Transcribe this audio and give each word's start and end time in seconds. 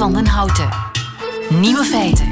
van 0.00 0.12
den 0.12 0.26
Houten. 0.26 0.68
Nieuwe 1.48 1.84
feiten. 1.84 2.26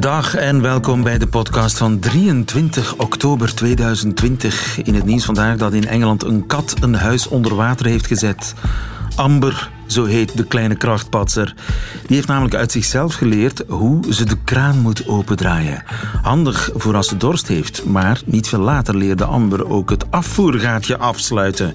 Dag 0.00 0.34
en 0.34 0.62
welkom 0.62 1.02
bij 1.02 1.18
de 1.18 1.26
podcast 1.26 1.78
van 1.78 1.98
23 1.98 2.94
oktober 2.96 3.54
2020. 3.54 4.82
In 4.82 4.94
het 4.94 5.04
nieuws 5.04 5.24
vandaag 5.24 5.56
dat 5.56 5.72
in 5.72 5.86
Engeland 5.86 6.24
een 6.24 6.46
kat 6.46 6.74
een 6.80 6.94
huis 6.94 7.28
onder 7.28 7.54
water 7.54 7.86
heeft 7.86 8.06
gezet. 8.06 8.54
Amber, 9.16 9.70
zo 9.86 10.04
heet 10.04 10.36
de 10.36 10.44
kleine 10.44 10.74
krachtpatser. 10.74 11.54
Die 12.06 12.16
heeft 12.16 12.28
namelijk 12.28 12.54
uit 12.54 12.72
zichzelf 12.72 13.14
geleerd 13.14 13.62
hoe 13.68 14.12
ze 14.12 14.24
de 14.24 14.38
kraan 14.44 14.78
moet 14.78 15.08
opendraaien. 15.08 15.82
Handig 16.22 16.70
voor 16.74 16.96
als 16.96 17.08
ze 17.08 17.16
dorst 17.16 17.48
heeft, 17.48 17.84
maar 17.84 18.20
niet 18.24 18.48
veel 18.48 18.60
later 18.60 18.96
leerde 18.96 19.24
Amber 19.24 19.68
ook 19.68 19.90
het 19.90 20.10
afvoergaatje 20.10 20.98
afsluiten. 20.98 21.74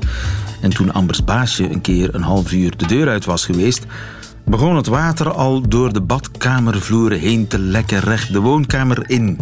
En 0.62 0.70
toen 0.70 0.94
Ambers 0.94 1.24
baasje 1.24 1.70
een 1.70 1.82
keer 1.82 2.16
een 2.16 2.24
half 2.24 2.52
uur 2.52 2.78
de 2.78 2.86
deur 2.86 3.10
uit 3.10 3.26
was 3.26 3.46
geweest, 3.46 3.86
begon 4.50 4.76
het 4.76 4.88
water 4.88 5.32
al 5.32 5.68
door 5.68 5.94
de 5.94 6.02
badkamervloeren 6.02 7.20
heen 7.20 7.48
te 7.48 7.60
lekken 7.60 8.00
recht 8.00 8.34
de 8.34 8.40
woonkamer 8.40 9.10
in. 9.10 9.40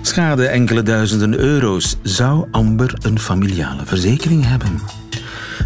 Schade 0.00 0.46
enkele 0.46 0.82
duizenden 0.82 1.38
euro's. 1.38 1.96
Zou 2.02 2.46
Amber 2.50 2.94
een 3.02 3.18
familiale 3.18 3.84
verzekering 3.84 4.46
hebben? 4.46 4.80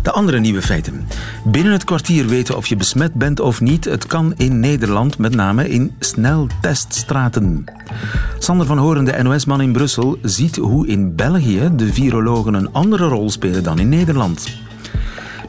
De 0.03 0.11
andere 0.11 0.39
nieuwe 0.39 0.63
feiten. 0.63 1.07
Binnen 1.45 1.73
het 1.73 1.85
kwartier 1.85 2.27
weten 2.27 2.57
of 2.57 2.67
je 2.67 2.77
besmet 2.77 3.15
bent 3.15 3.41
of 3.41 3.61
niet. 3.61 3.85
Het 3.85 4.07
kan 4.07 4.35
in 4.37 4.61
Nederland, 4.61 5.19
met 5.19 5.35
name 5.35 5.69
in 5.69 5.95
snelteststraten. 5.99 7.65
Sander 8.39 8.67
van 8.67 8.79
Horen, 8.79 9.05
de 9.05 9.23
NOS-man 9.23 9.61
in 9.61 9.73
Brussel, 9.73 10.19
ziet 10.23 10.57
hoe 10.57 10.87
in 10.87 11.15
België 11.15 11.71
de 11.77 11.93
virologen 11.93 12.55
een 12.55 12.73
andere 12.73 13.07
rol 13.07 13.31
spelen 13.31 13.63
dan 13.63 13.79
in 13.79 13.89
Nederland. 13.89 14.63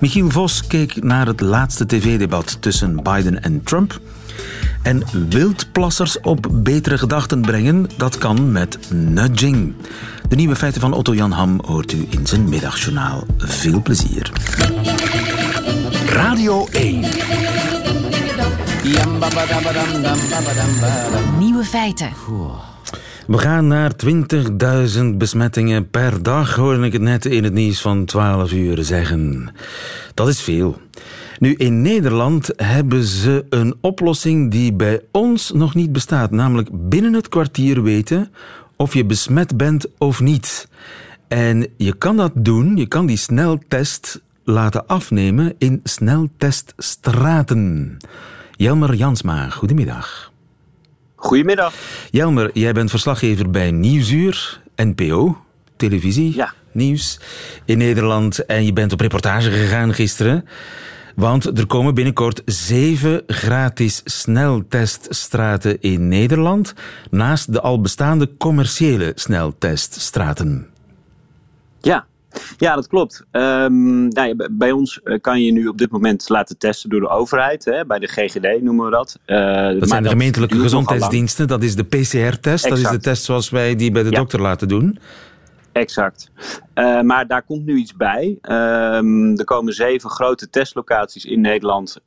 Michiel 0.05 0.29
Vos 0.29 0.67
keek 0.67 1.03
naar 1.03 1.27
het 1.27 1.41
laatste 1.41 1.85
tv-debat 1.85 2.57
tussen 2.59 3.03
Biden 3.03 3.43
en 3.43 3.63
Trump. 3.63 3.99
En 4.81 5.03
wildplassers 5.29 6.19
op 6.19 6.47
betere 6.51 6.97
gedachten 6.97 7.41
brengen, 7.41 7.89
dat 7.97 8.17
kan 8.17 8.51
met 8.51 8.79
nudging. 8.91 9.73
De 10.29 10.35
nieuwe 10.35 10.55
feiten 10.55 10.81
van 10.81 10.93
Otto 10.93 11.13
Jan 11.13 11.31
Ham 11.31 11.61
hoort 11.65 11.93
u 11.93 12.07
in 12.09 12.27
zijn 12.27 12.49
middagjournaal. 12.49 13.23
Veel 13.37 13.81
plezier. 13.81 14.31
Radio 16.07 16.67
1. 16.71 17.01
Nieuwe 21.37 21.63
feiten. 21.63 22.09
We 23.27 23.37
gaan 23.37 23.67
naar 23.67 23.91
20.000 24.05 25.05
besmettingen 25.17 25.89
per 25.89 26.23
dag, 26.23 26.55
hoorde 26.55 26.85
ik 26.85 26.93
het 26.93 27.01
net 27.01 27.25
in 27.25 27.43
het 27.43 27.53
nieuws 27.53 27.81
van 27.81 28.05
12 28.05 28.51
uur 28.51 28.83
zeggen. 28.83 29.53
Dat 30.13 30.27
is 30.27 30.41
veel. 30.41 30.81
Nu, 31.39 31.53
in 31.53 31.81
Nederland 31.81 32.51
hebben 32.55 33.03
ze 33.03 33.45
een 33.49 33.75
oplossing 33.81 34.51
die 34.51 34.73
bij 34.73 35.01
ons 35.11 35.51
nog 35.51 35.75
niet 35.75 35.91
bestaat, 35.91 36.31
namelijk 36.31 36.69
binnen 36.71 37.13
het 37.13 37.29
kwartier 37.29 37.83
weten 37.83 38.31
of 38.75 38.93
je 38.93 39.05
besmet 39.05 39.57
bent 39.57 39.87
of 39.97 40.21
niet. 40.21 40.67
En 41.27 41.67
je 41.77 41.95
kan 41.95 42.17
dat 42.17 42.31
doen, 42.35 42.77
je 42.77 42.87
kan 42.87 43.05
die 43.05 43.17
sneltest 43.17 44.21
laten 44.43 44.87
afnemen 44.87 45.55
in 45.57 45.79
snelteststraten. 45.83 47.97
Jelmer 48.51 48.93
Jansma, 48.93 49.49
goedemiddag. 49.49 50.33
Goedemiddag. 51.25 51.73
Jelmer, 52.11 52.49
jij 52.53 52.73
bent 52.73 52.89
verslaggever 52.89 53.49
bij 53.49 53.71
Nieuwsuur, 53.71 54.61
NPO, 54.75 55.37
televisie, 55.75 56.35
Ja. 56.35 56.53
nieuws 56.71 57.19
in 57.65 57.77
Nederland. 57.77 58.45
En 58.45 58.65
je 58.65 58.73
bent 58.73 58.93
op 58.93 58.99
reportage 58.99 59.51
gegaan 59.51 59.93
gisteren. 59.93 60.47
Want 61.15 61.57
er 61.57 61.67
komen 61.67 61.93
binnenkort 61.93 62.41
zeven 62.45 63.23
gratis 63.27 64.01
snelteststraten 64.03 65.81
in 65.81 66.07
Nederland, 66.07 66.73
naast 67.09 67.53
de 67.53 67.61
al 67.61 67.81
bestaande 67.81 68.29
commerciële 68.37 69.11
snelteststraten. 69.15 70.67
Ja. 71.81 72.05
Ja, 72.57 72.75
dat 72.75 72.87
klopt. 72.87 73.23
Ehm, 73.31 74.07
nou 74.07 74.27
ja, 74.27 74.47
bij 74.51 74.71
ons 74.71 75.01
eh, 75.03 75.19
kan 75.21 75.41
je 75.43 75.51
nu 75.51 75.67
op 75.67 75.77
dit 75.77 75.91
moment 75.91 76.29
laten 76.29 76.57
testen 76.57 76.89
door 76.89 76.99
de 76.99 77.09
overheid. 77.09 77.65
Hè, 77.65 77.85
bij 77.85 77.99
de 77.99 78.07
GGD 78.07 78.61
noemen 78.61 78.85
we 78.85 78.91
dat. 78.91 79.19
Maar 79.25 79.79
Dat 79.79 79.89
zijn 79.89 80.03
de 80.03 80.09
gemeentelijke 80.09 80.59
gezondheidsdiensten. 80.59 81.47
Dat 81.47 81.63
is 81.63 81.75
de 81.75 81.83
PCR-test. 81.83 82.69
Dat 82.69 82.77
is 82.77 82.89
de 82.89 82.99
test 82.99 83.23
zoals 83.23 83.49
wij 83.49 83.75
die 83.75 83.91
bij 83.91 84.03
de 84.03 84.09
Ja. 84.09 84.15
dokter 84.17 84.41
laten 84.41 84.67
doen. 84.67 84.99
Exact. 85.71 86.31
Eh, 86.73 87.01
maar 87.01 87.27
daar 87.27 87.43
komt 87.43 87.65
nu 87.65 87.75
iets 87.75 87.95
bij. 87.95 88.37
Ehm, 88.41 89.35
er 89.37 89.43
komen 89.43 89.73
zeven 89.73 90.09
grote 90.09 90.49
testlocaties 90.49 91.25
in 91.25 91.41
Nederland. 91.41 91.97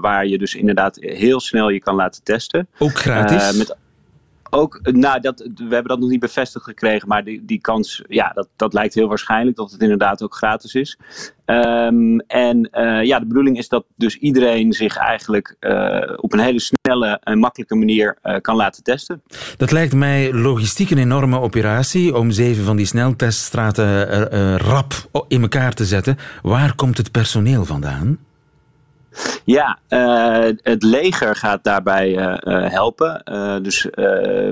waar 0.00 0.26
je 0.26 0.38
dus 0.38 0.54
inderdaad 0.54 0.96
heel 1.00 1.40
snel 1.40 1.68
je 1.68 1.80
kan 1.80 1.94
laten 1.94 2.22
testen. 2.22 2.68
Ook 2.78 2.98
gratis. 2.98 3.56
Met 3.56 3.76
ook, 4.50 4.80
nou, 4.82 5.20
dat, 5.20 5.38
we 5.54 5.62
hebben 5.62 5.84
dat 5.84 5.98
nog 5.98 6.08
niet 6.08 6.20
bevestigd 6.20 6.64
gekregen, 6.64 7.08
maar 7.08 7.24
die, 7.24 7.44
die 7.44 7.60
kans, 7.60 8.02
ja, 8.08 8.30
dat, 8.34 8.48
dat 8.56 8.72
lijkt 8.72 8.94
heel 8.94 9.08
waarschijnlijk 9.08 9.56
dat 9.56 9.70
het 9.70 9.82
inderdaad 9.82 10.22
ook 10.22 10.34
gratis 10.34 10.74
is. 10.74 10.98
Ehm, 11.44 12.18
en 12.18 12.70
eh, 12.70 13.04
ja, 13.04 13.18
de 13.18 13.26
bedoeling 13.26 13.58
is 13.58 13.68
dat 13.68 13.84
dus 13.96 14.16
iedereen 14.16 14.72
zich 14.72 14.96
eigenlijk 14.96 15.56
eh, 15.60 16.12
op 16.16 16.32
een 16.32 16.38
hele 16.38 16.60
snelle 16.60 17.20
en 17.22 17.38
makkelijke 17.38 17.74
manier 17.74 18.18
eh, 18.22 18.40
kan 18.40 18.56
laten 18.56 18.82
testen. 18.82 19.22
Dat 19.56 19.70
lijkt 19.70 19.94
mij 19.94 20.32
logistiek 20.32 20.90
een 20.90 20.98
enorme 20.98 21.40
operatie 21.40 22.16
om 22.16 22.30
zeven 22.30 22.64
van 22.64 22.76
die 22.76 22.86
snelteststraten 22.86 24.58
rap 24.58 24.92
in 25.28 25.42
elkaar 25.42 25.74
te 25.74 25.84
zetten. 25.84 26.16
Waar 26.42 26.74
komt 26.74 26.96
het 26.96 27.10
personeel 27.10 27.64
vandaan? 27.64 28.18
Ja, 29.48 29.78
eh, 29.88 30.56
het 30.62 30.82
leger 30.82 31.36
gaat 31.36 31.64
daarbij 31.64 32.16
eh, 32.16 32.64
eh, 32.64 32.70
helpen. 32.70 33.22
Dus 33.62 33.88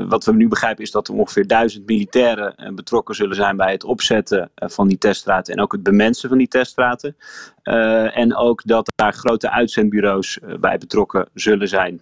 wat 0.09 0.25
we 0.25 0.32
nu 0.34 0.49
begrijpen 0.49 0.84
is 0.84 0.91
dat 0.91 1.09
er 1.09 1.15
ongeveer 1.15 1.47
duizend 1.47 1.87
militairen 1.87 2.75
betrokken 2.75 3.15
zullen 3.15 3.37
zijn 3.37 3.56
bij 3.56 3.72
het 3.72 3.84
opzetten 3.84 4.50
van 4.55 4.88
die 4.88 4.99
teststraten 4.99 5.55
en 5.55 5.62
ook 5.62 5.72
het 5.72 5.82
bemensen 5.82 6.28
van 6.28 6.38
die 6.38 6.49
teststraten. 6.49 7.16
En 8.12 8.37
ook 8.37 8.62
dat 8.65 8.93
daar 8.94 9.12
grote 9.12 9.50
uitzendbureaus 9.50 10.38
bij 10.60 10.78
betrokken 10.78 11.28
zullen 11.34 11.69
zijn. 11.69 12.00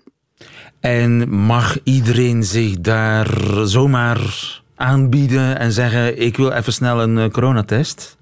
En 0.80 1.30
mag 1.30 1.78
iedereen 1.82 2.42
zich 2.42 2.80
daar 2.80 3.28
zomaar 3.64 4.20
aanbieden 4.74 5.58
en 5.58 5.72
zeggen: 5.72 6.20
Ik 6.20 6.36
wil 6.36 6.50
even 6.50 6.72
snel 6.72 7.02
een 7.02 7.30
coronatest? 7.30 8.16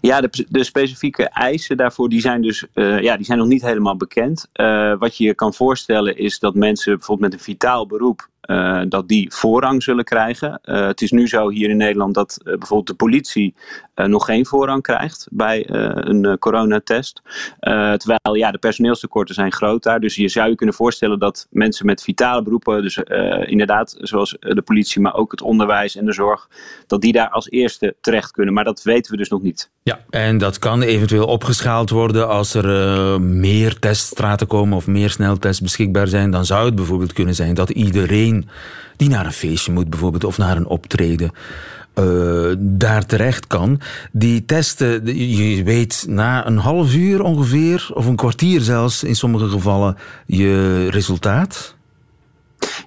Ja, 0.00 0.20
de, 0.20 0.46
de 0.48 0.64
specifieke 0.64 1.28
eisen 1.28 1.76
daarvoor 1.76 2.08
die 2.08 2.20
zijn 2.20 2.42
dus 2.42 2.66
eh, 2.72 3.00
ja, 3.00 3.16
die 3.16 3.26
zijn 3.26 3.38
nog 3.38 3.46
niet 3.46 3.62
helemaal 3.62 3.96
bekend. 3.96 4.48
Eh, 4.52 4.94
wat 4.98 5.16
je 5.16 5.24
je 5.24 5.34
kan 5.34 5.54
voorstellen 5.54 6.16
is 6.16 6.38
dat 6.38 6.54
mensen 6.54 6.96
bijvoorbeeld 6.96 7.30
met 7.30 7.38
een 7.38 7.44
vitaal 7.44 7.86
beroep 7.86 8.28
eh, 8.46 8.80
dat 8.88 9.08
die 9.08 9.32
voorrang 9.32 9.82
zullen 9.82 10.04
krijgen. 10.04 10.58
Eh, 10.62 10.86
het 10.86 11.02
is 11.02 11.10
nu 11.10 11.28
zo 11.28 11.48
hier 11.48 11.70
in 11.70 11.76
Nederland 11.76 12.14
dat 12.14 12.38
eh, 12.38 12.44
bijvoorbeeld 12.44 12.86
de 12.86 12.94
politie 12.94 13.54
nog 13.96 14.24
geen 14.24 14.46
voorrang 14.46 14.82
krijgt 14.82 15.26
bij 15.30 15.64
een 15.68 16.38
coronatest. 16.38 17.22
Terwijl 17.60 18.34
ja, 18.34 18.50
de 18.50 18.58
personeelstekorten 18.58 19.34
zijn 19.34 19.52
groot 19.52 19.82
daar. 19.82 20.00
Dus 20.00 20.14
je 20.14 20.28
zou 20.28 20.48
je 20.48 20.54
kunnen 20.54 20.74
voorstellen 20.74 21.18
dat 21.18 21.46
mensen 21.50 21.86
met 21.86 22.02
vitale 22.02 22.42
beroepen, 22.42 22.82
dus 22.82 22.96
inderdaad 23.46 23.96
zoals 23.98 24.36
de 24.38 24.62
politie, 24.62 25.00
maar 25.00 25.14
ook 25.14 25.30
het 25.30 25.42
onderwijs 25.42 25.96
en 25.96 26.04
de 26.04 26.12
zorg, 26.12 26.48
dat 26.86 27.00
die 27.00 27.12
daar 27.12 27.30
als 27.30 27.50
eerste 27.50 27.94
terecht 28.00 28.30
kunnen. 28.30 28.54
Maar 28.54 28.64
dat 28.64 28.82
weten 28.82 29.10
we 29.10 29.16
dus 29.16 29.28
nog 29.28 29.42
niet. 29.42 29.70
Ja, 29.82 30.00
en 30.10 30.38
dat 30.38 30.58
kan 30.58 30.82
eventueel 30.82 31.26
opgeschaald 31.26 31.90
worden 31.90 32.28
als 32.28 32.54
er 32.54 33.20
meer 33.20 33.78
teststraten 33.78 34.46
komen 34.46 34.76
of 34.76 34.86
meer 34.86 35.10
sneltests 35.10 35.62
beschikbaar 35.62 36.08
zijn. 36.08 36.30
Dan 36.30 36.44
zou 36.44 36.64
het 36.64 36.74
bijvoorbeeld 36.74 37.12
kunnen 37.12 37.34
zijn 37.34 37.54
dat 37.54 37.70
iedereen 37.70 38.35
die 38.96 39.08
naar 39.08 39.26
een 39.26 39.32
feestje 39.32 39.72
moet 39.72 39.90
bijvoorbeeld 39.90 40.24
of 40.24 40.38
naar 40.38 40.56
een 40.56 40.66
optreden 40.66 41.30
eh, 41.94 42.52
daar 42.58 43.06
terecht 43.06 43.46
kan. 43.46 43.80
Die 44.12 44.44
testen, 44.44 45.16
je 45.28 45.62
weet 45.64 46.04
na 46.08 46.46
een 46.46 46.58
half 46.58 46.94
uur 46.94 47.22
ongeveer, 47.22 47.88
of 47.94 48.06
een 48.06 48.16
kwartier 48.16 48.60
zelfs 48.60 49.04
in 49.04 49.16
sommige 49.16 49.48
gevallen, 49.48 49.96
je 50.26 50.86
resultaat. 50.90 51.74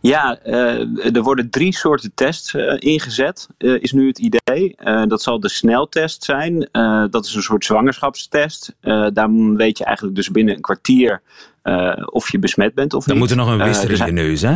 Ja, 0.02 0.40
eh, 0.44 1.16
er 1.16 1.22
worden 1.22 1.50
drie 1.50 1.74
soorten 1.76 2.12
tests 2.16 2.54
eh, 2.54 2.76
ingezet, 2.80 3.48
is 3.58 3.92
nu 3.92 4.08
het 4.08 4.20
idee. 4.20 4.76
Dat 5.08 5.22
zal 5.22 5.40
de 5.40 5.50
sneltest 5.50 6.24
zijn. 6.24 6.70
Dat 7.12 7.26
is 7.26 7.36
een 7.36 7.42
soort 7.42 7.66
zwangerschapstest. 7.66 8.76
Daar 9.14 9.30
weet 9.56 9.78
je 9.78 9.84
eigenlijk 9.86 10.16
dus 10.16 10.32
binnen 10.32 10.56
een 10.56 10.62
kwartier 10.62 11.22
of 12.06 12.32
je 12.32 12.40
besmet 12.40 12.74
bent 12.74 12.94
of 12.94 13.06
Dan 13.06 13.14
niet. 13.14 13.24
moet 13.24 13.32
er 13.32 13.38
nog 13.46 13.54
een 13.54 13.62
Eh, 13.62 13.68
wisser 13.68 13.92
er 13.92 14.00
in 14.00 14.06
je 14.06 14.12
neus, 14.12 14.42
hè? 14.42 14.56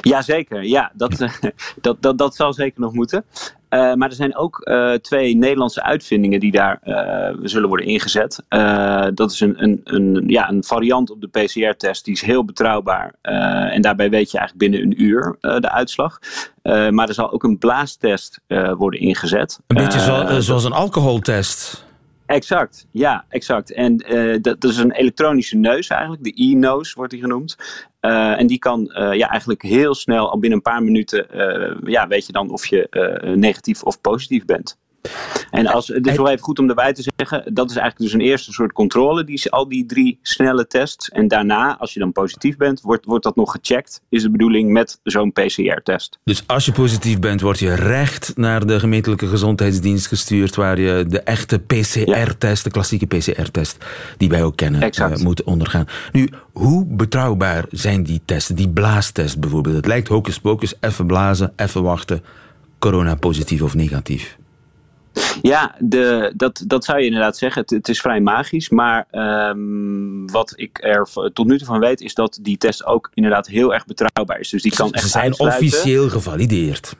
Jazeker, 0.00 0.62
ja, 0.64 0.90
dat, 0.94 1.18
dat, 1.80 1.96
dat, 2.02 2.18
dat 2.18 2.34
zal 2.36 2.52
zeker 2.52 2.80
nog 2.80 2.92
moeten. 2.92 3.24
Eh, 3.68 3.94
maar 3.94 4.08
er 4.08 4.14
zijn 4.14 4.36
ook 4.36 4.60
eh, 4.60 4.92
twee 4.92 5.36
Nederlandse 5.36 5.82
uitvindingen 5.82 6.40
die 6.40 6.50
daar 6.52 6.78
eh, 6.82 7.36
zullen 7.42 7.68
worden 7.68 7.86
ingezet. 7.86 8.42
Eh, 8.48 9.06
dat 9.14 9.30
is 9.30 9.40
een, 9.40 9.62
een, 9.62 9.80
een, 9.84 10.24
ja, 10.26 10.48
een 10.50 10.64
variant 10.64 11.10
op 11.10 11.20
de 11.20 11.28
PCR-test, 11.28 12.04
die 12.04 12.14
is 12.14 12.20
heel 12.22 12.44
betrouwbaar. 12.44 13.14
Eh, 13.20 13.74
en 13.74 13.82
daarbij 13.82 14.10
weet 14.10 14.30
je 14.30 14.38
eigenlijk 14.38 14.70
binnen 14.70 14.90
een 14.90 15.02
uur 15.02 15.36
eh, 15.40 15.56
de 15.60 15.70
uitslag. 15.70 16.18
Eh, 16.62 16.88
maar 16.88 17.08
er 17.08 17.14
zal 17.14 17.32
ook 17.32 17.42
een 17.44 17.58
blaastest 17.58 18.40
eh, 18.46 18.72
worden 18.72 19.00
ingezet. 19.00 19.60
Een 19.66 19.76
beetje 19.76 19.98
Eh, 19.98 20.04
zo- 20.04 20.20
eh, 20.20 20.36
zoals 20.36 20.64
een 20.64 20.72
alcoholtest. 20.72 21.84
Exact, 22.30 22.86
ja, 22.90 23.24
exact. 23.28 23.72
En 23.72 23.96
dat, 24.42 24.60
dat, 24.60 24.64
is 24.64 24.76
een 24.76 24.92
elektronische 24.92 25.56
neus 25.56 25.88
eigenlijk, 25.88 26.24
de 26.24 26.32
e-nose 26.34 26.94
wordt 26.96 27.12
die 27.12 27.20
genoemd. 27.20 27.56
en 28.00 28.46
die 28.46 28.58
kan 28.58 28.90
ja, 28.94 29.28
eigenlijk 29.28 29.62
heel 29.62 29.94
snel, 29.94 30.30
al 30.30 30.38
binnen 30.38 30.58
een 30.58 30.72
paar 30.72 30.82
minuten, 30.82 31.26
ja, 31.84 32.08
weet 32.08 32.26
je 32.26 32.32
dan 32.32 32.50
of 32.50 32.66
je 32.66 32.88
negatief 33.36 33.82
of 33.82 34.00
positief 34.00 34.44
bent. 34.44 34.78
En 35.50 35.66
als, 35.66 35.88
het 35.88 36.06
is 36.06 36.16
wel 36.16 36.28
even 36.28 36.44
goed 36.44 36.58
om 36.58 36.68
erbij 36.68 36.92
te 36.92 37.02
zeggen, 37.16 37.54
dat 37.54 37.70
is 37.70 37.76
eigenlijk 37.76 38.10
dus 38.10 38.20
een 38.20 38.28
eerste 38.28 38.52
soort 38.52 38.72
controle, 38.72 39.24
die, 39.24 39.50
al 39.50 39.68
die 39.68 39.86
drie 39.86 40.18
snelle 40.22 40.66
tests. 40.66 41.08
En 41.08 41.28
daarna, 41.28 41.76
als 41.78 41.94
je 41.94 42.00
dan 42.00 42.12
positief 42.12 42.56
bent, 42.56 42.80
wordt, 42.80 43.04
wordt 43.04 43.24
dat 43.24 43.36
nog 43.36 43.50
gecheckt, 43.50 44.02
is 44.08 44.22
de 44.22 44.30
bedoeling 44.30 44.72
met 44.72 45.00
zo'n 45.02 45.32
PCR-test. 45.32 46.18
Dus 46.24 46.46
als 46.46 46.64
je 46.64 46.72
positief 46.72 47.18
bent, 47.18 47.40
word 47.40 47.58
je 47.58 47.74
recht 47.74 48.32
naar 48.36 48.66
de 48.66 48.80
gemeentelijke 48.80 49.26
gezondheidsdienst 49.26 50.06
gestuurd, 50.06 50.56
waar 50.56 50.80
je 50.80 51.04
de 51.08 51.20
echte 51.20 51.58
PCR-test, 51.58 52.64
de 52.64 52.70
klassieke 52.70 53.06
PCR-test, 53.06 53.84
die 54.16 54.28
wij 54.28 54.44
ook 54.44 54.56
kennen, 54.56 54.90
uh, 55.00 55.16
moet 55.16 55.42
ondergaan. 55.42 55.86
Nu, 56.12 56.28
hoe 56.52 56.86
betrouwbaar 56.86 57.64
zijn 57.70 58.02
die 58.02 58.20
testen, 58.24 58.56
die 58.56 58.68
blaastest 58.68 59.40
bijvoorbeeld? 59.40 59.76
Het 59.76 59.86
lijkt 59.86 60.08
hocus 60.08 60.40
pocus, 60.40 60.74
even 60.80 61.06
blazen, 61.06 61.52
even 61.56 61.82
wachten, 61.82 62.22
corona 62.78 63.14
positief 63.14 63.62
of 63.62 63.74
negatief. 63.74 64.38
Ja, 65.42 65.74
de, 65.78 66.32
dat, 66.36 66.64
dat 66.66 66.84
zou 66.84 66.98
je 66.98 67.04
inderdaad 67.04 67.36
zeggen. 67.36 67.62
Het, 67.66 67.88
is 67.88 68.00
vrij 68.00 68.20
magisch. 68.20 68.68
Maar 68.68 69.06
um, 69.10 70.30
wat 70.30 70.52
ik 70.56 70.78
er 70.82 71.08
tot 71.32 71.46
nu 71.46 71.58
toe 71.58 71.66
van 71.66 71.80
weet, 71.80 72.00
is 72.00 72.14
dat 72.14 72.38
die 72.42 72.58
test 72.58 72.84
ook 72.84 73.10
inderdaad 73.14 73.46
heel 73.46 73.74
erg 73.74 73.84
betrouwbaar 73.84 74.40
is. 74.40 74.50
Dus 74.50 74.62
die 74.62 74.74
kan 74.74 74.92
echt. 74.92 75.04
Ze 75.04 75.10
zijn 75.10 75.38
officieel 75.38 76.08
gevalideerd. 76.08 76.96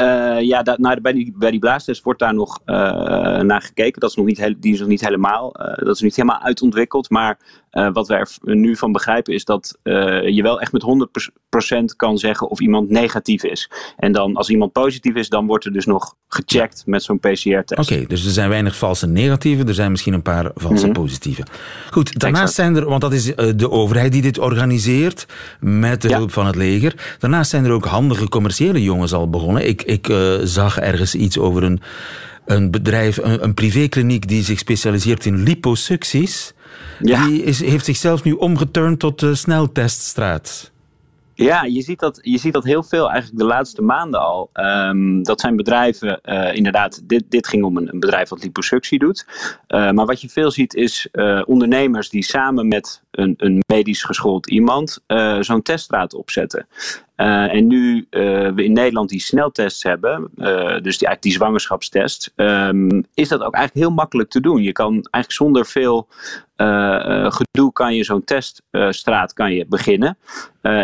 Uh, 0.00 0.40
ja, 0.40 0.62
dat, 0.62 0.78
nou, 0.78 1.00
bij, 1.00 1.12
die, 1.12 1.32
bij 1.36 1.50
die 1.50 1.60
blaastest 1.60 2.02
wordt 2.02 2.20
daar 2.20 2.34
nog 2.34 2.60
uh, 2.66 2.76
naar 3.40 3.62
gekeken. 3.62 4.00
Dat 4.00 4.10
is 4.10 4.16
nog 4.16 4.26
niet, 4.26 4.54
die 4.58 4.72
is 4.72 4.78
nog 4.78 4.88
niet 4.88 5.00
helemaal, 5.00 5.54
uh, 5.60 5.74
dat 5.76 5.94
is 5.94 6.00
niet 6.00 6.16
helemaal 6.16 6.40
uitontwikkeld. 6.40 7.10
Maar 7.10 7.38
wat 7.92 8.08
we 8.08 8.14
er 8.14 8.56
nu 8.56 8.76
van 8.76 8.92
begrijpen 8.92 9.34
is 9.34 9.44
dat 9.44 9.78
je 9.82 10.40
wel 10.42 10.60
echt 10.60 10.72
met 10.72 11.08
100% 11.92 11.96
kan 11.96 12.18
zeggen 12.18 12.48
of 12.48 12.60
iemand 12.60 12.90
negatief 12.90 13.44
is. 13.44 13.70
En 13.96 14.12
dan 14.12 14.36
als 14.36 14.50
iemand 14.50 14.72
positief 14.72 15.14
is, 15.14 15.28
dan 15.28 15.46
wordt 15.46 15.64
er 15.64 15.72
dus 15.72 15.86
nog 15.86 16.14
gecheckt 16.28 16.82
met 16.86 17.02
zo'n 17.02 17.18
PCR-test. 17.18 17.90
Oké, 17.90 18.04
dus 18.06 18.24
er 18.24 18.30
zijn 18.30 18.48
weinig 18.48 18.76
valse 18.76 19.06
negatieven, 19.06 19.68
er 19.68 19.74
zijn 19.74 19.90
misschien 19.90 20.12
een 20.12 20.22
paar 20.22 20.50
valse 20.54 20.86
mm 20.86 20.92
positieve. 20.94 21.42
Goed, 21.90 22.18
daarnaast 22.18 22.54
zijn 22.54 22.76
er, 22.76 22.84
want 22.84 23.00
dat 23.00 23.12
is 23.12 23.24
de 23.56 23.70
overheid 23.70 24.12
die 24.12 24.22
dit 24.22 24.38
organiseert 24.38 25.26
met 25.60 26.02
de 26.02 26.14
hulp 26.14 26.32
van 26.32 26.46
het 26.46 26.56
leger. 26.56 27.16
Daarnaast 27.18 27.50
zijn 27.50 27.64
er 27.64 27.70
ook 27.70 27.84
handige 27.84 28.28
commerciële 28.28 28.82
jongens 28.82 29.12
al 29.12 29.30
begonnen. 29.30 29.68
Ik 29.68 29.82
ik 29.82 30.08
uh, 30.08 30.34
zag 30.42 30.78
ergens 30.78 31.14
iets 31.14 31.38
over 31.38 31.62
een, 31.62 31.80
een 32.44 32.70
bedrijf, 32.70 33.16
een, 33.16 33.44
een 33.44 33.54
privékliniek 33.54 34.28
die 34.28 34.42
zich 34.42 34.58
specialiseert 34.58 35.26
in 35.26 35.42
liposucties. 35.42 36.54
Ja. 37.00 37.26
Die 37.26 37.42
is, 37.42 37.60
heeft 37.60 37.84
zichzelf 37.84 38.24
nu 38.24 38.32
omgeturnd 38.32 38.98
tot 38.98 39.20
de 39.20 39.34
snelteststraat. 39.34 40.72
Ja, 41.36 41.64
je 41.64 41.82
ziet, 41.82 41.98
dat, 41.98 42.18
je 42.22 42.38
ziet 42.38 42.52
dat 42.52 42.64
heel 42.64 42.82
veel 42.82 43.10
eigenlijk 43.10 43.38
de 43.38 43.46
laatste 43.46 43.82
maanden 43.82 44.20
al. 44.20 44.50
Um, 44.52 45.22
dat 45.22 45.40
zijn 45.40 45.56
bedrijven, 45.56 46.20
uh, 46.24 46.54
inderdaad, 46.54 47.08
dit, 47.08 47.24
dit 47.28 47.46
ging 47.46 47.64
om 47.64 47.76
een, 47.76 47.92
een 47.92 48.00
bedrijf 48.00 48.28
wat 48.28 48.42
liposuctie 48.42 48.98
doet. 48.98 49.26
Uh, 49.68 49.90
maar 49.90 50.06
wat 50.06 50.20
je 50.20 50.28
veel 50.28 50.50
ziet 50.50 50.74
is 50.74 51.08
uh, 51.12 51.42
ondernemers 51.46 52.08
die 52.08 52.22
samen 52.22 52.68
met 52.68 53.02
een, 53.10 53.34
een 53.36 53.62
medisch 53.66 54.02
geschoold 54.02 54.50
iemand 54.50 54.98
zo'n 55.40 55.62
teststraat 55.62 56.14
opzetten. 56.14 56.66
Uh, 57.16 57.54
en 57.54 57.66
nu 57.66 58.06
uh, 58.10 58.50
we 58.54 58.64
in 58.64 58.72
Nederland 58.72 59.08
die 59.08 59.20
sneltests 59.20 59.82
hebben, 59.82 60.30
uh, 60.36 60.46
dus 60.56 60.98
die, 60.98 61.06
eigenlijk 61.06 61.22
die 61.22 61.32
zwangerschapstest, 61.32 62.32
um, 62.36 63.04
is 63.14 63.28
dat 63.28 63.42
ook 63.42 63.54
eigenlijk 63.54 63.86
heel 63.86 63.94
makkelijk 63.94 64.30
te 64.30 64.40
doen. 64.40 64.62
Je 64.62 64.72
kan 64.72 64.92
eigenlijk 64.92 65.32
zonder 65.32 65.66
veel 65.66 66.08
gedoe 67.28 67.72
kan 67.72 67.94
je 67.94 68.04
zo'n 68.04 68.24
teststraat 68.24 69.32
kan 69.32 69.52
je 69.52 69.66
beginnen. 69.68 70.18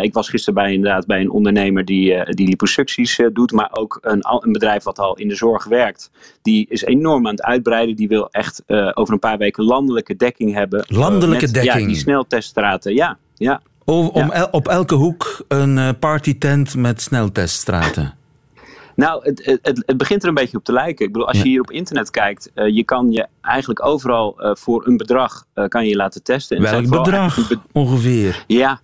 ik 0.01 0.13
was 0.13 0.29
gisteren 0.29 0.63
bij, 0.63 0.73
inderdaad 0.73 1.05
bij 1.05 1.21
een 1.21 1.29
ondernemer 1.29 1.85
die, 1.85 2.33
die 2.33 2.47
liposucties 2.47 3.19
doet, 3.33 3.51
maar 3.51 3.69
ook 3.71 3.97
een, 4.01 4.25
een, 4.41 4.51
bedrijf 4.51 4.83
wat 4.83 4.99
al 4.99 5.17
in 5.17 5.27
de 5.27 5.35
zorg 5.35 5.65
werkt. 5.65 6.11
Die 6.41 6.65
is 6.69 6.81
enorm 6.81 7.25
aan 7.27 7.31
het 7.31 7.43
uitbreiden. 7.43 7.95
Die 7.95 8.07
wil 8.07 8.29
echt 8.29 8.63
over 8.93 9.13
een 9.13 9.19
paar 9.19 9.37
weken 9.37 9.63
landelijke 9.63 10.15
dekking 10.15 10.53
hebben. 10.53 10.85
Landelijke 10.87 11.45
met, 11.45 11.53
dekking? 11.53 11.81
Ja, 11.81 11.87
die 11.87 11.95
snelteststraten, 11.95 12.93
ja. 12.93 13.17
ja. 13.35 13.61
Om, 13.91 14.31
op 14.51 14.67
elke 14.67 14.95
hoek 14.95 15.45
een 15.47 15.77
uh, 15.77 15.89
partytent 15.99 16.75
met 16.75 17.01
snelteststraten. 17.01 18.13
Nou, 18.95 19.23
het, 19.23 19.59
het, 19.61 19.83
het, 19.85 19.97
begint 19.97 20.21
er 20.23 20.29
een 20.29 20.33
beetje 20.33 20.57
op 20.57 20.63
te 20.63 20.73
lijken. 20.73 21.05
Ik 21.05 21.11
bedoel, 21.11 21.27
als 21.27 21.37
je 21.37 21.47
hier 21.47 21.61
op 21.61 21.71
internet 21.71 22.09
kijkt, 22.09 22.51
uh, 22.55 22.75
je 22.75 22.83
kan 22.83 23.11
je 23.11 23.27
eigenlijk 23.41 23.85
overal 23.85 24.35
uh, 24.39 24.51
voor 24.55 24.87
een 24.87 24.97
bedrag 24.97 25.45
uh, 25.55 25.67
kan 25.67 25.87
je 25.87 25.95
laten 25.95 26.23
testen. 26.23 26.61
Welk 26.61 26.89
bedrag 26.89 27.47
be 27.47 27.59
ongeveer? 27.71 28.43
Ja, 28.47 28.81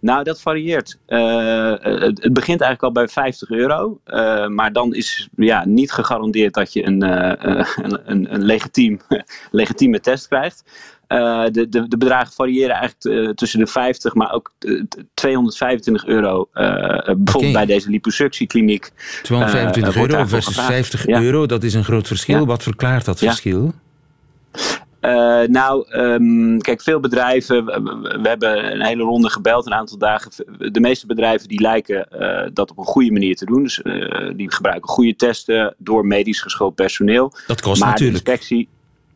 nou, 0.00 0.24
dat 0.24 0.40
varieert. 0.40 0.98
Het, 1.06 2.22
het, 2.22 2.32
begint 2.32 2.60
eigenlijk 2.60 2.82
al 2.82 2.92
bij 2.92 3.08
50 3.08 3.50
euro. 3.50 4.00
maar 4.48 4.72
dan 4.72 4.94
is 4.94 5.28
ja, 5.36 5.64
niet 5.64 5.92
gegarandeerd 5.92 6.54
dat 6.54 6.72
je 6.72 6.86
een, 6.86 7.02
een, 7.02 8.00
een, 8.04 8.34
een 8.34 8.44
legitiem, 8.44 9.00
legitieme 9.50 10.00
test 10.00 10.28
krijgt. 10.28 10.64
Uh, 11.12 11.44
de, 11.50 11.68
de, 11.68 11.88
de, 11.88 11.96
bedragen 11.96 12.32
variëren 12.32 12.76
eigenlijk 12.76 13.04
uh, 13.04 13.28
tussen 13.34 13.58
de 13.58 13.66
50, 13.66 14.14
maar 14.14 14.32
ook 14.32 14.52
225 15.14 16.06
euro. 16.06 16.48
Uh, 16.54 16.64
bijvoorbeeld 16.64 17.34
okay. 17.34 17.52
bij 17.52 17.66
deze 17.66 17.90
liposuctiekliniek. 17.90 18.90
225 19.22 19.96
euro 19.96 20.26
versus 20.26 20.60
50 20.60 21.06
ja. 21.06 21.20
euro, 21.20 21.46
dat 21.46 21.62
is 21.62 21.74
een 21.74 21.84
groot 21.84 22.06
verschil. 22.06 22.38
Ja. 22.38 22.44
Wat 22.44 22.62
verklaart 22.62 23.04
dat 23.04 23.18
verschil? 23.18 23.72
Uh, 25.00 25.42
nou, 25.42 25.98
um, 25.98 26.60
kijk, 26.60 26.82
veel 26.82 27.00
bedrijven, 27.00 27.64
we, 27.64 28.18
we, 28.22 28.28
hebben 28.28 28.72
een 28.72 28.82
hele 28.82 29.02
ronde 29.02 29.30
gebeld, 29.30 29.66
een 29.66 29.74
aantal 29.74 29.98
dagen. 29.98 30.30
De 30.72 30.80
meeste 30.80 31.06
bedrijven 31.06 31.48
die 31.48 31.60
lijken 31.60 32.08
uh, 32.20 32.50
dat 32.52 32.70
op 32.70 32.78
een 32.78 32.84
goede 32.84 33.12
manier 33.12 33.36
te 33.36 33.44
doen. 33.44 33.62
Dus 33.62 33.80
uh, 33.82 34.30
die 34.36 34.52
gebruiken 34.52 34.88
goede 34.88 35.16
testen 35.16 35.74
door 35.78 36.06
medisch 36.06 36.40
geschoold 36.40 36.74
personeel. 36.74 37.32
Dat 37.46 37.60
kost 37.60 37.80
maar 37.80 37.90
natuurlijk. 37.90 38.24
De 38.24 38.30
inspectie, 38.30 38.68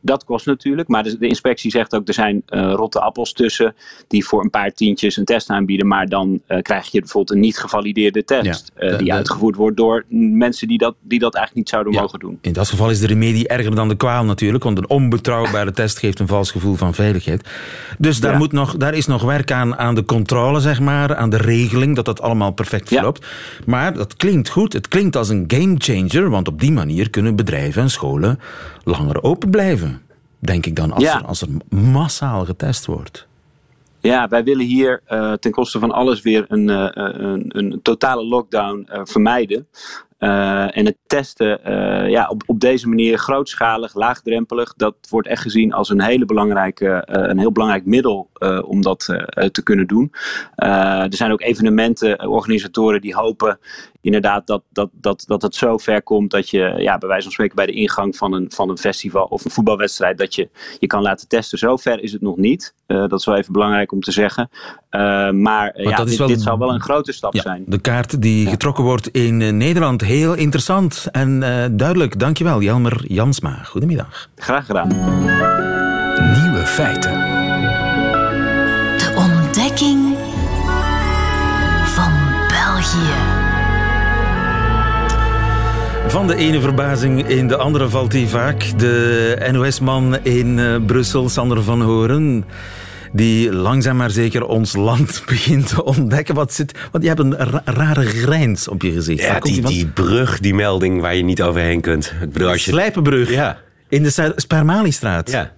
dat 0.05 0.25
kost 0.25 0.47
natuurlijk, 0.47 0.89
maar 0.89 1.03
de, 1.03 1.19
de, 1.19 1.27
inspectie 1.27 1.71
zegt 1.71 1.95
ook 1.95 2.09
er 2.09 2.15
zijn 2.15 2.43
uh, 2.49 2.73
rotte 2.73 3.01
appels 3.01 3.33
tussen 3.33 3.75
die 4.09 4.27
voor 4.27 4.43
een 4.43 4.51
paar 4.51 4.73
tientjes 4.73 5.17
een 5.17 5.25
test 5.25 5.51
aanbieden, 5.51 5.87
maar 5.87 6.09
dan 6.09 6.41
uh, 6.49 6.59
krijg 6.59 6.91
je 6.91 7.01
bijvoorbeeld 7.01 7.37
een 7.37 7.43
niet 7.43 7.59
gevalideerde 7.59 8.25
test 8.25 8.73
ja, 8.77 8.91
uh, 8.91 8.99
die 8.99 9.07
de, 9.07 9.13
uitgevoerd 9.13 9.57
wordt 9.57 9.77
door 9.77 10.05
mensen 10.09 10.69
die 10.69 10.79
dat, 10.79 10.95
die 11.01 11.19
dat 11.19 11.35
eigenlijk 11.35 11.67
niet 11.67 11.75
zouden 11.75 11.93
ja, 11.93 12.01
mogen 12.01 12.19
doen. 12.19 12.39
In 12.41 12.53
dat 12.53 12.69
geval 12.69 12.91
is 12.91 13.01
de 13.01 13.07
remedie 13.07 13.49
erger 13.49 13.75
dan 13.75 13.89
de 13.89 13.97
kwaal 13.97 14.25
natuurlijk, 14.25 14.65
want 14.65 14.79
een 14.79 14.89
onbetrouwbare 14.89 15.73
test 15.73 15.99
geeft 15.99 16.19
een 16.19 16.27
vals 16.27 16.51
gevoel 16.51 16.75
van 16.75 16.95
veiligheid. 16.95 17.49
Dus 17.99 18.21
daar, 18.21 18.33
ja. 18.33 18.39
moet 18.39 18.53
nog, 18.53 18.77
daar 18.77 18.95
is 18.95 19.07
nog 19.07 19.23
werk 19.23 19.53
aan, 19.53 19.77
aan 19.77 19.95
de 19.95 20.05
controle, 20.05 20.61
zeg 20.61 20.81
maar, 20.81 21.17
aan 21.17 21.31
de 21.31 21.37
regeling, 21.37 21.97
dat 21.97 22.05
dat 22.05 22.21
allemaal 22.21 22.53
perfect 22.53 22.89
verloopt. 22.89 23.27
Maar 23.67 23.95
dat 23.95 24.17
klinkt 24.17 24.49
goed, 24.49 24.73
het 24.73 24.89
klinkt 24.89 25.17
als 25.17 25.29
een 25.29 25.45
gamechanger, 25.47 26.31
want 26.31 26.49
op 26.49 26.61
die 26.61 26.73
manier 26.73 27.11
kunnen 27.11 27.37
bedrijven 27.37 27.83
en 27.83 27.91
scholen 27.91 28.39
langer 28.85 29.23
open 29.23 29.51
blijven 29.51 30.03
denk 30.45 30.67
ik 30.67 30.77
dan, 30.77 30.93
als, 30.93 31.03
ja. 31.03 31.19
er, 31.19 31.25
als 31.25 31.41
er 31.41 31.49
massaal 31.79 32.45
getest 32.45 32.87
wordt. 32.87 33.27
Ja, 34.01 34.29
wij 34.29 34.45
willen 34.45 34.67
hier 34.67 35.01
uh, 35.09 35.33
ten 35.33 35.51
koste 35.51 35.79
van 35.79 35.91
alles 35.91 36.23
weer 36.23 36.45
een, 36.49 36.69
uh, 36.69 36.89
een, 36.93 37.45
een, 37.49 37.81
totale 37.83 38.25
lockdown 38.25 38.89
uh, 38.93 39.01
vermijden. 39.05 39.67
En 40.19 40.87
het 40.87 40.97
testen 41.07 41.61
ja, 42.11 42.29
op, 42.29 42.43
op 42.47 42.61
deze 42.61 42.89
manier 42.89 43.19
grootschalig, 43.19 43.95
laagdrempelig, 43.95 44.75
dat 44.77 44.95
wordt 45.11 45.29
echt 45.29 45.43
gezien 45.43 45.73
als 45.73 45.89
een, 45.89 46.03
hele 46.03 46.25
belangrijke, 46.25 47.03
een 47.07 47.39
heel 47.39 47.53
belangrijk 47.53 47.87
middel 47.87 48.31
om 48.65 48.83
dat 48.83 49.05
te 49.53 49.63
kunnen 49.63 49.87
doen. 49.87 50.13
er 50.55 51.17
zijn 51.17 51.33
ook 51.33 51.41
evenementen, 51.41 52.29
organisatoren 52.29 53.01
die 53.01 53.15
hopen 53.15 53.59
inderdaad 54.05 54.47
dat, 54.47 54.63
dat, 54.73 54.91
dat, 54.93 55.25
dat 55.27 55.43
het 55.43 55.55
zo 55.55 55.79
ver 55.79 56.03
komt 56.03 56.31
dat 56.31 56.51
je 56.51 56.75
ja, 56.79 56.99
bij 56.99 57.09
wijze 57.09 57.23
van 57.23 57.33
spreken 57.33 57.57
bij 57.57 57.67
de 57.67 57.73
ingang 57.73 58.17
van 58.17 58.33
een, 58.33 58.51
van 58.51 58.71
een 58.71 58.79
festival 58.79 59.25
of 59.25 59.45
een 59.45 59.51
voetbalwedstrijd 59.51 60.19
dat 60.19 60.35
je 60.35 60.49
je 60.79 60.87
kan 60.87 61.03
laten 61.03 61.29
testen. 61.29 61.59
Zo 61.59 61.77
ver 61.77 62.03
is 62.03 62.13
het 62.13 62.23
nog 62.23 62.37
niet. 62.37 62.75
Dat 62.87 63.13
is 63.13 63.25
wel 63.25 63.37
even 63.37 63.53
belangrijk 63.53 63.93
om 63.93 64.01
te 64.01 64.13
zeggen. 64.13 64.51
Maar, 64.91 65.35
maar 65.35 65.83
ja, 65.83 66.05
dit, 66.05 66.17
wel, 66.17 66.29
dit, 66.29 66.43
zou 66.43 66.59
wel 66.59 66.75
een 66.75 66.81
grote 66.81 67.13
stap 67.13 67.35
ja, 67.35 67.43
zijn. 67.43 67.65
De 67.67 67.81
kaart 67.81 68.23
die 68.23 68.45
ja. 68.45 68.51
getrokken 68.51 68.85
wordt 68.85 69.09
in 69.09 69.57
Nederland, 69.57 70.04
heel 70.05 70.35
interessant 70.35 71.07
en 71.13 71.43
uh, 71.43 71.65
duidelijk. 71.71 72.19
Dankjewel, 72.19 72.63
Jelmer 72.63 73.05
Jansma. 73.07 73.59
Goedemiddag. 73.65 74.29
Graag 74.37 74.67
gedaan. 74.67 74.89
Nieuwe 76.43 76.63
feiten. 76.67 77.13
De 78.99 79.13
ontdekking 79.17 80.17
van 81.85 82.13
België. 82.49 83.43
Van 86.07 86.27
de 86.27 86.37
ene 86.37 86.61
verbazing 86.61 87.29
in 87.29 87.49
de 87.49 87.57
andere 87.57 87.89
valt 87.89 88.13
hij 88.13 88.27
vaak. 88.27 88.79
De 88.79 89.49
NOS-man 89.53 90.19
in 90.23 90.59
uh, 90.59 90.77
Brussel, 90.87 91.29
Sander 91.29 91.63
van 91.63 91.83
Horen, 91.83 92.45
die 93.15 93.53
langzaam 93.53 93.97
maar 93.97 94.11
zeker 94.11 94.47
ons 94.47 94.77
land 94.77 95.23
begint 95.27 95.69
te 95.69 95.85
ontdekken. 95.85 96.35
Wat 96.35 96.53
zit, 96.53 96.79
want 96.91 97.05
je 97.05 97.11
hebt 97.11 97.21
een 97.21 97.37
ra 97.37 97.63
rare 97.65 98.05
grijns 98.05 98.69
op 98.69 98.83
je 98.83 98.93
gezicht. 98.93 99.23
Ja, 99.23 99.41
die, 99.41 99.63
die, 99.63 99.87
brug, 99.87 100.41
die 100.41 100.55
melding 100.55 101.01
waar 101.01 101.15
je 101.17 101.23
niet 101.23 101.43
overheen 101.43 101.81
kunt. 101.81 102.15
Ik 102.23 102.33
bedoel, 102.33 102.49
als 102.49 102.65
je... 102.65 102.71
Slijpenbrug. 102.71 103.31
Ja. 103.31 103.59
In 103.89 104.03
de 104.03 104.33
Spermalistraat? 104.37 105.31
Ja. 105.31 105.53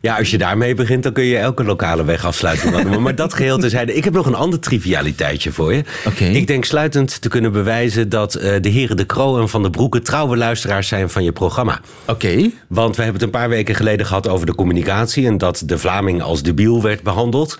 Ja, 0.00 0.16
als 0.16 0.30
je 0.30 0.38
daarmee 0.38 0.74
begint, 0.74 1.02
dan 1.02 1.12
kun 1.12 1.24
je 1.24 1.38
elke 1.38 1.64
lokale 1.64 2.04
weg 2.04 2.24
afsluiten. 2.24 3.02
maar 3.02 3.14
dat 3.14 3.34
geheel 3.34 3.58
terzijde. 3.58 3.94
Ik 3.94 4.04
heb 4.04 4.12
nog 4.12 4.26
een 4.26 4.34
ander 4.34 4.60
trivialiteitje 4.60 5.52
voor 5.52 5.74
je. 5.74 5.84
Okay. 6.06 6.32
Ik 6.32 6.46
denk 6.46 6.64
sluitend 6.64 7.20
te 7.20 7.28
kunnen 7.28 7.52
bewijzen 7.52 8.08
dat 8.08 8.36
uh, 8.36 8.42
de 8.60 8.68
heren 8.68 8.96
De 8.96 9.06
Croo 9.06 9.40
en 9.40 9.48
Van 9.48 9.62
de 9.62 9.70
Broeke 9.70 10.02
trouwe 10.02 10.36
luisteraars 10.36 10.88
zijn 10.88 11.10
van 11.10 11.24
je 11.24 11.32
programma. 11.32 11.80
Oké. 12.04 12.50
Want 12.66 12.96
we 12.96 13.02
hebben 13.02 13.20
het 13.20 13.34
een 13.34 13.40
paar 13.40 13.48
weken 13.48 13.74
geleden 13.74 14.06
gehad 14.06 14.28
over 14.28 14.46
de 14.46 14.54
communicatie 14.54 15.26
en 15.26 15.38
dat 15.38 15.62
de 15.66 15.78
Vlaming 15.78 16.22
als 16.22 16.42
debiel 16.42 16.82
werd 16.82 17.02
behandeld. 17.02 17.58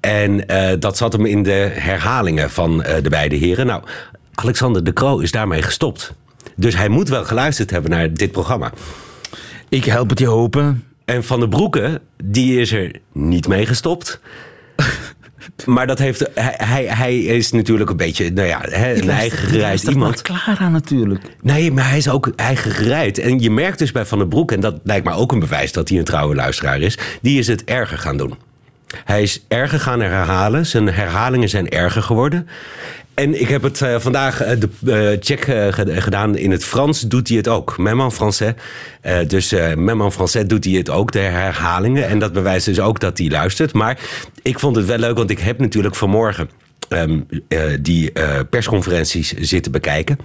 En 0.00 0.44
uh, 0.50 0.70
dat 0.78 0.96
zat 0.96 1.12
hem 1.12 1.26
in 1.26 1.42
de 1.42 1.70
herhalingen 1.72 2.50
van 2.50 2.84
uh, 2.86 2.94
de 3.02 3.08
beide 3.08 3.36
heren. 3.36 3.66
Nou, 3.66 3.82
Alexander 4.34 4.84
De 4.84 4.92
Croo 4.92 5.18
is 5.18 5.30
daarmee 5.30 5.62
gestopt. 5.62 6.12
Dus 6.56 6.76
hij 6.76 6.88
moet 6.88 7.08
wel 7.08 7.24
geluisterd 7.24 7.70
hebben 7.70 7.90
naar 7.90 8.14
dit 8.14 8.32
programma. 8.32 8.72
Ik 9.68 9.84
help 9.84 10.10
het 10.10 10.18
je 10.18 10.26
hopen. 10.26 10.84
En 11.10 11.24
Van 11.24 11.40
de 11.40 11.48
Broeke, 11.48 12.00
die 12.24 12.60
is 12.60 12.72
er 12.72 12.90
niet 13.12 13.48
mee 13.48 13.66
gestopt. 13.66 14.20
maar 15.66 15.86
dat 15.86 15.98
heeft, 15.98 16.28
hij, 16.34 16.54
hij, 16.56 16.84
hij, 16.84 17.18
is 17.18 17.52
natuurlijk 17.52 17.90
een 17.90 17.96
beetje, 17.96 18.30
nou 18.30 18.48
ja, 18.48 18.64
een 18.72 19.10
eigen 19.10 19.38
gereid 19.38 19.82
iemand. 19.82 20.22
klaar 20.22 20.56
aan 20.58 20.72
natuurlijk. 20.72 21.24
Nee, 21.42 21.72
maar 21.72 21.88
hij 21.88 21.98
is 21.98 22.08
ook 22.08 22.32
eigen 22.36 22.70
gereid. 22.70 23.18
En 23.18 23.40
je 23.40 23.50
merkt 23.50 23.78
dus 23.78 23.92
bij 23.92 24.04
Van 24.04 24.18
der 24.18 24.28
Broek, 24.28 24.52
en 24.52 24.60
dat 24.60 24.80
lijkt 24.84 25.06
me 25.06 25.12
ook 25.12 25.32
een 25.32 25.38
bewijs 25.38 25.72
dat 25.72 25.88
hij 25.88 25.98
een 25.98 26.04
trouwe 26.04 26.34
luisteraar 26.34 26.80
is, 26.80 26.98
die 27.22 27.38
is 27.38 27.46
het 27.46 27.64
erger 27.64 27.98
gaan 27.98 28.16
doen. 28.16 28.34
Hij 29.04 29.22
is 29.22 29.44
erger 29.48 29.80
gaan 29.80 30.00
herhalen. 30.00 30.66
Zijn 30.66 30.86
herhalingen 30.86 31.48
zijn 31.48 31.68
erger 31.68 32.02
geworden. 32.02 32.48
En 33.20 33.40
ik 33.40 33.48
heb 33.48 33.62
het 33.62 33.80
uh, 33.80 33.98
vandaag 33.98 34.42
uh, 34.42 34.50
de 34.58 34.68
uh, 34.84 35.16
check 35.20 35.44
gedaan. 36.02 36.36
In 36.36 36.50
het 36.50 36.64
Frans 36.64 37.00
doet 37.00 37.28
hij 37.28 37.36
het 37.36 37.48
ook. 37.48 37.78
Même 37.78 38.02
en 38.02 38.12
français. 38.12 38.54
dus 39.26 39.50
même 39.76 40.04
en 40.04 40.12
français 40.12 40.46
doet 40.46 40.64
hij 40.64 40.72
het 40.72 40.90
ook, 40.90 41.12
de 41.12 41.18
herhalingen. 41.18 42.08
En 42.08 42.18
dat 42.18 42.32
bewijst 42.32 42.66
dus 42.66 42.80
ook 42.80 43.00
dat 43.00 43.18
hij 43.18 43.28
luistert. 43.28 43.72
Maar 43.72 43.98
ik 44.42 44.58
vond 44.58 44.76
het 44.76 44.86
wel 44.86 44.98
leuk, 44.98 45.16
want 45.16 45.30
ik 45.30 45.38
heb 45.38 45.58
natuurlijk 45.58 45.94
vanmorgen 45.94 46.50
um, 46.88 47.26
die 47.80 48.12
persconferenties 48.50 49.32
zitten 49.32 49.72
bekijken. 49.72 50.18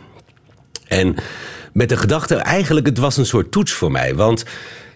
En 0.87 1.15
met 1.73 1.89
de 1.89 1.97
gedachte, 1.97 2.35
eigenlijk, 2.35 2.85
het 2.85 2.97
was 2.97 3.17
een 3.17 3.25
soort 3.25 3.51
toets 3.51 3.71
voor 3.71 3.91
mij. 3.91 4.15
Want 4.15 4.45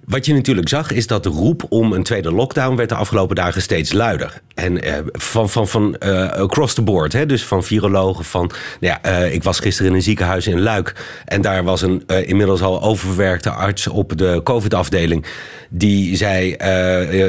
wat 0.09 0.25
je 0.25 0.33
natuurlijk 0.33 0.69
zag, 0.69 0.91
is 0.91 1.07
dat 1.07 1.23
de 1.23 1.29
roep 1.29 1.65
om 1.69 1.93
een 1.93 2.03
tweede 2.03 2.31
lockdown 2.31 2.75
werd 2.75 2.89
de 2.89 2.95
afgelopen 2.95 3.35
dagen 3.35 3.61
steeds 3.61 3.93
luider. 3.93 4.41
En 4.55 4.87
uh, 4.87 4.93
van, 5.11 5.49
van, 5.49 5.67
van 5.67 5.95
uh, 5.99 6.29
across 6.29 6.73
the 6.73 6.81
board, 6.81 7.13
hè? 7.13 7.25
dus 7.25 7.43
van 7.43 7.63
virologen. 7.63 8.25
Van, 8.25 8.51
nou 8.79 8.99
ja, 9.03 9.21
uh, 9.21 9.33
ik 9.33 9.43
was 9.43 9.59
gisteren 9.59 9.91
in 9.91 9.97
een 9.97 10.03
ziekenhuis 10.03 10.47
in 10.47 10.59
Luik. 10.59 10.95
En 11.25 11.41
daar 11.41 11.63
was 11.63 11.81
een 11.81 12.03
inmiddels 12.25 12.61
al 12.61 12.81
oververwerkte 12.81 13.49
arts 13.49 13.87
op 13.87 14.17
de 14.17 14.41
COVID-afdeling. 14.43 15.25
Die 15.69 16.15
zei: 16.15 16.55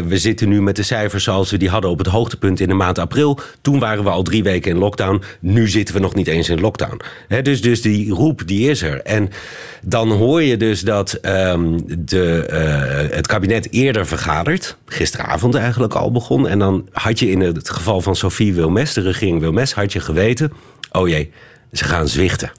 We 0.07 0.19
zitten 0.19 0.49
nu 0.49 0.63
met 0.63 0.77
de 0.77 0.83
cijfers 0.83 1.25
zoals 1.25 1.51
we 1.51 1.57
die 1.57 1.69
hadden 1.69 1.91
op 1.91 1.99
het 1.99 2.07
hoogtepunt 2.07 2.61
in 2.61 2.69
de 2.69 2.75
maand 2.75 2.99
april. 2.99 3.39
Toen 3.61 3.79
waren 3.79 4.05
we 4.05 4.11
al 4.11 4.23
drie 4.23 4.43
weken 4.43 4.71
in 4.71 4.79
lockdown. 4.79 5.23
Nu 5.41 5.69
zitten 5.69 5.95
we 5.95 6.01
nog 6.01 6.15
niet 6.15 6.29
eens 6.29 6.49
in 6.49 6.61
lockdown. 6.61 7.01
Hè? 7.29 7.43
Dus, 7.43 7.63
dus 7.63 7.83
die 7.83 8.13
roep 8.13 8.43
die 8.47 8.71
is 8.71 8.83
er. 8.83 9.01
En 9.03 9.31
dan 9.83 10.11
hoor 10.11 10.43
je 10.43 10.57
dus 10.57 10.81
dat 10.81 11.19
um, 11.23 11.83
de, 12.05 12.69
het 13.11 13.27
kabinet 13.27 13.73
eerder 13.73 14.07
vergadert. 14.07 14.77
Gisteravond 14.87 15.55
eigenlijk 15.55 15.95
al 15.95 16.11
begon. 16.11 16.49
En 16.49 16.59
dan 16.59 16.89
had 16.93 17.19
je 17.19 17.31
in 17.31 17.41
het 17.41 17.71
geval 17.71 18.01
van 18.01 18.17
Sophie 18.17 18.55
Wilmes, 18.55 18.93
de 18.93 19.01
regering 19.01 19.41
Wilmes, 19.41 19.75
had 19.75 19.93
je 19.93 20.01
geweten: 20.01 20.53
oh 20.93 21.09
jee, 21.09 21.33
ze 21.73 21.85
gaan 21.85 22.09
zwichten. 22.09 22.53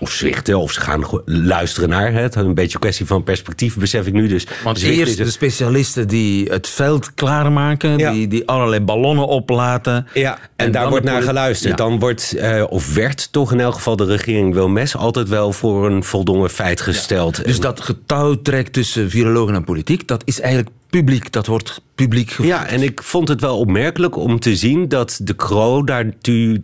Of 0.00 0.10
zwichten, 0.10 0.58
of 0.58 0.72
ze 0.72 0.80
gaan 0.80 1.04
luisteren 1.24 1.88
naar 1.88 2.12
het. 2.12 2.34
Een 2.34 2.54
beetje 2.54 2.74
een 2.74 2.80
kwestie 2.80 3.06
van 3.06 3.22
perspectief, 3.22 3.76
besef 3.76 4.06
ik 4.06 4.12
nu. 4.12 4.28
Dus 4.28 4.46
Want 4.64 4.82
eerst 4.82 5.16
de 5.16 5.30
specialisten 5.30 6.08
die 6.08 6.48
het 6.48 6.68
veld 6.68 7.14
klaarmaken, 7.14 7.98
ja. 7.98 8.12
die, 8.12 8.28
die 8.28 8.48
allerlei 8.48 8.80
ballonnen 8.80 9.26
oplaten. 9.26 10.06
Ja, 10.14 10.32
en, 10.34 10.66
en 10.66 10.72
daar 10.72 10.88
wordt 10.88 11.04
naar 11.04 11.22
geluisterd. 11.22 11.70
Ja. 11.70 11.76
Dan 11.76 11.98
wordt, 11.98 12.34
uh, 12.36 12.64
of 12.68 12.94
werd 12.94 13.32
toch 13.32 13.52
in 13.52 13.60
elk 13.60 13.74
geval 13.74 13.96
de 13.96 14.04
regering 14.04 14.54
Wilmes 14.54 14.96
altijd 14.96 15.28
wel 15.28 15.52
voor 15.52 15.86
een 15.86 16.04
voldongen 16.04 16.50
feit 16.50 16.80
gesteld. 16.80 17.36
Ja. 17.36 17.42
Dus 17.42 17.60
dat 17.60 17.80
getouwtrek 17.80 18.68
tussen 18.68 19.10
virologen 19.10 19.54
en 19.54 19.64
politiek, 19.64 20.08
dat 20.08 20.22
is 20.24 20.40
eigenlijk 20.40 20.74
publiek, 20.90 21.32
dat 21.32 21.46
wordt 21.46 21.80
publiek 21.94 22.28
gevoerd. 22.28 22.48
Ja, 22.48 22.66
en 22.66 22.82
ik 22.82 23.02
vond 23.02 23.28
het 23.28 23.40
wel 23.40 23.58
opmerkelijk 23.58 24.16
om 24.16 24.40
te 24.40 24.56
zien 24.56 24.88
dat 24.88 25.20
de 25.22 25.34
Kroo 25.34 25.84
daar 25.84 26.12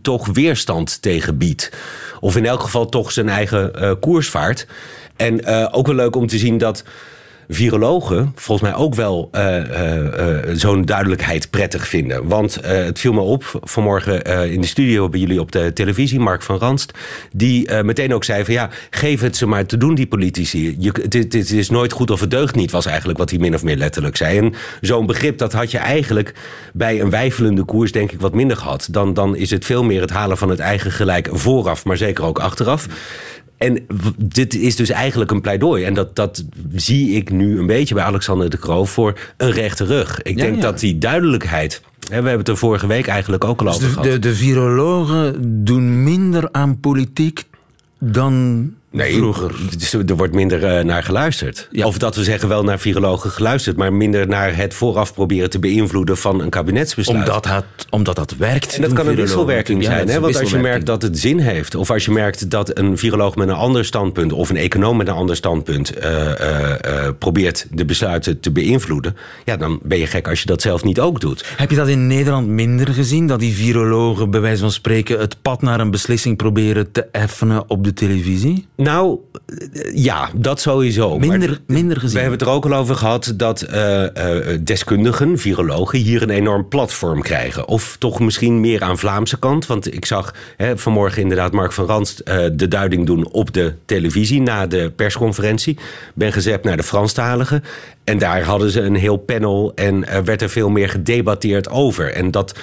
toch 0.03 0.27
weerstand 0.27 1.03
tegen 1.03 1.39
biedt. 1.39 1.73
Of 2.21 2.37
in 2.37 2.47
elk 2.47 2.61
geval 2.61 2.87
toch 2.87 3.13
zijn 3.13 3.29
eigen 3.29 3.73
uh, 3.75 3.93
koers 4.01 4.29
vaart. 4.29 4.67
En 5.17 5.41
uh, 5.49 5.69
ook 5.71 5.87
wel 5.87 5.97
leuk 5.97 6.17
om 6.17 6.27
te 6.27 6.39
zien 6.39 6.59
dat 6.59 6.85
virologen 7.55 8.33
volgens 8.35 8.71
mij 8.71 8.79
ook 8.79 8.95
wel 8.95 9.29
uh, 9.33 9.57
uh, 9.57 10.39
zo'n 10.53 10.85
duidelijkheid 10.85 11.51
prettig 11.51 11.89
vinden. 11.89 12.29
Want 12.29 12.59
het 12.63 12.99
viel 12.99 13.13
me 13.13 13.21
op 13.21 13.61
vanmorgen 13.63 14.25
in 14.51 14.61
de 14.61 14.67
studio 14.67 15.09
bij 15.09 15.21
jullie 15.21 15.41
op 15.41 15.53
de 15.53 15.73
televisie, 15.73 16.21
Mark 16.21 16.43
van 16.43 16.59
Ranst, 16.59 16.93
die 17.33 17.83
meteen 17.83 18.15
ook 18.15 18.25
zei 18.25 18.45
van 18.45 18.55
ja, 18.55 18.71
geef 18.91 19.21
het 19.21 19.37
ze 19.37 19.47
maar 19.47 19.67
te 19.67 19.77
doen, 19.77 19.95
die 19.95 20.07
politici. 20.07 20.77
Je, 20.79 20.93
het, 21.09 21.51
is 21.51 21.71
nooit 21.71 21.93
goed 21.93 22.11
of 22.11 22.21
het 22.21 22.31
deugt 22.31 22.55
niet, 22.55 22.71
was 22.71 22.87
eigenlijk 22.87 23.19
wat 23.19 23.31
hij 23.31 23.39
min 23.39 23.55
of 23.55 23.63
meer 23.63 23.77
letterlijk 23.77 24.17
zei. 24.17 24.39
En 24.39 24.55
zo'n 24.81 25.07
begrip, 25.07 25.39
dat 25.39 25.53
had 25.53 25.71
je 25.71 25.79
eigenlijk 25.79 26.35
bij 26.73 27.01
een 27.01 27.11
wijfelende 27.11 27.65
koers 27.65 27.93
denk 27.93 28.13
ik 28.13 28.21
wat 28.21 28.35
minder 28.35 28.57
gehad. 28.57 28.89
Dan, 28.91 29.15
dan 29.15 29.37
is 29.37 29.51
het 29.51 29.65
veel 29.65 29.85
meer 29.85 30.01
het 30.01 30.11
halen 30.11 30.39
van 30.39 30.49
het 30.49 30.59
eigen 30.59 30.93
gelijk 30.93 31.29
vooraf, 31.33 31.85
maar 31.85 31.97
zeker 31.97 32.25
ook 32.25 32.39
achteraf. 32.39 32.87
En 33.63 33.87
dit 34.17 34.55
is 34.55 34.77
dus 34.77 34.91
eigenlijk 34.91 35.31
een 35.31 35.41
pleidooi. 35.41 35.85
En 35.85 35.95
dat, 35.95 36.17
dat 36.17 36.45
zie 36.75 37.15
ik 37.17 37.31
nu 37.31 37.59
een 37.59 37.67
beetje 37.67 37.95
bij 37.95 38.05
Alexander 38.05 38.51
de 38.51 38.59
Croo 38.59 38.85
voor 38.85 39.19
een 39.37 39.51
rechte 39.51 39.85
rug. 39.85 40.23
Ik 40.23 40.37
Ja, 40.37 40.43
denk 40.43 40.55
ja. 40.57 40.61
dat 40.61 40.79
die 40.79 40.99
duidelijkheid. 40.99 41.83
Hè, 42.01 42.09
we 42.09 42.15
hebben 42.15 42.39
het 42.39 42.49
er 42.49 42.57
vorige 42.57 42.87
week 42.87 43.07
eigenlijk 43.07 43.45
ook 43.45 43.61
al 43.61 43.67
Dus 43.67 43.75
over 43.75 43.87
de, 43.89 43.93
gehad. 43.93 44.11
de, 44.11 44.19
de 44.19 44.35
virologen 44.35 45.37
doen 45.65 46.03
minder 46.03 46.49
aan 46.53 46.81
politiek 46.81 47.45
dan 47.99 48.71
Nee, 48.93 49.17
vroeger. 49.17 49.55
dus 49.79 49.93
er 49.93 50.17
wordt 50.17 50.35
minder 50.35 50.65
eh, 50.65 50.85
naar 50.85 51.03
geluisterd. 51.03 51.69
Ja. 51.71 51.87
Of 51.87 51.99
dat 51.99 52.17
we 52.17 52.25
zeggen 52.25 52.49
wel 52.49 52.65
naar 52.65 52.79
virologen 52.79 53.31
geluisterd, 53.31 53.77
maar 53.77 53.93
minder 53.93 54.29
naar 54.29 54.57
het 54.57 54.75
vooraf 54.75 55.15
proberen 55.15 55.51
te 55.51 55.59
beïnvloeden 55.59 56.17
van 56.17 56.41
een 56.41 56.51
kabinetsbesluit. 56.51 57.29
Omdat, 57.29 57.45
het, 57.45 57.65
omdat 57.91 58.17
dat 58.17 58.35
werkt. 58.39 58.75
En 58.75 58.83
dat 58.83 58.93
kan 58.93 59.07
een 59.07 59.15
wisselwerking 59.15 59.85
zijn. 59.85 60.07
dat 60.07 60.15
Hè? 60.15 60.21
Want 60.21 60.41
als 60.41 60.51
je 60.51 60.59
merkt 60.59 60.87
dat 60.87 61.03
het 61.03 61.19
zin 61.19 61.39
heeft, 61.39 61.75
of 61.75 61.91
als 61.91 62.05
je 62.05 62.11
merkt 62.11 62.51
dat 62.51 62.79
een 62.79 62.99
viroloog 62.99 63.37
met 63.37 63.49
een 63.49 63.55
ander 63.55 63.85
standpunt 63.85 64.33
of 64.33 64.51
een 64.51 64.57
econoom 64.57 64.97
met 64.97 65.09
een 65.09 65.15
ander 65.15 65.37
standpunt 65.37 65.91
eh, 65.91 67.07
eh, 67.07 67.15
probeert 67.19 67.67
de 67.71 67.85
besluiten 67.85 68.41
te 68.41 68.51
beïnvloeden, 68.51 69.17
ja, 69.45 69.57
dan 69.57 69.81
ben 69.83 69.99
je 69.99 70.07
gek 70.07 70.29
als 70.29 70.41
je 70.41 70.47
dat 70.47 70.63
zelf 70.63 70.85
niet 70.85 71.01
ook 71.01 71.21
doet. 71.21 71.45
Heb 71.57 71.71
je 71.71 71.77
dat 71.77 71.89
in 71.89 72.07
Nederland 72.07 72.47
minder 72.47 72.89
gezien? 72.89 73.27
Dat 73.27 73.41
die 73.41 73.55
virologen, 73.55 74.31
bij 74.31 74.41
wijze 74.41 74.61
van 74.61 74.73
spreken, 74.73 75.19
het 75.19 75.43
pad 75.43 75.63
naar 75.63 75.81
een 75.81 75.91
beslissing 75.91 76.37
proberen 76.37 76.93
te 76.93 77.05
effenen 77.13 77.71
op 77.71 77.85
de 77.85 77.95
televisie? 77.95 78.67
Nou, 78.83 79.19
eh, 79.47 79.95
ja, 79.95 80.31
dat 80.35 80.61
sowieso. 80.61 81.19
Maar 81.19 81.29
Minder, 81.29 81.61
minder 81.67 81.95
We 81.95 82.01
gezien. 82.01 82.21
hebben 82.21 82.39
het 82.39 82.49
er 82.49 82.55
ook 82.55 82.65
al 82.65 82.75
over 82.75 82.97
gehad 82.97 83.33
dat 83.37 83.61
eh, 83.61 84.51
eh, 84.53 84.59
deskundigen, 84.61 85.39
virologen, 85.39 85.99
hier 85.99 86.23
een 86.23 86.31
enorm 86.31 86.69
platform 86.69 87.23
krijgen. 87.23 87.69
Of 87.69 87.97
toch 87.99 88.21
misschien 88.21 88.61
meer 88.61 88.83
aan 88.83 88.99
Vlaamse 88.99 89.39
kant. 89.39 89.67
Want 89.67 89.95
ik 89.95 90.05
zag 90.05 90.35
hè, 90.57 90.79
vanmorgen 90.79 91.23
inderdaad 91.23 91.53
Mark 91.53 91.73
van 91.73 91.87
Ranst 91.87 92.27
de 92.53 92.69
duiding 92.69 93.07
doen 93.07 93.31
op 93.31 93.53
de 93.53 93.75
televisie 93.85 94.41
na 94.41 94.67
de 94.67 94.93
persconferentie. 94.97 95.79
Ben 96.15 96.33
gezet 96.33 96.65
naar 96.65 96.77
de 96.77 96.83
Franstaligen. 96.83 97.65
En 98.05 98.19
daar 98.19 98.43
hadden 98.43 98.71
ze 98.71 98.81
een 98.81 98.97
heel 98.97 99.17
panel 99.17 99.73
en 99.75 100.09
er 100.09 100.25
werd 100.25 100.43
er 100.43 100.51
veel 100.51 100.71
meer 100.71 100.89
gedebatteerd 100.89 101.71
over. 101.71 102.13
En 102.13 102.31
dat 102.31 102.55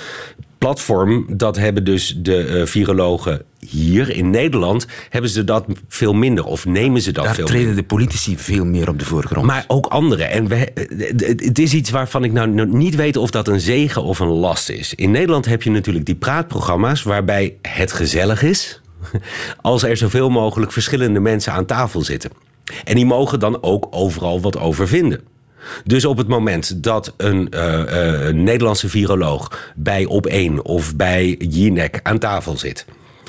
platform, 0.59 1.25
dat 1.29 1.57
hebben 1.57 1.83
dus 1.83 2.15
de 2.17 2.43
eh, 2.43 2.65
virologen 2.65 3.41
hier 3.59 4.15
in 4.15 4.29
Nederland, 4.29 4.87
hebben 5.09 5.31
ze 5.31 5.43
dat 5.43 5.65
veel 5.87 6.13
minder. 6.13 6.45
Of 6.45 6.65
nemen 6.65 7.01
ze 7.01 7.11
dat 7.11 7.23
Daar 7.23 7.35
veel 7.35 7.45
treden 7.45 7.65
minder. 7.65 7.83
de 7.83 7.87
politici 7.87 8.37
veel 8.37 8.65
meer 8.65 8.89
op 8.89 8.99
de 8.99 9.05
voorgrond. 9.05 9.45
Maar 9.45 9.63
ook 9.67 9.85
anderen. 9.85 10.29
En 10.29 10.47
we, 10.47 10.71
het 10.97 11.43
het 11.45 11.59
is 11.59 11.73
iets 11.73 11.89
waarvan 11.89 12.23
ik 12.23 12.31
nou 12.31 12.67
niet 12.67 12.95
weet 12.95 13.17
of 13.17 13.31
dat 13.31 13.47
een 13.47 13.59
zegen 13.59 14.03
of 14.03 14.19
een 14.19 14.27
last 14.27 14.69
is. 14.69 14.93
In 14.95 15.11
Nederland 15.11 15.45
heb 15.45 15.63
je 15.63 15.71
natuurlijk 15.71 16.05
die 16.05 16.15
praatprogramma's 16.15 17.03
waarbij 17.03 17.55
het 17.61 17.91
gezellig 17.91 18.43
is. 18.43 18.81
Als 19.61 19.83
er 19.83 19.97
zoveel 19.97 20.29
mogelijk 20.29 20.71
verschillende 20.71 21.19
mensen 21.19 21.53
aan 21.53 21.65
tafel 21.65 22.01
zitten. 22.01 22.31
En 22.83 22.95
die 22.95 23.05
mogen 23.05 23.39
dan 23.39 23.63
ook 23.63 23.87
overal 23.91 24.41
wat 24.41 24.59
over 24.59 24.87
vinden. 24.87 25.21
Dus 25.83 26.05
op 26.05 26.17
het 26.17 26.27
moment 26.27 26.83
dat 26.83 27.13
een, 27.17 27.49
eh, 27.49 28.27
eh, 28.27 28.35
Nederlandse 28.35 28.89
viroloog 28.89 29.71
bij 29.75 30.05
Op1 30.05 30.61
of 30.61 30.95
bij 30.95 31.35
Jinek 31.39 31.99
aan 32.03 32.19
tafel 32.19 32.57
zit, 32.57 32.85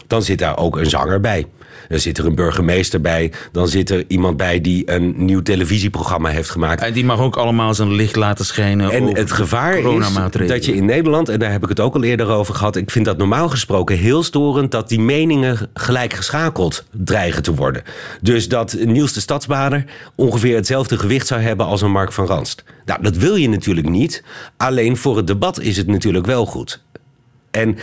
dan 0.06 0.22
zit 0.22 0.38
daar 0.38 0.58
ook 0.58 0.76
een 0.76 0.90
zanger 0.90 1.20
bij. 1.20 1.46
Dan 1.88 1.98
zit 1.98 2.18
er 2.18 2.26
een 2.26 2.34
burgemeester 2.34 3.00
bij. 3.00 3.32
Dan 3.52 3.68
zit 3.68 3.90
er 3.90 4.04
iemand 4.08 4.36
bij 4.36 4.60
die 4.60 4.90
een 4.90 5.14
nieuw 5.16 5.42
televisieprogramma 5.42 6.28
heeft 6.28 6.50
gemaakt. 6.50 6.82
En 6.82 6.92
die 6.92 7.04
mag 7.04 7.20
ook 7.20 7.36
allemaal 7.36 7.74
zijn 7.74 7.92
licht 7.92 8.16
laten 8.16 8.44
schijnen. 8.44 8.90
En 8.90 9.16
het 9.16 9.32
gevaar 9.32 9.78
is 9.78 10.12
dat 10.46 10.64
je 10.64 10.74
in 10.74 10.84
Nederland, 10.84 11.28
en 11.28 11.38
daar 11.38 11.52
heb 11.52 11.62
ik 11.62 11.68
het 11.68 11.80
ook 11.80 11.94
al 11.94 12.02
eerder 12.02 12.28
over 12.28 12.54
gehad, 12.54 12.76
ik 12.76 12.90
vind 12.90 13.04
dat 13.04 13.18
normaal 13.18 13.48
gesproken 13.48 13.96
heel 13.96 14.22
storend 14.22 14.70
dat 14.70 14.88
die 14.88 15.00
meningen 15.00 15.70
gelijk 15.74 16.12
geschakeld 16.12 16.84
dreigen 16.90 17.42
te 17.42 17.54
worden. 17.54 17.82
Dus 18.20 18.48
dat 18.48 18.76
Niels 18.84 19.12
de 19.12 19.20
Stadsbader 19.20 19.84
ongeveer 20.14 20.56
hetzelfde 20.56 20.98
gewicht 20.98 21.26
zou 21.26 21.40
hebben 21.40 21.66
als 21.66 21.82
een 21.82 21.90
Mark 21.90 22.12
van 22.12 22.26
Ranst. 22.26 22.64
Nou, 22.84 23.02
dat 23.02 23.16
wil 23.16 23.34
je 23.34 23.48
natuurlijk 23.48 23.88
niet. 23.88 24.24
Alleen 24.56 24.96
voor 24.96 25.16
het 25.16 25.26
debat 25.26 25.60
is 25.60 25.76
het 25.76 25.86
natuurlijk 25.86 26.26
wel 26.26 26.46
goed. 26.46 26.82
En 27.50 27.78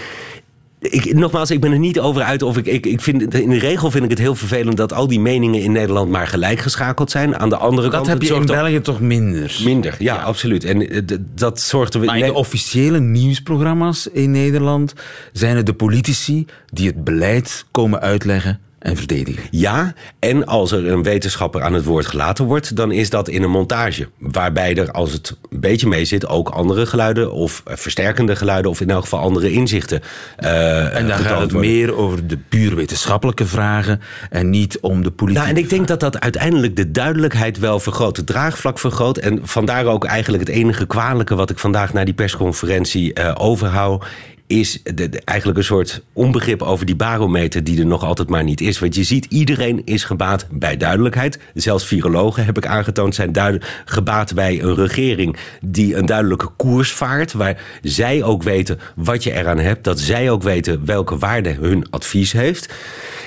ik, 0.90 1.14
nogmaals, 1.14 1.52
ik 1.52 1.62
ben 1.62 1.72
er 1.72 1.80
niet 1.80 2.00
over 2.00 2.22
uit 2.22 2.42
of 2.42 2.58
ik, 2.58 2.66
ik, 2.66 2.86
ik 2.86 3.02
vind. 3.02 3.34
In 3.34 3.50
de 3.50 3.60
regel 3.60 3.92
vind 3.92 4.04
ik 4.04 4.10
het 4.10 4.20
heel 4.20 4.36
vervelend 4.36 4.78
dat 4.78 4.94
al 4.94 5.08
die 5.08 5.20
meningen 5.20 5.62
in 5.62 5.72
Nederland 5.72 6.10
maar 6.10 6.28
gelijk 6.28 6.60
geschakeld 6.60 7.12
zijn. 7.12 7.38
Aan 7.38 7.50
de 7.50 7.58
andere 7.58 7.82
Dat 7.90 7.96
kant. 7.96 8.08
heb 8.08 8.22
je 8.22 8.34
in 8.34 8.46
België 8.46 8.82
toch 8.82 9.00
minder. 9.00 9.60
Minder, 9.64 9.96
ja, 10.00 10.16
absoluut. 10.16 10.64
En 10.64 10.90
eh, 10.90 11.02
dat 11.36 11.60
zorgt 11.60 11.94
er. 11.94 12.04
Maar 12.04 12.18
in 12.18 12.26
de 12.26 12.34
officiële 12.34 13.00
nieuwsprogramma's 13.00 14.08
in 14.14 14.32
Nederland 14.32 14.94
zijn 15.32 15.56
het 15.56 15.66
de 15.66 15.74
politici 15.74 16.46
die 16.70 16.88
het 16.88 17.04
beleid 17.04 17.66
komen 17.72 18.02
uitleggen 18.02 18.60
en 18.80 18.98
verdedigen. 18.98 19.44
Ja, 19.52 19.94
en 20.20 20.46
als 20.46 20.72
er 20.72 20.88
een 20.88 21.04
wetenschapper 21.04 21.62
aan 21.64 21.74
het 21.74 21.84
woord 21.86 22.06
gelaten 22.06 22.46
wordt, 22.46 22.76
dan 22.76 22.92
is 22.92 23.10
dat 23.10 23.28
in 23.28 23.44
een 23.44 23.50
montage. 23.50 24.10
Waarbij 24.18 24.76
er, 24.76 24.92
als 24.92 25.12
het 25.14 25.38
een 25.50 25.60
beetje 25.60 25.88
mee 25.88 26.06
zit, 26.06 26.28
ook 26.28 26.50
andere 26.50 26.86
geluiden 26.86 27.32
of 27.32 27.62
versterkende 27.66 28.36
geluiden 28.36 28.72
of 28.72 28.82
in 28.82 28.90
elk 28.90 29.04
geval 29.04 29.20
andere 29.20 29.52
inzichten. 29.52 30.02
eh, 30.36 30.96
En 30.96 31.08
dan 31.08 31.18
gaat 31.18 31.40
het 31.42 31.52
worden. 31.52 31.72
meer 31.72 31.96
over 31.96 32.28
de 32.28 32.38
puur 32.50 32.76
wetenschappelijke 32.76 33.46
vragen 33.46 34.02
en 34.30 34.50
niet 34.50 34.80
om 34.80 35.04
de 35.04 35.12
politiek. 35.12 35.44
Nou, 35.44 35.56
en 35.56 35.62
ik 35.62 35.70
denk 35.70 35.88
dat 35.88 36.00
dat 36.00 36.20
uiteindelijk 36.20 36.76
de 36.76 36.92
duidelijkheid 36.92 37.60
wel 37.60 37.80
vergroot, 37.80 38.18
het 38.18 38.26
draagvlak 38.26 38.80
vergroot. 38.80 39.18
En 39.18 39.40
vandaar 39.44 39.86
ook 39.86 40.06
eigenlijk 40.06 40.48
het 40.48 40.56
enige 40.56 40.86
kwalijke 40.86 41.36
wat 41.36 41.50
ik 41.50 41.60
vandaag 41.60 41.94
na 41.94 42.04
die 42.04 42.14
persconferentie 42.14 43.14
eh, 43.14 43.36
overhoud. 43.38 44.06
Is 44.48 44.82
de, 44.84 45.10
de- 45.10 45.22
eigenlijk 45.26 45.58
een 45.60 45.64
soort 45.66 46.02
onbegrip 46.14 46.62
over 46.62 46.86
die 46.86 46.96
barometer 46.96 47.64
die 47.64 47.80
er 47.80 47.86
nog 47.86 48.04
altijd 48.04 48.30
maar 48.30 48.44
niet 48.44 48.62
is. 48.62 48.80
Want 48.80 48.96
je 48.96 49.04
ziet, 49.04 49.26
iedereen 49.30 49.82
is 49.86 50.04
gebaat 50.04 50.46
bij 50.52 50.78
duidelijkheid. 50.78 51.40
Zelfs 51.54 51.86
virologen, 51.86 52.46
heb 52.46 52.58
ik 52.58 52.66
aangetoond, 52.66 53.16
zijn 53.16 53.62
gebaat 53.86 54.34
bij 54.34 54.62
een 54.62 54.76
regering 54.76 55.38
die 55.62 55.96
een 55.96 56.06
duidelijke 56.06 56.48
koers 56.58 56.92
vaart. 56.92 57.34
Waar 57.34 57.62
zij 57.82 58.24
ook 58.24 58.44
weten 58.44 58.80
wat 58.96 59.24
je 59.24 59.34
eraan 59.34 59.60
hebt. 59.60 59.84
Dat 59.84 60.00
zij 60.00 60.30
ook 60.32 60.44
weten 60.44 60.86
welke 60.86 61.18
waarde 61.18 61.50
hun 61.54 61.90
advies 61.90 62.32
heeft. 62.32 62.74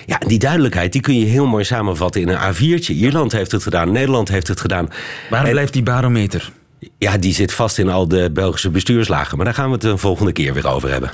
Ja, 0.07 0.19
die 0.27 0.39
duidelijkheid 0.39 0.93
die 0.93 1.00
kun 1.00 1.19
je 1.19 1.25
heel 1.27 1.47
mooi 1.47 1.65
samenvatten 1.65 2.21
in 2.21 2.29
een 2.29 2.55
A4'tje. 2.55 2.93
Ierland 2.95 3.33
heeft 3.33 3.53
het 3.53 3.62
gedaan, 3.62 3.93
Nederland 3.93 4.29
heeft 4.29 4.49
het 4.49 4.61
gedaan. 4.61 4.89
Waar 5.31 5.45
En- 5.45 5.50
blijft 5.50 5.73
die 5.73 5.83
barometer? 5.83 6.50
Ja, 6.99 7.18
die 7.18 7.34
zit 7.34 7.52
vast 7.52 7.78
in 7.78 7.88
al 7.88 8.08
de 8.08 8.30
Belgische 8.32 8.70
bestuurslagen. 8.70 9.37
Maar 9.37 9.44
daar 9.46 9.54
gaan 9.54 9.66
we 9.66 9.72
het 9.72 9.80
de 9.80 9.96
volgende 9.96 10.32
keer 10.32 10.54
weer 10.54 10.66
over 10.68 10.90
hebben. 10.90 11.10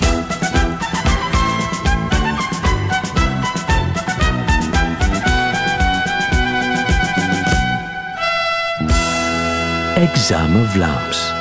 Examen 9.95 10.69
Vlaams. 10.69 11.31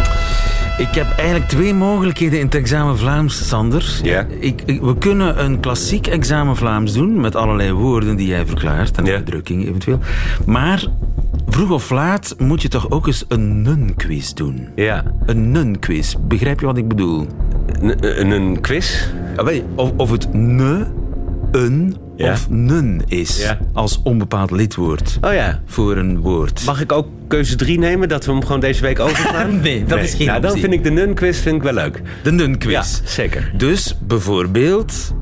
Ik 0.78 0.94
heb 0.94 1.06
eigenlijk 1.16 1.48
twee 1.48 1.74
mogelijkheden 1.74 2.38
in 2.38 2.44
het 2.44 2.54
examen 2.54 2.98
Vlaams, 2.98 3.48
Sander. 3.48 3.98
Ja. 4.02 4.26
Ik, 4.40 4.62
ik- 4.64 4.80
we 4.80 4.98
kunnen 4.98 5.44
een 5.44 5.60
klassiek 5.60 6.06
examen 6.06 6.56
Vlaams 6.56 6.92
doen, 6.92 7.20
met 7.20 7.36
allerlei 7.36 7.72
woorden 7.72 8.16
die 8.16 8.26
jij 8.26 8.46
verklaart 8.46 8.96
en 8.96 9.04
Ja. 9.04 9.12
uitdrukking 9.14 9.66
eventueel. 9.68 9.98
Maar 10.46 10.84
vroeg 11.56 11.70
of 11.70 11.90
laat 11.90 12.34
moet 12.38 12.62
je 12.62 12.68
toch 12.68 12.90
ook 12.90 13.06
eens 13.06 13.24
een 13.28 13.62
nun-quiz 13.62 14.32
doen. 14.32 14.68
Ja. 14.74 15.04
Een 15.26 15.50
nun-quiz. 15.50 16.14
Begrijp 16.20 16.60
je 16.60 16.66
wat 16.66 16.76
ik 16.76 16.88
bedoel? 16.88 17.26
Een, 17.80 18.20
een, 18.20 18.30
een 18.30 18.60
quiz? 18.60 19.04
Je, 19.36 19.62
Of, 19.74 19.92
of 19.96 20.10
het 20.10 20.32
ne, 20.32 20.86
een 21.52 21.96
Ja. 22.16 22.32
of 22.32 22.50
nun 22.50 23.02
is 23.06 23.42
Ja. 23.42 23.58
als 23.72 24.00
onbepaald 24.02 24.50
lidwoord 24.50 25.18
Oh 25.20 25.32
ja. 25.32 25.60
voor 25.66 25.96
een 25.96 26.18
woord. 26.20 26.64
Mag 26.66 26.80
ik 26.80 26.92
ook 26.92 27.06
keuze 27.28 27.56
3 27.56 27.78
nemen, 27.78 28.08
dat 28.08 28.24
we 28.24 28.32
hem 28.32 28.42
gewoon 28.44 28.60
deze 28.60 28.82
week 28.82 28.98
overslaan? 29.00 29.60
Nee, 29.60 29.84
dat 29.84 29.98
is 29.98 30.14
geen 30.14 30.26
nou, 30.26 30.40
dan 30.40 30.58
vind 30.58 30.72
ik 30.72 30.84
de 30.84 30.90
nun-quiz 30.90 31.38
vind 31.40 31.56
ik 31.56 31.62
wel 31.62 31.72
leuk. 31.72 32.02
De 32.22 32.32
nun-quiz. 32.32 32.72
Ja, 32.72 32.82
zeker. 33.08 33.52
Dus 33.56 33.96
bijvoorbeeld. 34.06 35.14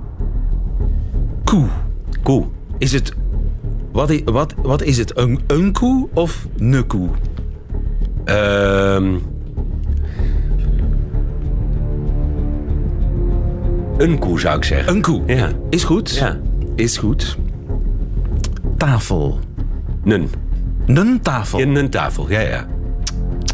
Koe. 1.45 1.67
Koe. 2.23 2.45
Is 2.79 2.93
het. 2.93 3.13
Wat, 3.95 4.11
i- 4.11 4.25
wat, 4.25 4.55
wat 4.63 4.83
is 4.83 4.99
het? 4.99 5.19
Een, 5.19 5.41
een 5.47 5.73
koe 5.73 6.09
of 6.15 6.47
ne 6.57 6.83
koe? 6.83 7.09
Ehm 8.25 9.15
een 13.99 14.19
koe 14.19 14.41
zou 14.41 14.57
ik 14.57 14.65
zeggen. 14.65 14.95
Een 14.95 15.03
koe. 15.03 15.23
Ja. 15.27 15.51
Is 15.71 15.85
goed. 15.85 16.11
Ja. 16.11 16.39
Is 16.75 16.97
goed. 16.97 17.39
Tafel. 18.77 19.39
Nun. 20.03 20.29
Een 20.87 21.21
tafel. 21.23 21.59
In 21.59 21.75
een 21.75 21.91
tafel, 21.91 22.31
ja, 22.31 22.41
ja. 22.41 22.67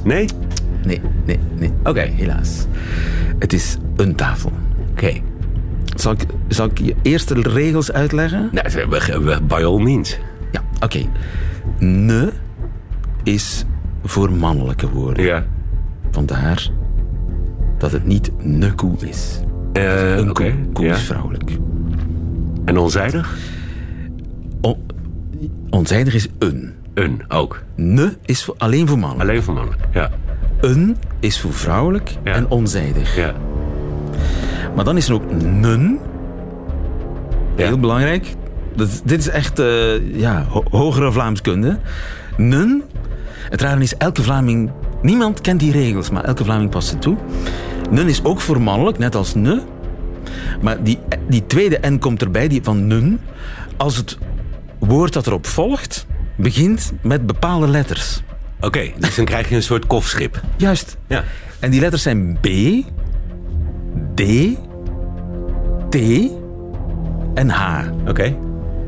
Nee? 0.05 0.29
Nee, 0.85 1.01
nee, 1.27 1.39
nee. 1.59 1.71
Oké. 1.85 2.01
Helaas. 2.01 2.67
Het 3.39 3.53
is 3.53 3.77
een 3.97 4.15
tafel. 4.15 4.53
Oké. 4.91 5.13
Zal 6.01 6.13
ik, 6.13 6.25
zal 6.49 6.67
ik 6.67 6.79
je 6.79 6.95
eerst 7.03 7.29
de 7.29 7.41
regels 7.41 7.93
uitleggen? 7.93 8.51
We- 9.23 9.39
by 9.43 9.63
all 9.65 9.83
means. 9.83 10.19
Ja, 10.53 10.63
oké. 10.81 11.01
Ne 11.79 12.33
is 13.23 13.65
voor 14.05 14.33
mannelijke 14.33 14.89
woorden. 14.91 15.25
Ja. 15.25 15.45
Vandaar 16.11 16.69
dat 17.79 17.93
het 17.93 18.05
niet 18.07 18.31
ne 18.39 18.73
koe 18.75 18.97
is. 19.01 19.41
Eh 19.73 20.17
Een 20.17 20.33
koe. 20.33 20.55
Koe 20.73 20.85
Ja. 20.85 20.95
is 20.95 21.03
vrouwelijk. 21.03 21.51
En 22.65 22.79
onzijdig? 22.79 23.39
On- 24.61 24.79
onzijdig 25.71 26.15
is 26.15 26.29
een. 26.39 26.73
Een, 26.95 27.23
ook. 27.29 27.63
Ne 27.77 28.17
is 28.25 28.45
voor- 28.45 28.55
alleen 28.59 28.89
voor 28.89 28.99
mannen. 28.99 29.21
Alleen 29.21 29.43
voor 29.43 29.55
mannen. 29.55 29.75
Ja. 29.93 30.11
Een 30.61 30.97
is 31.21 31.41
voor 31.41 31.53
vrouwelijk 31.53 32.17
Ja. 32.25 32.33
en 32.33 32.49
onzijdig. 32.49 33.17
Ja. 33.17 33.35
Maar 34.75 34.85
dan 34.85 34.97
is 34.97 35.09
er 35.09 35.15
ook. 35.15 35.23
Ja. 37.57 37.67
Heel 37.67 37.79
belangrijk. 37.79 38.27
Dat, 38.77 39.03
dit 39.05 39.21
is 39.21 39.29
echt 39.29 39.59
eh, 39.59 40.17
ja, 40.19 40.45
ho- 40.49 40.65
hogere 40.71 41.13
Vlaamskunde. 41.13 41.79
Nen. 42.37 42.83
Het 43.51 43.61
rare 43.61 43.81
is, 43.81 43.97
elke 43.97 44.23
Vlaming... 44.23 44.71
Niemand 45.03 45.41
kent 45.41 45.61
die 45.61 45.73
regels, 45.73 46.11
maar 46.11 46.25
elke 46.25 46.45
Vlaming 46.45 46.71
past 46.71 46.91
het 46.91 47.03
toe. 47.03 47.17
Nun 47.91 48.09
is 48.09 48.25
ook 48.25 48.41
voor 48.41 48.61
mannelijk, 48.61 48.99
net 48.99 49.15
als 49.15 49.35
ne. 49.35 49.61
Maar 50.61 50.83
die, 50.83 50.99
die 51.29 51.47
tweede 51.47 51.79
N 51.87 51.99
komt 51.99 52.23
erbij, 52.23 52.49
die 52.49 52.63
van 52.63 52.87
nun. 52.87 53.21
Als 53.77 53.97
het 53.97 54.19
woord 54.79 55.13
dat 55.13 55.27
erop 55.27 55.47
volgt, 55.47 56.07
begint 56.37 56.93
met 57.03 57.27
bepaalde 57.27 57.69
letters. 57.69 58.23
Oké, 58.61 58.91
dus 58.99 59.15
dan 59.15 59.25
krijg 59.25 59.49
je 59.49 59.55
een 59.55 59.63
soort 59.63 59.87
kofschip. 59.87 60.41
Juist. 60.57 60.97
Ja. 61.07 61.25
En 61.59 61.71
die 61.71 61.81
letters 61.81 62.03
zijn 62.03 62.39
B, 62.41 62.47
D, 64.15 64.23
T 65.91 65.97
en 67.35 67.49
H. 67.49 67.85
Oké. 68.09 68.37